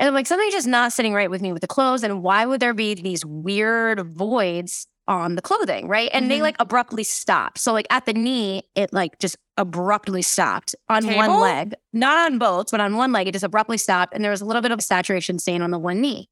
And 0.00 0.08
I'm 0.08 0.14
like, 0.14 0.26
something's 0.26 0.54
just 0.54 0.66
not 0.66 0.94
sitting 0.94 1.12
right 1.12 1.30
with 1.30 1.42
me 1.42 1.52
with 1.52 1.60
the 1.60 1.68
clothes. 1.68 2.02
And 2.02 2.22
why 2.22 2.46
would 2.46 2.58
there 2.58 2.72
be 2.72 2.94
these 2.94 3.24
weird 3.24 4.00
voids 4.00 4.86
on 5.06 5.34
the 5.34 5.42
clothing, 5.42 5.88
right? 5.88 6.08
And 6.14 6.22
mm-hmm. 6.22 6.30
they 6.30 6.42
like 6.42 6.56
abruptly 6.58 7.04
stop. 7.04 7.58
So 7.58 7.72
like 7.72 7.86
at 7.90 8.06
the 8.06 8.14
knee, 8.14 8.62
it 8.74 8.94
like 8.94 9.18
just 9.18 9.36
abruptly 9.58 10.22
stopped 10.22 10.74
on 10.88 11.02
Table? 11.02 11.16
one 11.18 11.40
leg, 11.40 11.74
not 11.92 12.32
on 12.32 12.38
both, 12.38 12.70
but 12.70 12.80
on 12.80 12.96
one 12.96 13.12
leg, 13.12 13.28
it 13.28 13.32
just 13.32 13.44
abruptly 13.44 13.76
stopped, 13.76 14.14
and 14.14 14.24
there 14.24 14.30
was 14.30 14.40
a 14.40 14.46
little 14.46 14.62
bit 14.62 14.70
of 14.70 14.78
a 14.78 14.82
saturation 14.82 15.38
stain 15.38 15.60
on 15.60 15.70
the 15.70 15.78
one 15.78 16.00
knee. 16.00 16.30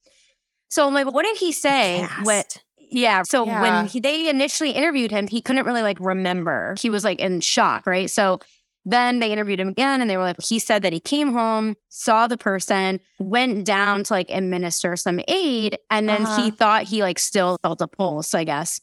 So 0.70 0.86
I'm 0.86 0.94
like, 0.94 1.12
what 1.12 1.24
did 1.24 1.36
he 1.36 1.52
say? 1.52 2.06
What? 2.22 2.62
Yeah. 2.78 3.22
So 3.24 3.44
yeah. 3.44 3.60
when 3.60 3.86
he, 3.86 4.00
they 4.00 4.30
initially 4.30 4.70
interviewed 4.70 5.10
him, 5.10 5.26
he 5.26 5.42
couldn't 5.42 5.66
really 5.66 5.82
like 5.82 5.98
remember. 6.00 6.74
He 6.78 6.88
was 6.88 7.04
like 7.04 7.20
in 7.20 7.40
shock, 7.40 7.86
right? 7.86 8.08
So 8.08 8.40
then 8.90 9.18
they 9.18 9.30
interviewed 9.30 9.60
him 9.60 9.68
again 9.68 10.00
and 10.00 10.08
they 10.08 10.16
were 10.16 10.22
like, 10.22 10.40
he 10.40 10.58
said 10.58 10.82
that 10.82 10.92
he 10.92 11.00
came 11.00 11.32
home, 11.32 11.76
saw 11.88 12.26
the 12.26 12.38
person, 12.38 13.00
went 13.18 13.66
down 13.66 14.02
to 14.04 14.12
like 14.14 14.30
administer 14.30 14.96
some 14.96 15.20
aid, 15.28 15.78
and 15.90 16.08
then 16.08 16.22
uh-huh. 16.22 16.42
he 16.42 16.50
thought 16.50 16.84
he 16.84 17.02
like 17.02 17.18
still 17.18 17.58
felt 17.62 17.82
a 17.82 17.86
pulse, 17.86 18.32
I 18.34 18.44
guess. 18.44 18.80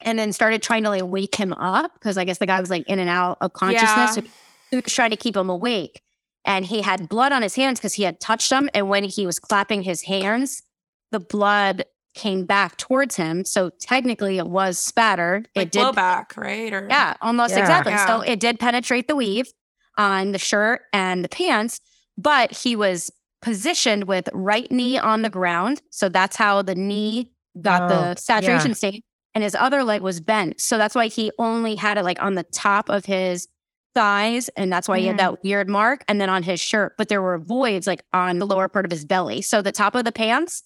And 0.00 0.16
then 0.16 0.32
started 0.32 0.62
trying 0.62 0.84
to 0.84 0.90
like 0.90 1.04
wake 1.04 1.34
him 1.34 1.52
up 1.54 1.92
because 1.94 2.16
I 2.16 2.24
guess 2.24 2.38
the 2.38 2.46
guy 2.46 2.60
was 2.60 2.70
like 2.70 2.88
in 2.88 3.00
and 3.00 3.10
out 3.10 3.38
of 3.40 3.52
consciousness. 3.52 3.90
Yeah. 3.90 4.10
So 4.10 4.22
he 4.70 4.76
was 4.76 4.92
trying 4.92 5.10
to 5.10 5.16
keep 5.16 5.36
him 5.36 5.50
awake. 5.50 6.02
And 6.44 6.64
he 6.64 6.82
had 6.82 7.08
blood 7.08 7.32
on 7.32 7.42
his 7.42 7.56
hands 7.56 7.80
because 7.80 7.94
he 7.94 8.04
had 8.04 8.20
touched 8.20 8.50
them. 8.50 8.70
And 8.72 8.88
when 8.88 9.02
he 9.02 9.26
was 9.26 9.40
clapping 9.40 9.82
his 9.82 10.02
hands, 10.02 10.62
the 11.10 11.18
blood 11.18 11.84
came 12.18 12.44
back 12.44 12.76
towards 12.76 13.16
him. 13.16 13.44
So 13.44 13.70
technically, 13.80 14.38
it 14.38 14.48
was 14.48 14.78
spattered. 14.78 15.48
Like 15.54 15.68
it 15.68 15.72
did 15.72 15.94
back, 15.94 16.36
right? 16.36 16.72
Or 16.72 16.86
yeah, 16.90 17.14
almost 17.22 17.54
yeah. 17.54 17.60
exactly. 17.60 17.92
Yeah. 17.92 18.06
So 18.06 18.20
it 18.20 18.40
did 18.40 18.58
penetrate 18.58 19.08
the 19.08 19.16
weave 19.16 19.50
on 19.96 20.32
the 20.32 20.38
shirt 20.38 20.82
and 20.92 21.24
the 21.24 21.28
pants, 21.28 21.80
but 22.18 22.52
he 22.52 22.76
was 22.76 23.10
positioned 23.40 24.04
with 24.04 24.28
right 24.32 24.70
knee 24.70 24.98
on 24.98 25.22
the 25.22 25.30
ground. 25.30 25.80
So 25.90 26.08
that's 26.08 26.36
how 26.36 26.60
the 26.62 26.74
knee 26.74 27.30
got 27.62 27.82
oh, 27.82 27.88
the 27.88 28.14
saturation 28.16 28.70
yeah. 28.70 28.74
state, 28.74 29.04
and 29.34 29.44
his 29.44 29.54
other 29.54 29.84
leg 29.84 30.02
was 30.02 30.20
bent. 30.20 30.60
So 30.60 30.76
that's 30.76 30.96
why 30.96 31.06
he 31.06 31.30
only 31.38 31.76
had 31.76 31.98
it 31.98 32.04
like 32.04 32.20
on 32.20 32.34
the 32.34 32.42
top 32.42 32.90
of 32.90 33.04
his 33.04 33.48
thighs 33.94 34.48
and 34.50 34.72
that's 34.72 34.88
why 34.88 34.98
mm. 34.98 35.00
he 35.00 35.06
had 35.06 35.16
mm. 35.16 35.20
that 35.20 35.42
weird 35.42 35.68
mark 35.68 36.04
and 36.08 36.20
then 36.20 36.28
on 36.28 36.42
his 36.42 36.60
shirt 36.60 36.94
but 36.98 37.08
there 37.08 37.22
were 37.22 37.38
voids 37.38 37.86
like 37.86 38.04
on 38.12 38.38
the 38.38 38.46
lower 38.46 38.68
part 38.68 38.84
of 38.84 38.92
his 38.92 39.04
belly 39.04 39.40
so 39.40 39.62
the 39.62 39.72
top 39.72 39.94
of 39.94 40.04
the 40.04 40.12
pants 40.12 40.62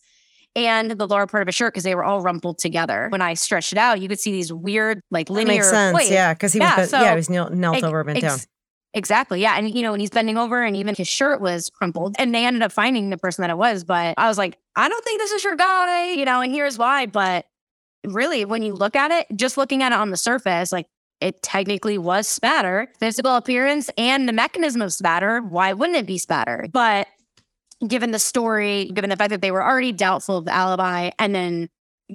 and 0.55 0.91
the 0.93 1.07
lower 1.07 1.27
part 1.27 1.43
of 1.43 1.49
his 1.49 1.55
shirt 1.55 1.73
because 1.73 1.85
they 1.85 1.95
were 1.95 2.05
all 2.05 2.21
rumpled 2.21 2.59
together. 2.59 3.09
When 3.11 3.23
I 3.23 3.35
stretched 3.35 3.73
it 3.73 3.79
out, 3.79 4.01
you 4.01 4.09
could 4.09 4.21
see 4.21 4.33
these 4.33 4.53
weird, 4.53 5.01
like 5.11 5.31
linear. 5.31 5.47
That 5.47 5.53
makes 5.55 5.71
sense. 5.71 5.97
Points. 5.97 6.11
Yeah, 6.11 6.35
because 6.35 6.53
he 6.53 6.61
was 6.61 6.69
yeah, 6.69 6.85
so, 6.85 7.01
yeah 7.01 7.11
he 7.11 7.17
was 7.17 7.31
knelt, 7.31 7.53
knelt 7.53 7.83
over, 7.83 8.05
bent 8.05 8.23
ex- 8.23 8.37
down. 8.37 8.47
Exactly. 8.95 9.41
Yeah. 9.41 9.57
And, 9.57 9.75
you 9.75 9.81
know, 9.83 9.93
when 9.93 10.01
he's 10.01 10.11
bending 10.11 10.37
over 10.37 10.63
and 10.63 10.77
even 10.77 10.95
his 10.95 11.09
shirt 11.09 11.41
was 11.41 11.71
crumpled 11.71 12.15
and 12.19 12.35
they 12.35 12.45
ended 12.45 12.63
up 12.63 12.73
finding 12.73 13.09
the 13.09 13.17
person 13.17 13.41
that 13.41 13.51
it 13.51 13.57
was. 13.57 13.85
But 13.85 14.15
I 14.19 14.29
was 14.29 14.37
like, 14.37 14.59
I 14.77 14.89
don't 14.91 15.03
think 15.03 15.19
this 15.19 15.33
is 15.33 15.43
your 15.43 15.57
guy, 15.57 16.13
you 16.13 16.27
know, 16.27 16.43
and 16.43 16.53
here's 16.53 16.77
why. 16.77 17.07
But 17.07 17.47
really, 18.05 18.45
when 18.45 18.63
you 18.63 18.75
look 18.75 18.95
at 18.95 19.11
it, 19.11 19.27
just 19.35 19.57
looking 19.57 19.83
at 19.83 19.93
it 19.93 19.99
on 19.99 20.11
the 20.11 20.19
surface, 20.19 20.73
like 20.73 20.89
it 21.23 21.43
technically 21.43 21.97
was 21.97 22.29
spatter, 22.29 22.93
physical 23.01 23.37
appearance 23.37 23.89
and 23.97 24.29
the 24.29 24.33
mechanism 24.33 24.83
of 24.83 24.93
spatter. 24.93 25.41
Why 25.41 25.73
wouldn't 25.73 25.97
it 25.97 26.05
be 26.05 26.19
spatter? 26.19 26.67
But 26.71 27.07
given 27.87 28.11
the 28.11 28.19
story, 28.19 28.91
given 28.95 29.11
the 29.11 29.17
fact 29.17 29.31
that 29.31 29.43
they 29.43 29.51
were 29.51 29.63
already 29.63 29.93
doubtful 29.93 30.39
of 30.39 30.45
the 30.45 30.55
alibi, 30.55 31.11
and 31.19 31.35
then 31.35 31.69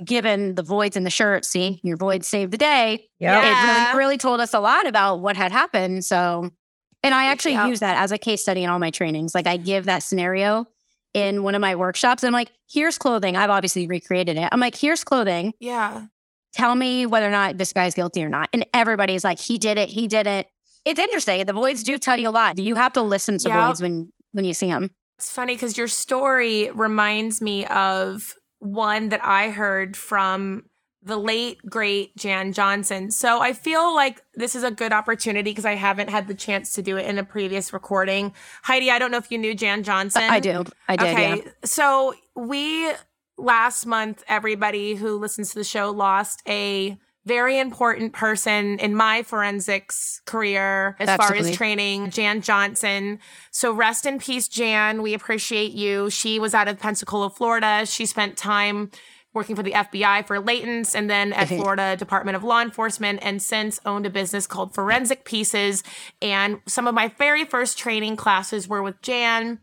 given 0.04 0.56
the 0.56 0.64
voids 0.64 0.96
in 0.96 1.04
the 1.04 1.10
shirt, 1.10 1.46
see, 1.46 1.80
your 1.84 1.98
void 1.98 2.24
saved 2.24 2.52
the 2.52 2.58
day. 2.58 3.10
Yeah. 3.20 3.40
It 3.40 3.94
really, 3.94 3.98
really, 3.98 4.18
told 4.18 4.40
us 4.40 4.54
a 4.54 4.60
lot 4.60 4.88
about 4.88 5.20
what 5.20 5.36
had 5.36 5.52
happened. 5.52 6.06
So, 6.06 6.50
and 7.04 7.16
I 7.16 7.26
actually 7.26 7.54
yep. 7.54 7.70
use 7.70 7.80
that 7.80 7.98
as 7.98 8.12
a 8.12 8.18
case 8.18 8.42
study 8.42 8.64
in 8.64 8.70
all 8.70 8.80
my 8.80 8.92
trainings. 8.92 9.34
Like 9.34 9.48
I 9.48 9.58
give 9.58 9.86
that 9.86 10.04
scenario 10.04 10.68
in 11.14 11.44
one 11.44 11.56
of 11.56 11.62
my 11.62 11.76
workshops. 11.76 12.24
I'm 12.24 12.34
like, 12.34 12.52
here's 12.70 12.98
clothing. 12.98 13.36
I've 13.36 13.50
obviously 13.50 13.88
recreated 13.88 14.38
it. 14.38 14.50
I'm 14.52 14.60
like, 14.60 14.76
here's 14.76 15.04
clothing. 15.04 15.54
Yeah. 15.60 16.06
Tell 16.54 16.76
me 16.76 17.06
whether 17.06 17.28
or 17.28 17.32
not 17.32 17.58
this 17.58 17.74
guy's 17.74 17.94
guilty 17.94 18.24
or 18.24 18.30
not. 18.30 18.50
And 18.54 18.66
everybody's 18.74 19.24
like, 19.24 19.40
he 19.40 19.58
did 19.58 19.78
it. 19.78 19.90
He 19.90 20.08
did 20.08 20.28
it. 20.28 20.48
It's 20.86 21.00
interesting. 21.00 21.46
The 21.46 21.54
voids 21.54 21.84
do 21.84 21.98
tell 21.98 22.18
you 22.18 22.30
a 22.30 22.32
lot. 22.32 22.58
You 22.58 22.76
have 22.76 22.94
to 22.94 23.02
listen 23.02 23.38
to 23.40 23.50
yep. 23.50 23.68
voids 23.68 23.82
when 23.82 24.12
when 24.32 24.46
you 24.46 24.54
see 24.54 24.68
them. 24.68 24.92
It's 25.18 25.32
funny 25.32 25.56
because 25.56 25.78
your 25.78 25.88
story 25.88 26.70
reminds 26.72 27.42
me 27.42 27.66
of 27.66 28.36
one 28.60 29.10
that 29.10 29.24
I 29.24 29.50
heard 29.50 29.98
from 29.98 30.66
the 31.02 31.18
late 31.18 31.58
great 31.68 32.16
Jan 32.18 32.52
Johnson. 32.54 33.12
So 33.12 33.40
I 33.40 33.54
feel 33.54 33.96
like 33.96 34.22
this 34.36 34.56
is 34.56 34.64
a 34.64 34.72
good 34.72 34.92
opportunity 34.92 35.52
because 35.52 35.66
I 35.66 35.76
haven't 35.76 36.10
had 36.10 36.28
the 36.28 36.36
chance 36.36 36.74
to 36.74 36.82
do 36.82 36.98
it 36.98 37.06
in 37.06 37.18
a 37.18 37.24
previous 37.24 37.72
recording. 37.72 38.34
Heidi, 38.64 38.92
I 38.92 39.00
don't 39.00 39.10
know 39.10 39.18
if 39.18 39.32
you 39.32 39.38
knew 39.38 39.56
Jan 39.56 39.84
Johnson. 39.84 40.24
I 40.24 40.40
do. 40.40 40.66
I 40.88 40.96
did. 40.98 41.08
Okay. 41.08 41.36
Yeah. 41.38 41.52
So 41.64 42.14
we 42.36 42.92
last 43.38 43.86
month, 43.86 44.24
everybody 44.28 44.96
who 44.96 45.18
listens 45.18 45.52
to 45.52 45.56
the 45.56 45.64
show 45.64 45.92
lost 45.92 46.42
a 46.48 46.98
very 47.28 47.60
important 47.60 48.14
person 48.14 48.80
in 48.80 48.96
my 48.96 49.22
forensics 49.22 50.22
career 50.26 50.96
as 51.00 51.10
Absolutely. 51.10 51.42
far 51.42 51.50
as 51.50 51.58
training, 51.58 52.10
Jan 52.10 52.42
Johnson. 52.42 53.20
So 53.52 53.74
rest 53.74 54.06
in 54.06 54.18
peace, 54.18 54.48
Jan. 54.48 55.02
We 55.02 55.14
appreciate 55.14 55.74
you. 55.74 56.10
She 56.10 56.40
was 56.40 56.54
out 56.54 56.68
of 56.68 56.80
Pensacola, 56.80 57.30
Florida. 57.30 57.86
She 57.86 58.06
spent 58.06 58.38
time 58.38 58.90
working 59.34 59.56
for 59.56 59.62
the 59.62 59.74
FBI 59.74 60.26
for 60.26 60.40
latents 60.40 60.96
and 60.96 61.10
then 61.10 61.32
at 61.34 61.48
Florida 61.48 61.96
Department 61.96 62.36
of 62.36 62.44
Law 62.44 62.62
Enforcement 62.62 63.20
and 63.22 63.42
since 63.42 63.80
owned 63.86 64.06
a 64.06 64.10
business 64.10 64.48
called 64.48 64.74
Forensic 64.74 65.26
Pieces. 65.26 65.84
And 66.22 66.60
some 66.66 66.88
of 66.88 66.96
my 66.96 67.10
very 67.20 67.46
first 67.46 67.78
training 67.78 68.16
classes 68.16 68.68
were 68.68 68.82
with 68.82 69.00
Jan. 69.02 69.60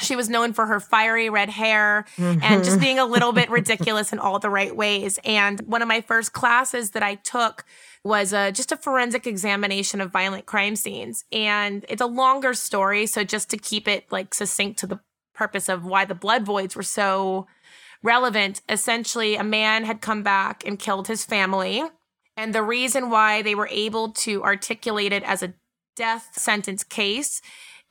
She 0.00 0.14
was 0.14 0.28
known 0.28 0.52
for 0.52 0.66
her 0.66 0.78
fiery 0.78 1.30
red 1.30 1.48
hair 1.48 2.04
and 2.18 2.42
just 2.42 2.72
mm-hmm. 2.72 2.80
being 2.80 2.98
a 2.98 3.06
little 3.06 3.32
bit 3.32 3.48
ridiculous 3.50 4.12
in 4.12 4.18
all 4.18 4.38
the 4.38 4.50
right 4.50 4.74
ways. 4.76 5.18
And 5.24 5.60
one 5.60 5.80
of 5.80 5.88
my 5.88 6.02
first 6.02 6.34
classes 6.34 6.90
that 6.90 7.02
I 7.02 7.14
took 7.14 7.64
was 8.04 8.34
a, 8.34 8.52
just 8.52 8.72
a 8.72 8.76
forensic 8.76 9.26
examination 9.26 10.02
of 10.02 10.10
violent 10.10 10.44
crime 10.44 10.76
scenes. 10.76 11.24
And 11.32 11.86
it's 11.88 12.02
a 12.02 12.06
longer 12.06 12.52
story. 12.52 13.06
So 13.06 13.24
just 13.24 13.48
to 13.50 13.56
keep 13.56 13.88
it 13.88 14.04
like 14.10 14.34
succinct 14.34 14.78
to 14.80 14.86
the 14.86 15.00
purpose 15.34 15.68
of 15.68 15.84
why 15.84 16.04
the 16.04 16.14
blood 16.14 16.44
voids 16.44 16.76
were 16.76 16.82
so 16.82 17.46
relevant, 18.02 18.60
essentially, 18.68 19.36
a 19.36 19.44
man 19.44 19.84
had 19.84 20.02
come 20.02 20.22
back 20.22 20.62
and 20.66 20.78
killed 20.78 21.08
his 21.08 21.24
family. 21.24 21.82
And 22.36 22.54
the 22.54 22.62
reason 22.62 23.08
why 23.08 23.40
they 23.40 23.54
were 23.54 23.68
able 23.70 24.10
to 24.10 24.42
articulate 24.44 25.12
it 25.12 25.22
as 25.22 25.42
a 25.42 25.54
death 25.96 26.38
sentence 26.38 26.84
case 26.84 27.40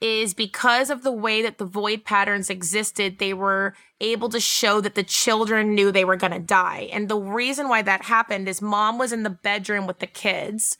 is 0.05 0.33
because 0.33 0.89
of 0.89 1.03
the 1.03 1.11
way 1.11 1.41
that 1.41 1.57
the 1.57 1.65
void 1.65 2.05
patterns 2.05 2.49
existed, 2.49 3.17
they 3.17 3.33
were 3.33 3.73
able 3.99 4.29
to 4.29 4.39
show 4.39 4.79
that 4.81 4.95
the 4.95 5.03
children 5.03 5.73
knew 5.73 5.91
they 5.91 6.05
were 6.05 6.15
going 6.15 6.33
to 6.33 6.39
die. 6.39 6.89
And 6.93 7.09
the 7.09 7.17
reason 7.17 7.69
why 7.69 7.81
that 7.81 8.03
happened 8.03 8.47
is 8.47 8.61
mom 8.61 8.97
was 8.97 9.11
in 9.11 9.23
the 9.23 9.29
bedroom 9.29 9.87
with 9.87 9.99
the 9.99 10.07
kids. 10.07 10.77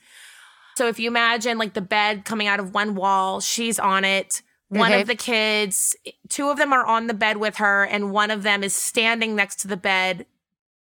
So 0.76 0.86
if 0.88 0.98
you 0.98 1.08
imagine 1.08 1.58
like 1.58 1.74
the 1.74 1.80
bed 1.80 2.24
coming 2.24 2.46
out 2.46 2.60
of 2.60 2.72
one 2.72 2.94
wall, 2.94 3.40
she's 3.40 3.78
on 3.78 4.04
it. 4.04 4.42
One 4.68 4.92
of 4.92 5.06
the 5.06 5.14
kids, 5.14 5.96
two 6.28 6.48
of 6.48 6.58
them 6.58 6.72
are 6.72 6.84
on 6.84 7.06
the 7.06 7.14
bed 7.14 7.36
with 7.36 7.56
her, 7.56 7.84
and 7.84 8.10
one 8.10 8.32
of 8.32 8.42
them 8.42 8.64
is 8.64 8.74
standing 8.74 9.36
next 9.36 9.60
to 9.60 9.68
the 9.68 9.76
bed 9.76 10.26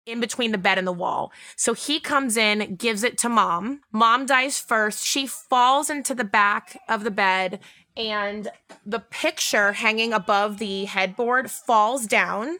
in 0.07 0.19
between 0.19 0.51
the 0.51 0.57
bed 0.57 0.79
and 0.79 0.87
the 0.87 0.91
wall. 0.91 1.31
So 1.55 1.73
he 1.73 1.99
comes 1.99 2.37
in, 2.37 2.75
gives 2.75 3.03
it 3.03 3.19
to 3.19 3.29
mom. 3.29 3.81
Mom 3.91 4.25
dies 4.25 4.59
first. 4.59 5.05
She 5.05 5.27
falls 5.27 5.91
into 5.91 6.15
the 6.15 6.23
back 6.23 6.79
of 6.89 7.03
the 7.03 7.11
bed 7.11 7.59
and 7.97 8.49
the 8.85 8.99
picture 8.99 9.73
hanging 9.73 10.13
above 10.13 10.59
the 10.59 10.85
headboard 10.85 11.49
falls 11.49 12.05
down. 12.05 12.59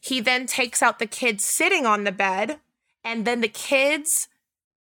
He 0.00 0.20
then 0.20 0.46
takes 0.46 0.82
out 0.82 0.98
the 0.98 1.06
kid 1.06 1.40
sitting 1.40 1.86
on 1.86 2.04
the 2.04 2.12
bed, 2.12 2.58
and 3.04 3.24
then 3.24 3.40
the 3.40 3.48
kid's 3.48 4.28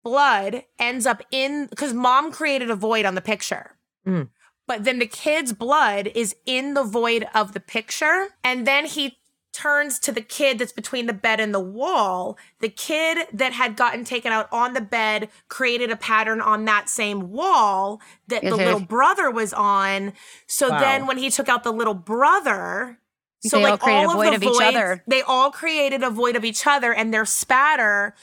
blood 0.03 0.63
ends 0.77 1.05
up 1.05 1.23
in 1.31 1.67
because 1.67 1.93
mom 1.93 2.31
created 2.31 2.69
a 2.69 2.75
void 2.75 3.05
on 3.05 3.15
the 3.15 3.21
picture. 3.21 3.77
Mm. 4.05 4.29
But 4.67 4.83
then 4.83 4.99
the 4.99 5.07
kid's 5.07 5.53
blood 5.53 6.11
is 6.13 6.35
in 6.45 6.73
the 6.73 6.83
void 6.83 7.25
of 7.33 7.53
the 7.53 7.59
picture. 7.59 8.27
And 8.43 8.67
then 8.67 8.85
he 8.85 9.17
turns 9.58 9.97
to 9.97 10.12
the 10.12 10.22
kid 10.22 10.60
that's 10.60 10.72
between 10.72 11.08
the 11.08 11.14
bed 11.14 11.39
and 11.39 11.51
the 11.51 11.60
wall. 11.60 12.38
The 12.60 12.70
kid 12.70 13.28
that 13.34 13.53
had 13.53 13.76
gotten 13.76 14.03
taken 14.03 14.32
out 14.32 14.47
on 14.51 14.74
the 14.74 14.82
bed 14.82 15.30
created 15.47 15.89
a 15.89 15.95
pattern 15.95 16.41
on 16.41 16.66
that 16.66 16.89
same 16.89 17.32
wall 17.32 17.99
that 18.28 18.43
the 18.43 18.55
little 18.55 18.80
brother 18.80 19.32
was 19.32 19.53
on. 19.53 20.14
So 20.45 20.70
wow. 20.70 20.80
then 20.80 21.08
when 21.08 21.18
he 21.18 21.32
took 21.32 21.49
out 21.49 21.64
the 21.64 21.74
little 21.74 21.95
brother, 21.95 22.99
so 23.39 23.58
they 23.58 23.64
like 23.64 23.84
all, 23.84 24.12
all 24.12 24.22
of 24.22 24.30
the 24.30 24.36
of 24.36 24.41
voids, 24.43 24.62
each 24.62 24.76
other. 24.76 25.03
They 25.08 25.24
all 25.24 25.49
created 25.49 26.03
a 26.03 26.12
void 26.12 26.36
of 26.36 26.45
each 26.45 26.68
other 26.68 26.93
and 26.93 27.12
their 27.12 27.26
spatter 27.26 28.14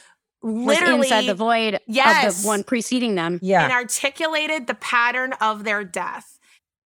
literally 0.41 0.99
was 0.99 1.07
inside 1.07 1.27
the 1.27 1.35
void 1.35 1.81
yes, 1.87 2.37
of 2.37 2.43
the 2.43 2.49
one 2.49 2.63
preceding 2.63 3.17
them. 3.17 3.41
Yeah. 3.43 3.65
And 3.65 3.73
articulated 3.73 4.69
the 4.69 4.75
pattern 4.75 5.33
of 5.41 5.65
their 5.65 5.83
death. 5.83 6.34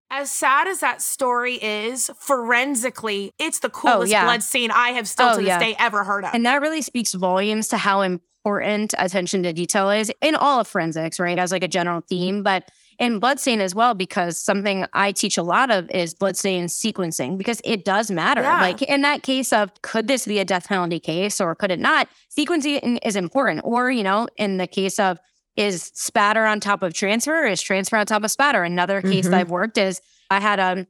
As 0.09 0.31
sad 0.31 0.67
as 0.67 0.79
that 0.79 1.01
story 1.01 1.55
is, 1.55 2.09
forensically, 2.17 3.33
it's 3.37 3.59
the 3.59 3.67
oh, 3.67 3.71
coolest 3.71 4.11
yeah. 4.11 4.23
blood 4.23 4.43
scene 4.43 4.71
I 4.71 4.89
have 4.89 5.07
still 5.07 5.29
Oh, 5.29 5.33
to 5.33 5.39
this 5.39 5.47
yeah. 5.47 5.59
day 5.59 5.75
ever 5.77 6.03
heard 6.03 6.23
of. 6.23 6.33
And 6.33 6.45
that 6.45 6.61
really 6.61 6.81
speaks 6.81 7.13
volumes 7.13 7.67
to 7.69 7.77
how 7.77 8.01
important 8.01 8.93
attention 8.97 9.43
to 9.43 9.53
detail 9.53 9.89
is 9.89 10.11
in 10.21 10.35
all 10.35 10.61
of 10.61 10.67
forensics, 10.67 11.19
right? 11.19 11.37
As 11.37 11.51
like 11.51 11.63
a 11.63 11.67
general 11.67 12.01
theme, 12.01 12.43
but 12.43 12.69
in 12.99 13.19
bloodstain 13.19 13.61
as 13.61 13.75
well, 13.75 13.93
because 13.93 14.41
something 14.41 14.85
I 14.93 15.11
teach 15.11 15.37
a 15.37 15.43
lot 15.43 15.69
of 15.69 15.89
is 15.91 16.13
bloodstain 16.15 16.65
sequencing 16.65 17.37
because 17.37 17.61
it 17.63 17.85
does 17.85 18.09
matter. 18.09 18.41
Yeah. 18.41 18.61
Like 18.61 18.81
in 18.81 19.01
that 19.01 19.21
case 19.23 19.53
of 19.53 19.71
could 19.81 20.07
this 20.07 20.25
be 20.25 20.39
a 20.39 20.45
death 20.45 20.67
penalty 20.67 20.99
case 20.99 21.39
or 21.39 21.53
could 21.53 21.69
it 21.69 21.79
not? 21.79 22.07
Sequencing 22.35 22.97
is 23.03 23.15
important. 23.15 23.61
Or, 23.65 23.91
you 23.91 24.03
know, 24.03 24.27
in 24.37 24.57
the 24.57 24.67
case 24.67 24.97
of 24.97 25.19
is 25.57 25.91
spatter 25.95 26.45
on 26.45 26.59
top 26.59 26.83
of 26.83 26.93
transfer 26.93 27.43
or 27.43 27.47
is 27.47 27.61
transfer 27.61 27.97
on 27.97 28.05
top 28.05 28.23
of 28.23 28.31
spatter? 28.31 28.63
Another 28.63 29.01
case 29.01 29.27
Mhm. 29.27 29.31
that 29.31 29.39
I've 29.41 29.49
worked 29.49 29.77
is 29.77 30.01
I 30.29 30.39
had 30.39 30.59
a 30.59 30.87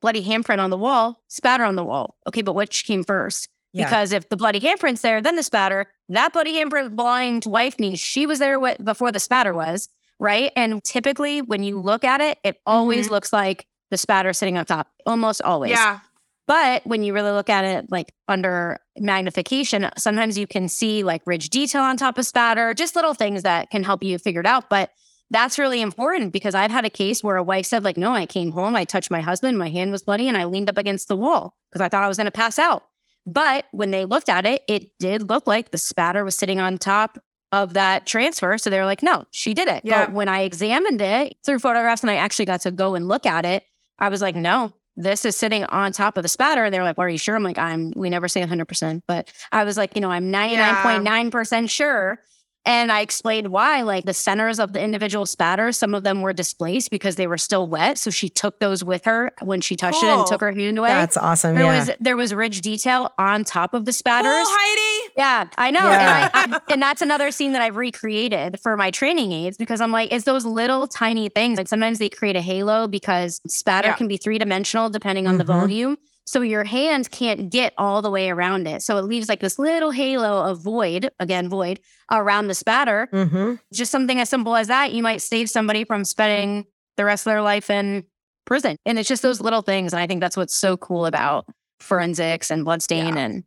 bloody 0.00 0.24
handprint 0.24 0.58
on 0.58 0.70
the 0.70 0.76
wall, 0.76 1.22
spatter 1.28 1.64
on 1.64 1.76
the 1.76 1.84
wall. 1.84 2.16
Okay, 2.26 2.42
but 2.42 2.54
which 2.54 2.84
came 2.84 3.04
first? 3.04 3.48
Yeah. 3.72 3.84
Because 3.86 4.12
if 4.12 4.28
the 4.28 4.36
bloody 4.36 4.60
handprint's 4.60 5.00
there, 5.00 5.20
then 5.22 5.36
the 5.36 5.42
spatter, 5.42 5.86
that 6.10 6.32
bloody 6.32 6.54
handprint 6.54 6.94
blind 6.96 7.46
wife 7.46 7.78
needs, 7.78 8.00
she 8.00 8.26
was 8.26 8.38
there 8.38 8.54
wi- 8.56 8.76
before 8.82 9.12
the 9.12 9.20
spatter 9.20 9.54
was, 9.54 9.88
right? 10.18 10.52
And 10.56 10.82
typically 10.84 11.40
when 11.40 11.62
you 11.62 11.80
look 11.80 12.04
at 12.04 12.20
it, 12.20 12.38
it 12.44 12.60
always 12.66 13.08
looks 13.10 13.32
like 13.32 13.66
the 13.90 13.96
spatter 13.96 14.32
sitting 14.32 14.58
on 14.58 14.64
top, 14.66 14.88
almost 15.06 15.40
always. 15.42 15.70
yeah. 15.70 16.00
But 16.46 16.86
when 16.86 17.02
you 17.02 17.14
really 17.14 17.30
look 17.30 17.48
at 17.48 17.64
it 17.64 17.86
like 17.90 18.12
under 18.28 18.78
magnification, 18.98 19.88
sometimes 19.96 20.36
you 20.36 20.46
can 20.46 20.68
see 20.68 21.04
like 21.04 21.22
ridge 21.24 21.50
detail 21.50 21.82
on 21.82 21.96
top 21.96 22.18
of 22.18 22.26
spatter, 22.26 22.74
just 22.74 22.96
little 22.96 23.14
things 23.14 23.42
that 23.42 23.70
can 23.70 23.84
help 23.84 24.02
you 24.02 24.18
figure 24.18 24.40
it 24.40 24.46
out. 24.46 24.68
But 24.68 24.90
that's 25.30 25.58
really 25.58 25.80
important 25.80 26.32
because 26.32 26.54
I've 26.54 26.70
had 26.70 26.84
a 26.84 26.90
case 26.90 27.24
where 27.24 27.36
a 27.36 27.42
wife 27.42 27.64
said, 27.66 27.84
like, 27.84 27.96
no, 27.96 28.12
I 28.12 28.26
came 28.26 28.52
home, 28.52 28.76
I 28.76 28.84
touched 28.84 29.10
my 29.10 29.22
husband, 29.22 29.56
my 29.56 29.70
hand 29.70 29.90
was 29.90 30.02
bloody, 30.02 30.28
and 30.28 30.36
I 30.36 30.44
leaned 30.44 30.68
up 30.68 30.76
against 30.76 31.08
the 31.08 31.16
wall 31.16 31.56
because 31.70 31.80
I 31.80 31.88
thought 31.88 32.04
I 32.04 32.08
was 32.08 32.18
going 32.18 32.26
to 32.26 32.30
pass 32.30 32.58
out. 32.58 32.82
But 33.24 33.64
when 33.70 33.92
they 33.92 34.04
looked 34.04 34.28
at 34.28 34.44
it, 34.44 34.62
it 34.68 34.90
did 34.98 35.30
look 35.30 35.46
like 35.46 35.70
the 35.70 35.78
spatter 35.78 36.24
was 36.24 36.34
sitting 36.34 36.60
on 36.60 36.76
top 36.76 37.18
of 37.50 37.74
that 37.74 38.04
transfer. 38.06 38.58
So 38.58 38.68
they 38.68 38.78
were 38.78 38.84
like, 38.84 39.02
no, 39.02 39.24
she 39.30 39.54
did 39.54 39.68
it. 39.68 39.82
Yeah. 39.84 40.06
But 40.06 40.14
when 40.14 40.28
I 40.28 40.42
examined 40.42 41.00
it 41.00 41.36
through 41.44 41.60
photographs 41.60 42.02
and 42.02 42.10
I 42.10 42.16
actually 42.16 42.46
got 42.46 42.62
to 42.62 42.70
go 42.70 42.94
and 42.94 43.08
look 43.08 43.24
at 43.24 43.44
it, 43.44 43.64
I 43.98 44.08
was 44.08 44.20
like, 44.20 44.34
no, 44.34 44.72
this 44.96 45.24
is 45.24 45.36
sitting 45.36 45.64
on 45.64 45.92
top 45.92 46.16
of 46.16 46.22
the 46.22 46.28
spatter. 46.28 46.64
And 46.64 46.74
they're 46.74 46.84
like, 46.84 46.98
well, 46.98 47.06
are 47.06 47.10
you 47.10 47.18
sure? 47.18 47.34
I'm 47.34 47.42
like, 47.42 47.58
I'm, 47.58 47.92
we 47.96 48.10
never 48.10 48.28
say 48.28 48.42
100%, 48.42 49.02
but 49.06 49.32
I 49.50 49.64
was 49.64 49.76
like, 49.76 49.94
you 49.94 50.00
know, 50.00 50.10
I'm 50.10 50.32
99.9% 50.32 51.70
sure. 51.70 52.20
And 52.64 52.92
I 52.92 53.00
explained 53.00 53.48
why, 53.48 53.82
like 53.82 54.04
the 54.04 54.14
centers 54.14 54.60
of 54.60 54.72
the 54.72 54.80
individual 54.80 55.26
spatters, 55.26 55.76
some 55.76 55.94
of 55.94 56.04
them 56.04 56.22
were 56.22 56.32
displaced 56.32 56.92
because 56.92 57.16
they 57.16 57.26
were 57.26 57.38
still 57.38 57.66
wet. 57.66 57.98
So 57.98 58.10
she 58.10 58.28
took 58.28 58.60
those 58.60 58.84
with 58.84 59.04
her 59.04 59.32
when 59.40 59.60
she 59.60 59.74
touched 59.74 60.02
it 60.02 60.08
and 60.08 60.24
took 60.26 60.40
her 60.40 60.52
hand 60.52 60.78
away. 60.78 60.90
That's 60.90 61.16
awesome. 61.16 61.56
there 61.56 61.64
yeah. 61.64 61.78
was 61.78 61.90
there 61.98 62.16
was 62.16 62.32
ridge 62.32 62.60
detail 62.60 63.12
on 63.18 63.42
top 63.42 63.74
of 63.74 63.84
the 63.84 63.92
spatters. 63.92 64.30
Cool, 64.30 64.44
Heidi. 64.46 64.91
Yeah, 65.16 65.46
I 65.58 65.70
know. 65.70 65.80
Yeah. 65.80 66.30
And, 66.34 66.54
I, 66.54 66.56
I, 66.56 66.60
and 66.72 66.82
that's 66.82 67.02
another 67.02 67.30
scene 67.30 67.52
that 67.52 67.62
I've 67.62 67.76
recreated 67.76 68.58
for 68.60 68.76
my 68.76 68.90
training 68.90 69.32
aids 69.32 69.56
because 69.56 69.80
I'm 69.80 69.92
like, 69.92 70.12
it's 70.12 70.24
those 70.24 70.44
little 70.44 70.86
tiny 70.86 71.28
things. 71.28 71.58
Like 71.58 71.68
sometimes 71.68 71.98
they 71.98 72.08
create 72.08 72.36
a 72.36 72.40
halo 72.40 72.86
because 72.88 73.40
spatter 73.46 73.88
Yeah. 73.88 73.94
can 73.94 74.08
be 74.08 74.16
three 74.16 74.38
dimensional 74.38 74.88
depending 74.90 75.26
on 75.26 75.38
the 75.38 75.44
Mhm. 75.44 75.46
volume. 75.48 75.96
So 76.24 76.40
your 76.40 76.64
hand 76.64 77.10
can't 77.10 77.50
get 77.50 77.74
all 77.76 78.00
the 78.00 78.10
way 78.10 78.30
around 78.30 78.66
it. 78.68 78.82
So 78.82 78.96
it 78.96 79.02
leaves 79.02 79.28
like 79.28 79.40
this 79.40 79.58
little 79.58 79.90
halo 79.90 80.44
of 80.50 80.62
void, 80.62 81.10
again, 81.18 81.48
void 81.48 81.80
around 82.10 82.46
the 82.46 82.54
spatter. 82.54 83.08
mm-hmm. 83.12 83.54
Just 83.72 83.90
something 83.90 84.18
as 84.20 84.28
simple 84.28 84.54
as 84.56 84.68
that, 84.68 84.92
you 84.92 85.02
might 85.02 85.20
save 85.20 85.50
somebody 85.50 85.84
from 85.84 86.04
spending 86.04 86.64
the 86.96 87.04
rest 87.04 87.26
of 87.26 87.32
their 87.32 87.42
life 87.42 87.70
in 87.70 88.04
prison. 88.44 88.76
And 88.86 88.98
it's 88.98 89.08
just 89.08 89.22
those 89.22 89.40
little 89.40 89.62
things. 89.62 89.92
And 89.92 90.00
I 90.00 90.06
think 90.06 90.20
that's 90.20 90.36
what's 90.36 90.56
so 90.56 90.76
cool 90.76 91.06
about 91.06 91.46
forensics 91.80 92.50
and 92.50 92.64
bloodstain 92.64 93.16
Yeah. 93.16 93.22
and 93.24 93.44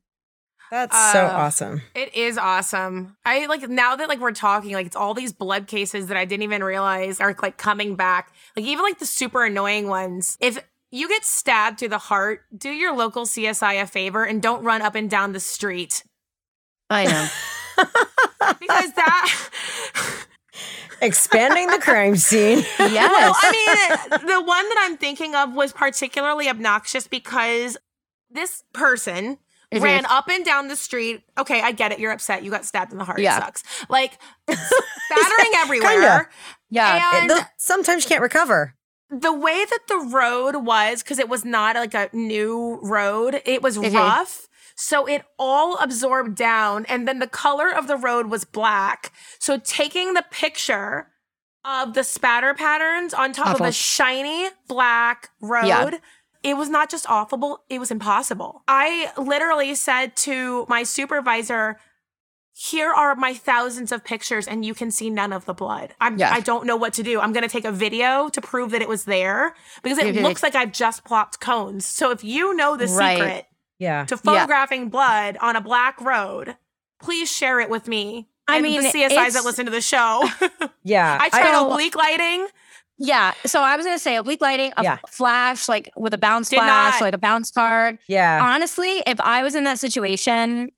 That's 0.75 1.13
so 1.13 1.25
Uh, 1.25 1.29
awesome. 1.29 1.81
It 1.93 2.13
is 2.13 2.37
awesome. 2.37 3.15
I 3.23 3.45
like 3.45 3.69
now 3.69 3.95
that 3.95 4.09
like 4.09 4.19
we're 4.19 4.33
talking, 4.33 4.73
like 4.73 4.85
it's 4.85 4.95
all 4.95 5.13
these 5.13 5.31
blood 5.31 5.67
cases 5.67 6.07
that 6.07 6.17
I 6.17 6.25
didn't 6.25 6.43
even 6.43 6.61
realize 6.61 7.21
are 7.21 7.33
like 7.41 7.55
coming 7.55 7.95
back. 7.95 8.33
Like 8.57 8.65
even 8.65 8.83
like 8.83 8.99
the 8.99 9.05
super 9.05 9.45
annoying 9.45 9.87
ones. 9.87 10.37
If 10.41 10.61
you 10.91 11.07
get 11.07 11.23
stabbed 11.23 11.79
through 11.79 11.89
the 11.89 11.97
heart, 11.97 12.41
do 12.57 12.69
your 12.69 12.93
local 12.93 13.23
CSI 13.23 13.81
a 13.81 13.87
favor 13.87 14.25
and 14.25 14.41
don't 14.41 14.65
run 14.65 14.81
up 14.81 14.95
and 14.95 15.09
down 15.09 15.31
the 15.31 15.39
street. 15.39 16.03
I 16.89 17.05
know. 17.05 17.27
Because 18.59 18.91
that 18.93 19.49
Expanding 21.01 21.67
the 21.67 21.79
crime 21.79 22.15
scene. 22.15 22.59
yes. 22.79 23.11
Well, 23.11 23.35
I 23.35 24.07
mean, 24.09 24.27
the 24.27 24.41
one 24.41 24.69
that 24.69 24.85
I'm 24.85 24.97
thinking 24.97 25.35
of 25.35 25.53
was 25.53 25.73
particularly 25.73 26.47
obnoxious 26.49 27.07
because 27.07 27.77
this 28.29 28.63
person 28.73 29.39
Ran 29.83 30.05
up 30.05 30.27
and 30.29 30.43
down 30.45 30.67
the 30.67 30.75
street. 30.75 31.23
Okay, 31.37 31.61
I 31.61 31.71
get 31.71 31.91
it. 31.91 31.99
You're 31.99 32.11
upset. 32.11 32.43
You 32.43 32.51
got 32.51 32.65
stabbed 32.65 32.91
in 32.91 32.97
the 32.97 33.03
heart. 33.05 33.19
Yeah. 33.25 33.37
It 33.37 33.41
sucks. 33.41 33.63
Like 33.89 34.19
spattering 34.49 35.51
everywhere. 35.57 36.29
yeah. 36.69 37.21
And 37.21 37.31
It- 37.31 37.45
sometimes 37.57 38.03
you 38.05 38.09
can't 38.09 38.21
recover. 38.21 38.75
the 39.11 39.31
way 39.33 39.63
that 39.63 39.79
the 39.87 39.97
road 39.99 40.55
was, 40.65 41.03
because 41.03 41.19
it 41.19 41.29
was 41.29 41.45
not 41.45 41.75
like 41.75 41.93
a 41.93 42.09
new 42.11 42.79
road, 42.81 43.41
it 43.45 43.61
was 43.61 43.77
Mhm. 43.77 43.93
rough. 43.93 44.47
So 44.75 45.05
it 45.05 45.23
all 45.39 45.77
absorbed 45.77 46.35
down. 46.35 46.85
And 46.87 47.07
then 47.07 47.19
the 47.19 47.27
color 47.27 47.69
of 47.69 47.87
the 47.87 47.95
road 47.97 48.27
was 48.27 48.43
black. 48.45 49.13
So 49.39 49.57
taking 49.57 50.15
the 50.15 50.25
picture 50.31 51.11
of 51.63 51.93
the 51.93 52.03
spatter 52.03 52.53
patterns 52.55 53.13
on 53.13 53.31
top 53.31 53.55
of 53.55 53.61
a 53.61 53.71
shiny 53.71 54.49
black 54.67 55.29
road. 55.39 55.65
Yeah. 55.67 55.91
It 56.45 56.55
was 56.57 56.69
not 56.69 56.89
just 56.89 57.09
awful, 57.09 57.63
it 57.69 57.79
was 57.79 57.89
impossible. 57.91 58.61
I 58.67 59.11
literally 59.17 59.73
said 59.75 60.15
to 60.17 60.65
my 60.69 60.83
supervisor, 60.83 61.77
here 62.53 62.91
are 62.93 63.15
my 63.15 63.33
thousands 63.33 63.91
of 63.91 64.03
pictures 64.05 64.47
and 64.47 64.63
you 64.63 64.73
can 64.73 64.91
see 64.91 65.09
none 65.09 65.33
of 65.33 65.45
the 65.45 65.53
blood. 65.53 65.93
I'm, 65.99 66.17
Yeah. 66.17 66.31
I 66.33 66.39
don't 66.39 66.65
know 66.65 66.77
what 66.77 66.93
to 66.93 67.03
do. 67.03 67.19
I'm 67.19 67.33
going 67.33 67.43
to 67.43 67.49
take 67.49 67.65
a 67.65 67.71
video 67.71 68.29
to 68.29 68.39
prove 68.41 68.71
that 68.71 68.81
it 68.81 68.87
was 68.87 69.05
there 69.05 69.55
because 69.83 69.97
it 69.97 70.15
looks 70.21 70.41
like 70.43 70.55
I've 70.55 70.71
just 70.71 71.03
plopped 71.03 71.39
cones. 71.41 71.85
So 71.85 72.11
if 72.11 72.23
you 72.23 72.55
know 72.55 72.77
the 72.77 72.87
Right. 72.87 73.17
secret 73.17 73.45
Yeah. 73.79 74.05
to 74.05 74.15
photographing 74.15 74.89
blood 74.89 75.37
on 75.41 75.55
a 75.57 75.61
black 75.61 75.99
road, 75.99 76.55
please 77.01 77.29
share 77.29 77.59
it 77.59 77.69
with 77.69 77.87
me. 77.89 78.29
I 78.47 78.57
and 78.57 78.63
mean, 78.63 78.83
the 78.83 78.89
CSIs 78.89 79.33
that 79.33 79.43
listen 79.43 79.65
to 79.65 79.71
the 79.71 79.81
show. 79.81 80.23
Yeah. 80.83 81.17
I 81.21 81.29
tried 81.29 81.55
I- 81.55 81.65
oblique 81.65 81.95
lighting. 81.95 82.47
Yeah. 82.97 83.33
So 83.45 83.61
I 83.61 83.75
was 83.75 83.85
gonna 83.85 83.99
say 83.99 84.15
oblique 84.15 84.41
lighting, 84.41 84.71
a 84.77 84.83
Yeah. 84.83 84.97
flash, 85.09 85.67
like 85.67 85.91
with 85.97 86.13
a 86.13 86.17
bounce 86.17 86.49
Did 86.49 86.57
flash, 86.57 86.93
not. 86.95 87.01
like 87.01 87.13
a 87.13 87.17
bounce 87.17 87.51
card. 87.51 87.97
yeah. 88.07 88.39
Honestly, 88.41 89.03
if 89.05 89.19
I 89.21 89.43
was 89.43 89.55
in 89.55 89.63
that 89.65 89.79
situation, 89.79 90.71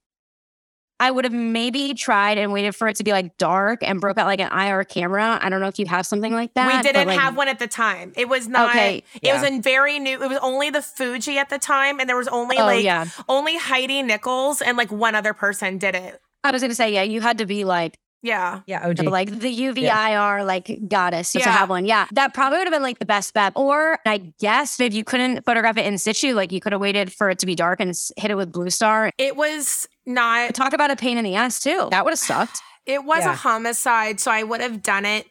I 1.00 1.12
would 1.12 1.26
have 1.26 1.34
maybe 1.34 1.94
tried 1.94 2.40
and 2.40 2.52
waited 2.52 2.76
for 2.76 2.88
it 2.88 2.96
to 2.96 3.04
be 3.04 3.12
like 3.12 3.38
dark 3.38 3.84
and 3.84 4.02
broke 4.02 4.18
out 4.18 4.26
like 4.26 4.40
an 4.40 4.52
IR 4.52 4.84
camera. 4.84 5.38
I 5.40 5.48
don't 5.50 5.62
know 5.62 5.68
if 5.68 5.78
you 5.78 5.86
have 5.86 6.08
something 6.08 6.34
like 6.34 6.56
that. 6.56 6.76
we 6.76 6.82
didn't 6.82 7.08
like, 7.08 7.20
have 7.20 7.38
one 7.38 7.48
at 7.48 7.60
the 7.60 7.68
time. 7.68 8.14
It 8.16 8.28
was 8.28 8.48
not. 8.48 8.70
Okay, 8.72 9.04
It 9.22 9.32
was 9.32 9.44
in 9.44 9.62
very 9.62 10.00
new. 10.00 10.20
It 10.24 10.28
was 10.28 10.40
only 10.42 10.72
the 10.72 10.82
Fuji 10.82 11.38
at 11.38 11.50
the 11.50 11.60
time, 11.60 12.00
and 12.00 12.10
there 12.10 12.18
was 12.18 12.28
only 12.30 12.58
Oh 12.58 12.66
like 12.66 12.84
yeah. 12.84 13.06
only 13.30 13.58
Heidi 13.58 14.02
Nichols 14.02 14.60
and 14.60 14.76
like 14.76 14.92
one 14.92 15.14
other 15.14 15.34
person 15.36 15.78
did 15.78 15.94
it. 15.94 16.20
I 16.44 16.50
was 16.50 16.64
gonna 16.64 16.74
say 16.74 16.92
yeah. 16.92 17.04
You 17.04 17.22
had 17.22 17.38
to 17.38 17.46
be 17.46 17.64
like 17.64 18.00
Yeah. 18.24 18.62
yeah. 18.66 18.88
OG. 18.88 19.04
like 19.06 19.30
the 19.40 19.56
UVIR 19.60 20.46
like 20.46 20.80
goddess 20.88 21.32
just 21.34 21.44
to 21.46 21.52
have 21.52 21.70
one. 21.70 21.86
Yeah, 21.86 22.08
that 22.14 22.34
probably 22.34 22.58
would 22.58 22.68
have 22.68 22.74
been 22.74 22.82
like 22.82 23.00
the 23.00 23.06
best 23.06 23.34
bet. 23.34 23.54
Or 23.56 24.00
I 24.06 24.34
guess 24.40 24.80
if 24.80 24.94
you 24.94 25.04
couldn't 25.04 25.46
photograph 25.46 25.78
it 25.78 25.86
in 25.86 25.98
situ, 25.98 26.34
like 26.34 26.52
you 26.52 26.60
could 26.60 26.72
have 26.72 26.82
waited 26.82 27.14
for 27.14 27.30
it 27.30 27.40
to 27.40 27.46
be 27.46 27.56
dark 27.56 27.80
and 27.80 27.94
hit 28.18 28.32
it 28.32 28.36
with 28.36 28.52
blue 28.52 28.70
star. 28.70 29.12
It 29.18 29.36
was 29.36 29.88
not. 30.06 30.54
Talk 30.56 30.74
about 30.74 30.92
a 30.92 30.96
pain 30.96 31.18
in 31.18 31.24
the 31.24 31.36
ass 31.36 31.62
too. 31.62 31.88
That 31.92 32.04
would 32.06 32.12
have 32.12 32.20
sucked. 32.20 32.60
It 32.86 33.04
was 33.06 33.20
Yeah. 33.24 33.34
a 33.34 33.36
homicide, 33.36 34.20
so 34.20 34.32
I 34.32 34.44
would 34.44 34.62
have 34.62 34.82
done 34.82 35.06
it. 35.06 35.28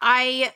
I 0.00 0.52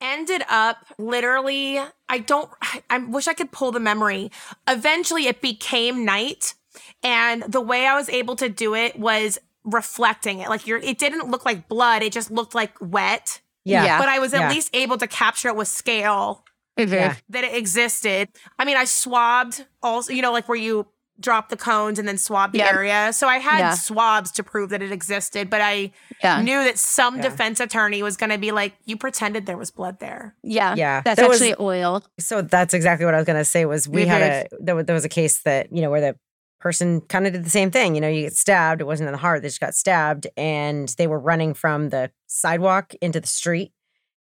ended 0.00 0.42
up 0.48 0.78
literally. 0.98 1.78
I 2.08 2.18
don't. 2.18 2.50
I, 2.62 2.82
I 2.90 2.98
wish 2.98 3.28
I 3.28 3.34
could 3.34 3.52
pull 3.52 3.70
the 3.72 3.80
memory. 3.80 4.30
Eventually, 4.68 5.26
it 5.26 5.40
became 5.40 6.04
night, 6.04 6.54
and 7.02 7.42
the 7.44 7.60
way 7.60 7.86
I 7.86 7.94
was 7.94 8.08
able 8.08 8.36
to 8.36 8.48
do 8.48 8.74
it 8.74 8.98
was 8.98 9.38
reflecting 9.70 10.40
it. 10.40 10.48
Like 10.48 10.66
you're. 10.66 10.78
It 10.78 10.98
didn't 10.98 11.30
look 11.30 11.44
like 11.44 11.68
blood. 11.68 12.02
It 12.02 12.12
just 12.12 12.30
looked 12.30 12.54
like 12.54 12.72
wet. 12.80 13.40
yeah. 13.64 13.84
Yeah. 13.84 13.98
But 13.98 14.08
I 14.08 14.18
was 14.18 14.32
at 14.34 14.40
Yeah. 14.40 14.48
least 14.50 14.70
able 14.74 14.96
to 14.98 15.06
capture 15.06 15.48
it 15.48 15.56
with 15.56 15.68
scale 15.68 16.44
Yeah. 16.76 17.16
that 17.28 17.44
it 17.44 17.54
existed. 17.54 18.28
I 18.58 18.64
mean, 18.64 18.76
I 18.76 18.84
swabbed 18.84 19.66
also, 19.82 20.12
you 20.12 20.22
know, 20.22 20.32
like 20.32 20.48
where 20.48 20.56
you 20.58 20.86
drop 21.20 21.50
the 21.50 21.56
cones 21.58 21.98
and 21.98 22.08
then 22.08 22.16
swab 22.16 22.52
the 22.52 22.58
Yeah. 22.60 22.72
area. 22.72 23.12
So 23.12 23.28
I 23.28 23.36
had 23.36 23.58
Yeah. 23.58 23.74
swabs 23.74 24.30
to 24.32 24.42
prove 24.42 24.70
that 24.70 24.80
it 24.80 24.90
existed, 24.90 25.50
but 25.50 25.60
I 25.60 25.92
Yeah. 26.24 26.40
knew 26.40 26.64
that 26.64 26.78
some 26.78 27.16
Yeah. 27.16 27.22
defense 27.28 27.60
attorney 27.60 28.02
was 28.02 28.16
going 28.16 28.30
to 28.30 28.38
be 28.38 28.50
like, 28.52 28.72
you 28.86 28.96
pretended 28.96 29.44
there 29.44 29.58
was 29.58 29.70
blood 29.70 29.98
there. 30.00 30.34
Yeah. 30.42 30.74
Yeah. 30.74 31.02
That's 31.04 31.20
There 31.20 31.28
was- 31.28 31.42
actually 31.42 31.56
oil. 31.60 32.02
So 32.18 32.40
that's 32.40 32.72
exactly 32.72 33.04
what 33.04 33.12
I 33.14 33.18
was 33.18 33.26
going 33.26 33.38
to 33.38 33.44
say 33.44 33.66
was 33.66 33.86
we 33.86 34.06
had 34.06 34.22
a 34.22 34.46
there, 34.58 34.82
there 34.82 34.94
was 34.94 35.04
a 35.04 35.10
case 35.10 35.40
that, 35.40 35.70
you 35.70 35.82
know, 35.82 35.90
where 35.90 36.00
the 36.00 36.16
person 36.60 37.00
kind 37.02 37.26
of 37.26 37.32
did 37.32 37.44
the 37.44 37.50
same 37.50 37.70
thing, 37.70 37.94
you 37.94 38.00
know, 38.00 38.08
you 38.08 38.22
get 38.22 38.36
stabbed, 38.36 38.80
it 38.80 38.84
wasn't 38.84 39.08
in 39.08 39.12
the 39.12 39.18
heart, 39.18 39.42
they 39.42 39.48
just 39.48 39.60
got 39.60 39.74
stabbed 39.74 40.26
and 40.36 40.88
they 40.98 41.06
were 41.06 41.18
running 41.18 41.54
from 41.54 41.88
the 41.88 42.10
sidewalk 42.26 42.94
into 43.00 43.20
the 43.20 43.26
street 43.26 43.72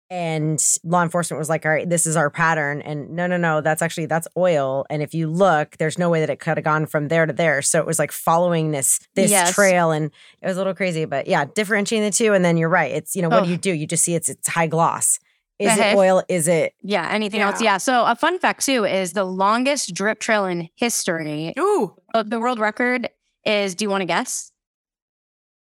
And 0.09 0.61
law 0.83 1.01
enforcement 1.01 1.39
was 1.39 1.49
like, 1.49 1.65
all 1.65 1.71
right, 1.71 1.89
this 1.89 2.05
is 2.05 2.15
our 2.15 2.29
pattern. 2.29 2.81
And 2.83 3.11
no, 3.11 3.25
no, 3.25 3.37
no, 3.37 3.61
that's 3.61 3.81
actually 3.81 4.05
that's 4.07 4.27
oil. 4.37 4.85
And 4.91 5.01
if 5.01 5.13
you 5.15 5.27
look, 5.27 5.77
there's 5.77 5.97
no 5.97 6.09
way 6.09 6.19
that 6.19 6.29
it 6.29 6.39
could 6.39 6.57
have 6.57 6.63
gone 6.63 6.85
from 6.85 7.07
there 7.07 7.25
to 7.25 7.33
there. 7.33 7.61
So 7.63 7.79
it 7.79 7.87
was 7.87 7.97
like 7.97 8.11
following 8.11 8.71
this 8.71 8.99
this 9.15 9.31
Yes. 9.31 9.53
trail 9.55 9.91
and 9.91 10.11
it 10.41 10.47
was 10.47 10.55
a 10.55 10.59
little 10.59 10.75
crazy. 10.75 11.05
But 11.05 11.25
yeah, 11.27 11.45
differentiating 11.55 12.07
the 12.07 12.15
two. 12.15 12.33
And 12.33 12.43
then 12.45 12.57
you're 12.57 12.69
right. 12.69 12.91
It's, 12.91 13.15
you 13.15 13.21
know, 13.23 13.29
what 13.29 13.41
Oh. 13.41 13.45
do 13.45 13.51
you 13.51 13.57
do? 13.57 13.71
You 13.73 13.87
just 13.87 14.03
see 14.03 14.13
it's 14.13 14.29
it's 14.29 14.47
high 14.49 14.67
gloss. 14.67 15.19
Is 15.63 15.69
Uh-huh. 15.79 15.89
it 15.89 15.95
oil? 15.95 16.23
Is 16.29 16.47
it 16.47 16.73
Yeah, 16.81 17.07
anything 17.09 17.41
else? 17.41 17.61
Yeah. 17.61 17.73
Yeah. 17.73 17.77
So 17.77 18.05
a 18.05 18.15
fun 18.15 18.37
fact 18.39 18.65
too 18.65 18.85
is 18.85 19.13
the 19.13 19.23
longest 19.23 19.93
drip 19.93 20.19
trail 20.19 20.45
in 20.45 20.69
history. 20.75 21.53
Ooh, 21.59 21.95
The 22.13 22.39
world 22.39 22.59
record 22.59 23.09
is. 23.45 23.75
Do 23.75 23.85
you 23.85 23.89
want 23.89 24.01
to 24.01 24.05
guess? 24.05 24.51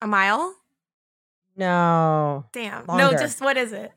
a 0.03 0.07
mile? 0.07 0.55
no? 1.57 2.44
Damn. 2.53 2.84
Longer. 2.86 3.05
No, 3.12 3.18
just 3.18 3.40
what 3.40 3.57
is 3.57 3.72
it? 3.72 3.90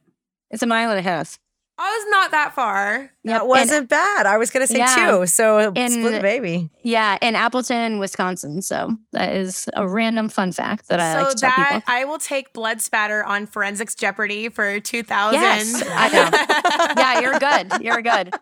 It's 0.49 0.63
a 0.63 0.67
mile 0.67 0.89
and 0.91 0.99
a 0.99 1.01
half. 1.01 1.37
I 1.81 1.97
was 1.97 2.05
not 2.11 2.31
that 2.31 2.53
far. 2.53 3.09
That 3.23 3.31
Yep, 3.41 3.43
wasn't 3.45 3.89
bad. 3.89 4.25
I 4.25 4.37
was 4.37 4.51
gonna 4.51 4.67
say 4.67 4.79
Yeah. 4.79 5.11
two. 5.11 5.25
So 5.27 5.71
In- 5.75 5.89
split 5.91 6.11
the 6.11 6.19
baby. 6.19 6.69
Yeah, 6.83 7.17
in 7.21 7.35
Appleton, 7.35 7.99
Wisconsin. 7.99 8.61
So 8.61 8.97
that 9.13 9.33
is 9.33 9.69
a 9.75 9.87
random 9.87 10.27
fun 10.27 10.51
fact 10.51 10.89
that 10.89 10.99
I 10.99 11.13
so 11.13 11.19
like 11.23 11.29
to 11.29 11.35
tell 11.39 11.49
that 11.55 11.69
people. 11.85 11.93
I 11.93 12.03
will 12.03 12.17
take 12.19 12.51
blood 12.53 12.81
spatter 12.81 13.23
on 13.23 13.45
Forensics 13.47 13.95
Jeopardy 13.95 14.49
for 14.49 14.81
2000. 14.81 15.39
Yes, 15.39 15.81
I 15.89 16.09
know. 16.09 16.95
yeah, 17.01 17.19
you're 17.21 17.39
good. 17.39 17.81
You're 17.81 18.01
good. 18.01 18.33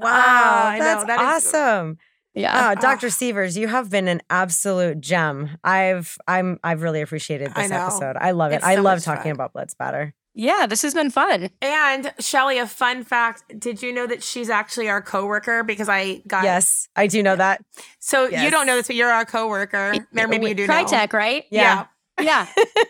Wow, 0.00 0.62
I 0.66 0.78
know, 0.78 0.84
that's 0.84 1.04
that 1.06 1.20
is- 1.38 1.46
awesome. 1.54 1.98
Yeah. 2.34 2.70
Oh, 2.76 2.80
Dr. 2.80 3.08
Ah. 3.08 3.10
Sievers, 3.10 3.58
you 3.58 3.68
have 3.68 3.90
been 3.90 4.08
an 4.08 4.22
absolute 4.30 5.00
gem. 5.00 5.50
I've 5.62 6.16
I'm 6.26 6.58
I've 6.64 6.80
really 6.82 7.02
appreciated 7.02 7.52
this 7.54 7.68
know. 7.68 7.76
episode. 7.76 8.16
I 8.18 8.30
love 8.30 8.52
it. 8.52 8.56
It's 8.56 8.64
I 8.64 8.76
so 8.76 8.82
love 8.82 9.02
talking 9.02 9.22
fun. 9.24 9.32
about 9.32 9.52
blood 9.52 9.70
spatter. 9.70 10.14
Yeah, 10.34 10.66
this 10.66 10.80
has 10.82 10.94
been 10.94 11.10
fun. 11.10 11.50
And 11.60 12.12
Shelly, 12.18 12.58
a 12.58 12.66
fun 12.66 13.04
fact: 13.04 13.44
Did 13.58 13.82
you 13.82 13.92
know 13.92 14.06
that 14.06 14.22
she's 14.22 14.48
actually 14.48 14.88
our 14.88 15.02
coworker? 15.02 15.62
Because 15.62 15.88
I 15.88 16.22
got 16.26 16.44
Yes, 16.44 16.88
I 16.96 17.06
do 17.06 17.22
know 17.22 17.36
that. 17.36 17.62
So 17.98 18.28
Yes. 18.28 18.42
you 18.42 18.50
don't 18.50 18.66
know 18.66 18.76
this, 18.76 18.86
but 18.86 18.96
you're 18.96 19.10
our 19.10 19.24
coworker. 19.26 19.92
Or 20.16 20.26
maybe 20.28 20.48
you 20.48 20.54
do 20.54 20.66
know. 20.66 20.72
Tritech, 20.84 21.12
right? 21.12 21.44
Yeah. 21.50 21.86
Yeah. 22.20 22.46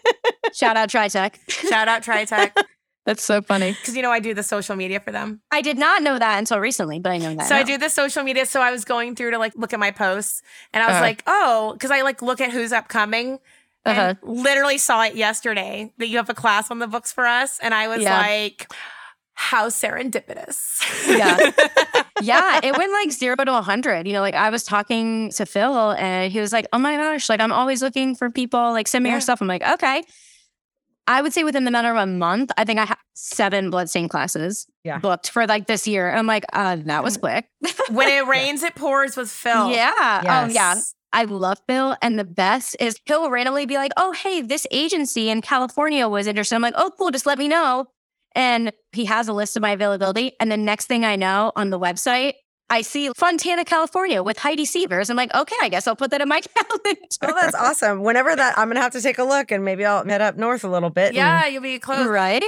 Shout 0.52 0.76
out 0.76 0.88
Tritech. 0.88 1.36
Shout 1.48 1.88
out 1.88 2.02
Tritech. 2.02 2.52
That's 3.04 3.24
so 3.24 3.42
funny. 3.42 3.72
Because 3.72 3.96
you 3.96 4.02
know 4.02 4.12
I 4.12 4.20
do 4.20 4.32
the 4.34 4.44
social 4.44 4.76
media 4.76 5.00
for 5.00 5.10
them. 5.10 5.40
I 5.50 5.60
did 5.62 5.76
not 5.76 6.02
know 6.02 6.20
that 6.20 6.38
until 6.38 6.60
recently, 6.60 7.00
but 7.00 7.10
I 7.10 7.18
know 7.18 7.34
that. 7.34 7.48
So 7.48 7.56
I 7.56 7.64
do 7.64 7.76
the 7.76 7.88
social 7.88 8.22
media. 8.22 8.46
So 8.46 8.60
I 8.60 8.70
was 8.70 8.84
going 8.84 9.16
through 9.16 9.32
to 9.32 9.38
like 9.38 9.54
look 9.56 9.72
at 9.72 9.80
my 9.80 9.90
posts, 9.90 10.42
and 10.72 10.82
I 10.82 10.86
was 10.86 10.92
Uh-huh. 10.94 11.02
like, 11.04 11.22
oh, 11.26 11.72
because 11.72 11.90
I 11.90 12.02
like 12.02 12.22
look 12.22 12.40
at 12.40 12.52
who's 12.52 12.72
upcoming. 12.72 13.38
Uh-huh. 13.84 14.00
And 14.00 14.18
literally 14.22 14.78
saw 14.78 15.02
it 15.04 15.14
yesterday 15.16 15.92
that 15.98 16.08
you 16.08 16.16
have 16.18 16.30
a 16.30 16.34
class 16.34 16.70
on 16.70 16.78
the 16.78 16.86
books 16.86 17.12
for 17.12 17.26
us, 17.26 17.58
and 17.60 17.74
I 17.74 17.88
was 17.88 18.02
Yeah. 18.02 18.18
like, 18.20 18.72
how 19.34 19.68
serendipitous. 19.68 20.80
Yeah. 21.08 21.50
yeah, 22.22 22.60
it 22.62 22.76
went 22.76 22.92
like 22.92 23.10
zero 23.10 23.34
to 23.36 23.50
100. 23.52 24.06
You 24.06 24.12
know, 24.12 24.20
like 24.20 24.34
I 24.34 24.50
was 24.50 24.62
talking 24.62 25.30
to 25.32 25.46
Phil 25.46 25.92
and 25.92 26.30
he 26.30 26.38
was 26.38 26.52
like, 26.52 26.66
oh 26.72 26.78
my 26.78 26.96
gosh, 26.96 27.28
like 27.28 27.40
I'm 27.40 27.50
always 27.50 27.82
looking 27.82 28.14
for 28.14 28.30
people, 28.30 28.60
like 28.72 28.86
send 28.86 29.02
me 29.02 29.08
Yeah. 29.10 29.14
your 29.14 29.20
stuff. 29.20 29.40
I'm 29.40 29.48
like, 29.48 29.62
okay. 29.66 30.04
I 31.08 31.22
would 31.22 31.32
say 31.32 31.42
within 31.42 31.64
the 31.64 31.70
matter 31.72 31.90
of 31.90 31.96
a 31.96 32.06
month, 32.06 32.52
I 32.56 32.64
think 32.64 32.78
I 32.78 32.84
have 32.84 32.98
seven 33.14 33.70
bloodstain 33.70 34.08
classes 34.08 34.66
Yeah. 34.84 34.98
booked 34.98 35.30
for 35.30 35.46
like 35.46 35.66
this 35.66 35.88
year. 35.88 36.14
I'm 36.14 36.26
like, 36.26 36.44
uh, 36.52 36.76
that 36.84 37.02
was 37.02 37.16
quick. 37.16 37.46
when 37.90 38.08
it 38.08 38.26
rains, 38.28 38.62
it 38.62 38.76
pours 38.76 39.16
with 39.16 39.30
Phil. 39.30 39.70
Yeah. 39.70 39.92
Oh, 40.24 40.52
yeah. 40.52 40.74
Yes. 41.14 41.20
I 41.20 41.24
love 41.24 41.58
Phil. 41.68 41.96
And 42.02 42.18
the 42.18 42.24
best 42.24 42.76
is 42.80 42.96
he'll 43.06 43.30
randomly 43.30 43.66
be 43.66 43.74
like, 43.76 43.92
oh, 43.96 44.12
hey, 44.12 44.40
this 44.42 44.66
agency 44.70 45.28
in 45.28 45.42
California 45.42 46.08
was 46.08 46.26
interested. 46.26 46.54
I'm 46.54 46.62
like, 46.62 46.74
oh, 46.76 46.90
cool, 46.96 47.10
just 47.10 47.26
let 47.26 47.38
me 47.38 47.48
know. 47.48 47.86
And 48.34 48.72
he 48.92 49.04
has 49.04 49.28
a 49.28 49.32
list 49.32 49.56
of 49.56 49.62
my 49.62 49.70
availability. 49.70 50.32
And 50.40 50.50
the 50.50 50.56
next 50.56 50.86
thing 50.86 51.04
I 51.04 51.16
know 51.16 51.52
on 51.54 51.70
the 51.70 51.78
website, 51.78 52.34
I 52.70 52.80
see 52.80 53.10
Fontana, 53.14 53.66
California 53.66 54.22
with 54.22 54.38
Heidi 54.38 54.64
Sievers. 54.64 55.10
I'm 55.10 55.16
like, 55.16 55.34
okay, 55.34 55.56
I 55.60 55.68
guess 55.68 55.86
I'll 55.86 55.96
put 55.96 56.10
that 56.12 56.22
in 56.22 56.28
my 56.28 56.40
calendar. 56.56 57.00
Oh, 57.22 57.34
that's 57.38 57.54
awesome. 57.54 58.02
Whenever 58.02 58.34
that, 58.34 58.56
I'm 58.56 58.68
gonna 58.68 58.80
have 58.80 58.92
to 58.92 59.02
take 59.02 59.18
a 59.18 59.24
look, 59.24 59.50
and 59.50 59.62
maybe 59.62 59.84
I'll 59.84 60.02
head 60.06 60.22
up 60.22 60.38
north 60.38 60.64
a 60.64 60.68
little 60.68 60.88
bit. 60.88 61.08
and- 61.08 61.16
Yeah, 61.16 61.46
you'll 61.46 61.60
be 61.62 61.78
close. 61.78 62.06
Right? 62.06 62.42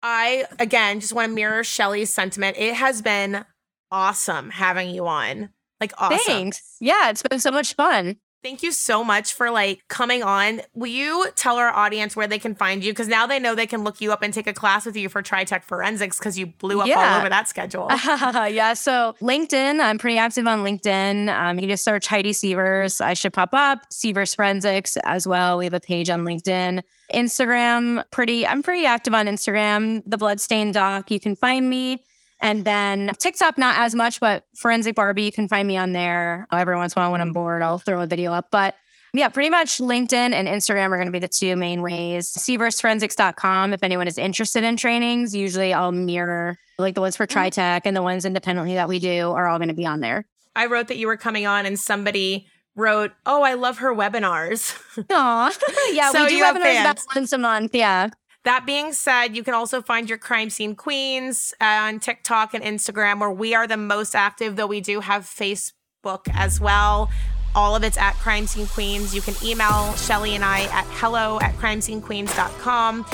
I 0.00 0.44
again 0.60 1.00
just 1.00 1.12
want 1.12 1.30
to 1.30 1.34
mirror 1.34 1.64
Shelly's 1.64 2.12
sentiment. 2.12 2.56
It 2.56 2.74
has 2.74 3.02
been 3.02 3.44
awesome 3.90 4.50
having 4.50 4.90
you 4.90 5.08
on. 5.08 5.50
Like 5.80 5.92
awesome. 5.98 6.18
Thanks. 6.26 6.76
Yeah, 6.80 7.10
it's 7.10 7.22
been 7.22 7.40
so 7.40 7.50
much 7.50 7.74
fun. 7.74 8.16
Thank 8.40 8.62
you 8.62 8.70
so 8.70 9.02
much 9.02 9.34
for 9.34 9.50
like 9.50 9.80
coming 9.88 10.22
on. 10.22 10.60
Will 10.72 10.86
you 10.86 11.26
tell 11.34 11.56
our 11.56 11.70
audience 11.70 12.14
where 12.14 12.28
they 12.28 12.38
can 12.38 12.54
find 12.54 12.84
you? 12.84 12.92
Because 12.92 13.08
now 13.08 13.26
they 13.26 13.40
know 13.40 13.56
they 13.56 13.66
can 13.66 13.82
look 13.82 14.00
you 14.00 14.12
up 14.12 14.22
and 14.22 14.32
take 14.32 14.46
a 14.46 14.52
class 14.52 14.86
with 14.86 14.96
you 14.96 15.08
for 15.08 15.24
Tritech 15.24 15.64
Forensics 15.64 16.18
because 16.18 16.38
you 16.38 16.46
blew 16.46 16.80
up 16.80 16.86
all 16.96 17.18
over 17.18 17.28
that 17.28 17.48
schedule. 17.48 17.88
yeah. 17.90 18.74
So 18.74 19.16
LinkedIn, 19.20 19.80
I'm 19.80 19.98
pretty 19.98 20.18
active 20.18 20.46
on 20.46 20.60
LinkedIn. 20.60 21.28
Um, 21.36 21.56
you 21.56 21.62
can 21.62 21.70
just 21.70 21.82
search 21.82 22.06
Heidi 22.06 22.32
Sievers. 22.32 23.00
I 23.00 23.14
should 23.14 23.32
pop 23.32 23.50
up. 23.54 23.80
Sievers 23.92 24.36
Forensics 24.36 24.96
as 24.98 25.26
well. 25.26 25.58
We 25.58 25.64
have 25.64 25.74
a 25.74 25.80
page 25.80 26.08
on 26.08 26.20
LinkedIn. 26.20 26.82
Instagram, 27.12 28.04
pretty. 28.12 28.46
I'm 28.46 28.62
pretty 28.62 28.86
active 28.86 29.14
on 29.14 29.26
Instagram. 29.26 30.04
The 30.06 30.16
Bloodstain 30.16 30.70
Doc. 30.70 31.10
You 31.10 31.18
can 31.18 31.34
find 31.34 31.68
me. 31.68 32.04
And 32.40 32.64
then 32.64 33.10
TikTok, 33.18 33.58
not 33.58 33.78
as 33.78 33.94
much, 33.94 34.20
but 34.20 34.44
Forensic 34.56 34.94
Barbie, 34.94 35.24
you 35.24 35.32
can 35.32 35.48
find 35.48 35.66
me 35.66 35.76
on 35.76 35.92
there. 35.92 36.46
Every 36.52 36.76
once 36.76 36.94
in 36.94 37.00
a 37.00 37.04
while, 37.04 37.12
when 37.12 37.20
I'm 37.20 37.32
bored, 37.32 37.62
I'll 37.62 37.78
throw 37.78 38.00
a 38.00 38.06
video 38.06 38.32
up. 38.32 38.48
But 38.50 38.76
yeah, 39.12 39.28
pretty 39.28 39.50
much 39.50 39.78
LinkedIn 39.78 40.12
and 40.12 40.46
Instagram 40.46 40.90
are 40.90 40.96
going 40.96 41.06
to 41.06 41.12
be 41.12 41.18
the 41.18 41.28
two 41.28 41.56
main 41.56 41.82
ways. 41.82 42.30
SieversForensics.com, 42.32 43.72
if 43.72 43.82
anyone 43.82 44.06
is 44.06 44.18
interested 44.18 44.64
in 44.64 44.76
trainings, 44.76 45.34
usually 45.34 45.72
I'll 45.72 45.92
mirror 45.92 46.58
like 46.78 46.94
the 46.94 47.00
ones 47.00 47.16
for 47.16 47.26
mm-hmm. 47.26 47.60
TriTech 47.60 47.82
and 47.84 47.96
the 47.96 48.02
ones 48.02 48.24
independently 48.24 48.74
that 48.74 48.88
we 48.88 48.98
do 48.98 49.30
are 49.30 49.46
all 49.48 49.58
going 49.58 49.68
to 49.68 49.74
be 49.74 49.86
on 49.86 50.00
there. 50.00 50.26
I 50.54 50.66
wrote 50.66 50.88
that 50.88 50.96
you 50.96 51.06
were 51.06 51.16
coming 51.16 51.46
on 51.46 51.66
and 51.66 51.78
somebody 51.78 52.46
wrote, 52.76 53.12
Oh, 53.26 53.42
I 53.42 53.54
love 53.54 53.78
her 53.78 53.94
webinars. 53.94 54.76
Aw. 55.10 55.52
yeah, 55.92 56.12
So 56.12 56.24
we 56.24 56.30
do 56.30 56.42
webinars 56.42 56.80
about 56.80 57.00
once 57.14 57.32
a 57.32 57.38
month. 57.38 57.74
Yeah. 57.74 58.10
That 58.44 58.64
being 58.64 58.92
said, 58.92 59.36
you 59.36 59.42
can 59.42 59.54
also 59.54 59.82
find 59.82 60.08
your 60.08 60.18
crime 60.18 60.48
scene 60.48 60.74
queens 60.74 61.52
uh, 61.60 61.64
on 61.64 62.00
TikTok 62.00 62.54
and 62.54 62.62
Instagram, 62.62 63.20
where 63.20 63.30
we 63.30 63.54
are 63.54 63.66
the 63.66 63.76
most 63.76 64.14
active, 64.14 64.56
though 64.56 64.66
we 64.66 64.80
do 64.80 65.00
have 65.00 65.24
Facebook 65.24 66.20
as 66.32 66.60
well. 66.60 67.10
All 67.54 67.74
of 67.74 67.82
it's 67.82 67.96
at 67.96 68.12
Crime 68.14 68.46
Scene 68.46 68.66
Queens. 68.66 69.14
You 69.14 69.22
can 69.22 69.34
email 69.44 69.92
Shelly 69.94 70.34
and 70.34 70.44
I 70.44 70.62
at 70.64 70.84
hello 70.90 71.40
at 71.40 71.54
crimescenequeens.com. 71.56 73.06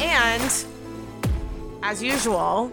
And 0.00 0.64
as 1.82 2.02
usual, 2.02 2.72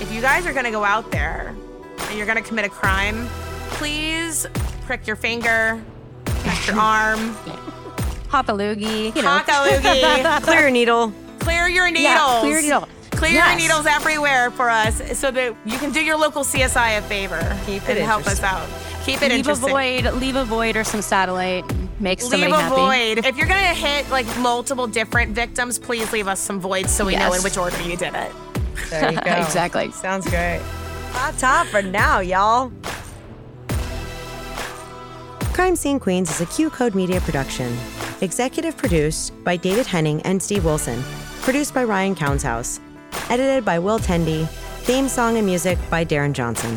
if 0.00 0.12
you 0.12 0.20
guys 0.20 0.44
are 0.46 0.52
going 0.52 0.64
to 0.66 0.70
go 0.70 0.84
out 0.84 1.10
there 1.10 1.54
and 1.98 2.18
you're 2.18 2.26
going 2.26 2.42
to 2.42 2.46
commit 2.46 2.64
a 2.64 2.68
crime, 2.68 3.26
please 3.70 4.46
prick 4.82 5.06
your 5.06 5.16
finger, 5.16 5.82
prick 6.24 6.66
your 6.66 6.76
arm, 6.80 7.34
Pop 8.28 8.48
a 8.48 8.52
loogie. 8.52 9.14
You 9.14 9.22
know. 9.22 9.28
cock 9.28 9.48
a 9.48 9.52
loogie, 9.52 10.42
Clear 10.42 10.60
your 10.62 10.70
needle. 10.70 11.12
clear 11.38 11.68
your 11.68 11.90
needles. 11.90 12.04
Yeah, 12.04 12.40
clear 12.40 12.60
needle. 12.62 12.88
Clear 13.12 13.30
Yes. 13.32 13.48
your 13.50 13.58
needles 13.60 13.86
everywhere 13.86 14.50
for 14.50 14.68
us 14.68 15.00
so 15.18 15.30
that 15.30 15.54
you 15.64 15.78
can 15.78 15.92
do 15.92 16.02
your 16.04 16.16
local 16.18 16.42
CSI 16.42 16.98
a 16.98 17.02
favor 17.02 17.38
Keep 17.64 17.88
it 17.88 17.96
and 17.98 18.04
help 18.06 18.26
us 18.26 18.42
out. 18.42 18.68
Keep 19.04 19.22
it 19.22 19.30
Leave 19.30 19.46
a 19.48 19.54
void, 19.54 20.04
leave 20.14 20.34
a 20.36 20.44
void 20.44 20.76
or 20.76 20.82
some 20.82 21.00
satellite. 21.02 21.64
Make 22.00 22.20
somebody 22.20 22.46
Leave 22.46 22.54
a 22.54 22.60
happy. 22.62 22.74
void. 23.14 23.24
If 23.26 23.36
you're 23.36 23.46
gonna 23.46 23.60
hit 23.74 24.10
like 24.10 24.26
multiple 24.38 24.86
different 24.88 25.32
victims, 25.32 25.78
please 25.78 26.12
leave 26.12 26.26
us 26.26 26.40
some 26.40 26.58
voids 26.60 26.90
so 26.90 27.04
we 27.06 27.14
know 27.14 27.32
in 27.34 27.42
which 27.42 27.56
order 27.56 27.80
you 27.82 27.96
did 27.96 28.14
it. 28.14 28.32
There 28.90 29.12
you 29.12 29.20
go. 29.24 29.30
Exactly. 29.30 29.92
Sounds 29.92 30.28
great. 30.28 30.60
Hot 31.12 31.38
top 31.38 31.66
for 31.68 31.82
now, 31.82 32.18
y'all. 32.18 32.72
Crime 35.54 35.76
Scene 35.76 36.00
Queens 36.00 36.32
is 36.32 36.40
a 36.40 36.46
Q 36.46 36.68
Code 36.68 36.96
Media 36.96 37.20
production. 37.20 37.78
Executive 38.22 38.76
produced 38.76 39.32
by 39.44 39.56
David 39.56 39.86
Henning 39.86 40.20
and 40.22 40.42
Steve 40.42 40.64
Wilson. 40.64 41.00
Produced 41.42 41.72
by 41.72 41.84
Ryan 41.84 42.16
Countshouse. 42.16 42.80
Edited 43.30 43.64
by 43.64 43.78
Will 43.78 44.00
Tendy. 44.00 44.48
Theme 44.82 45.06
song 45.06 45.36
and 45.36 45.46
music 45.46 45.78
by 45.88 46.04
Darren 46.04 46.32
Johnson. 46.32 46.76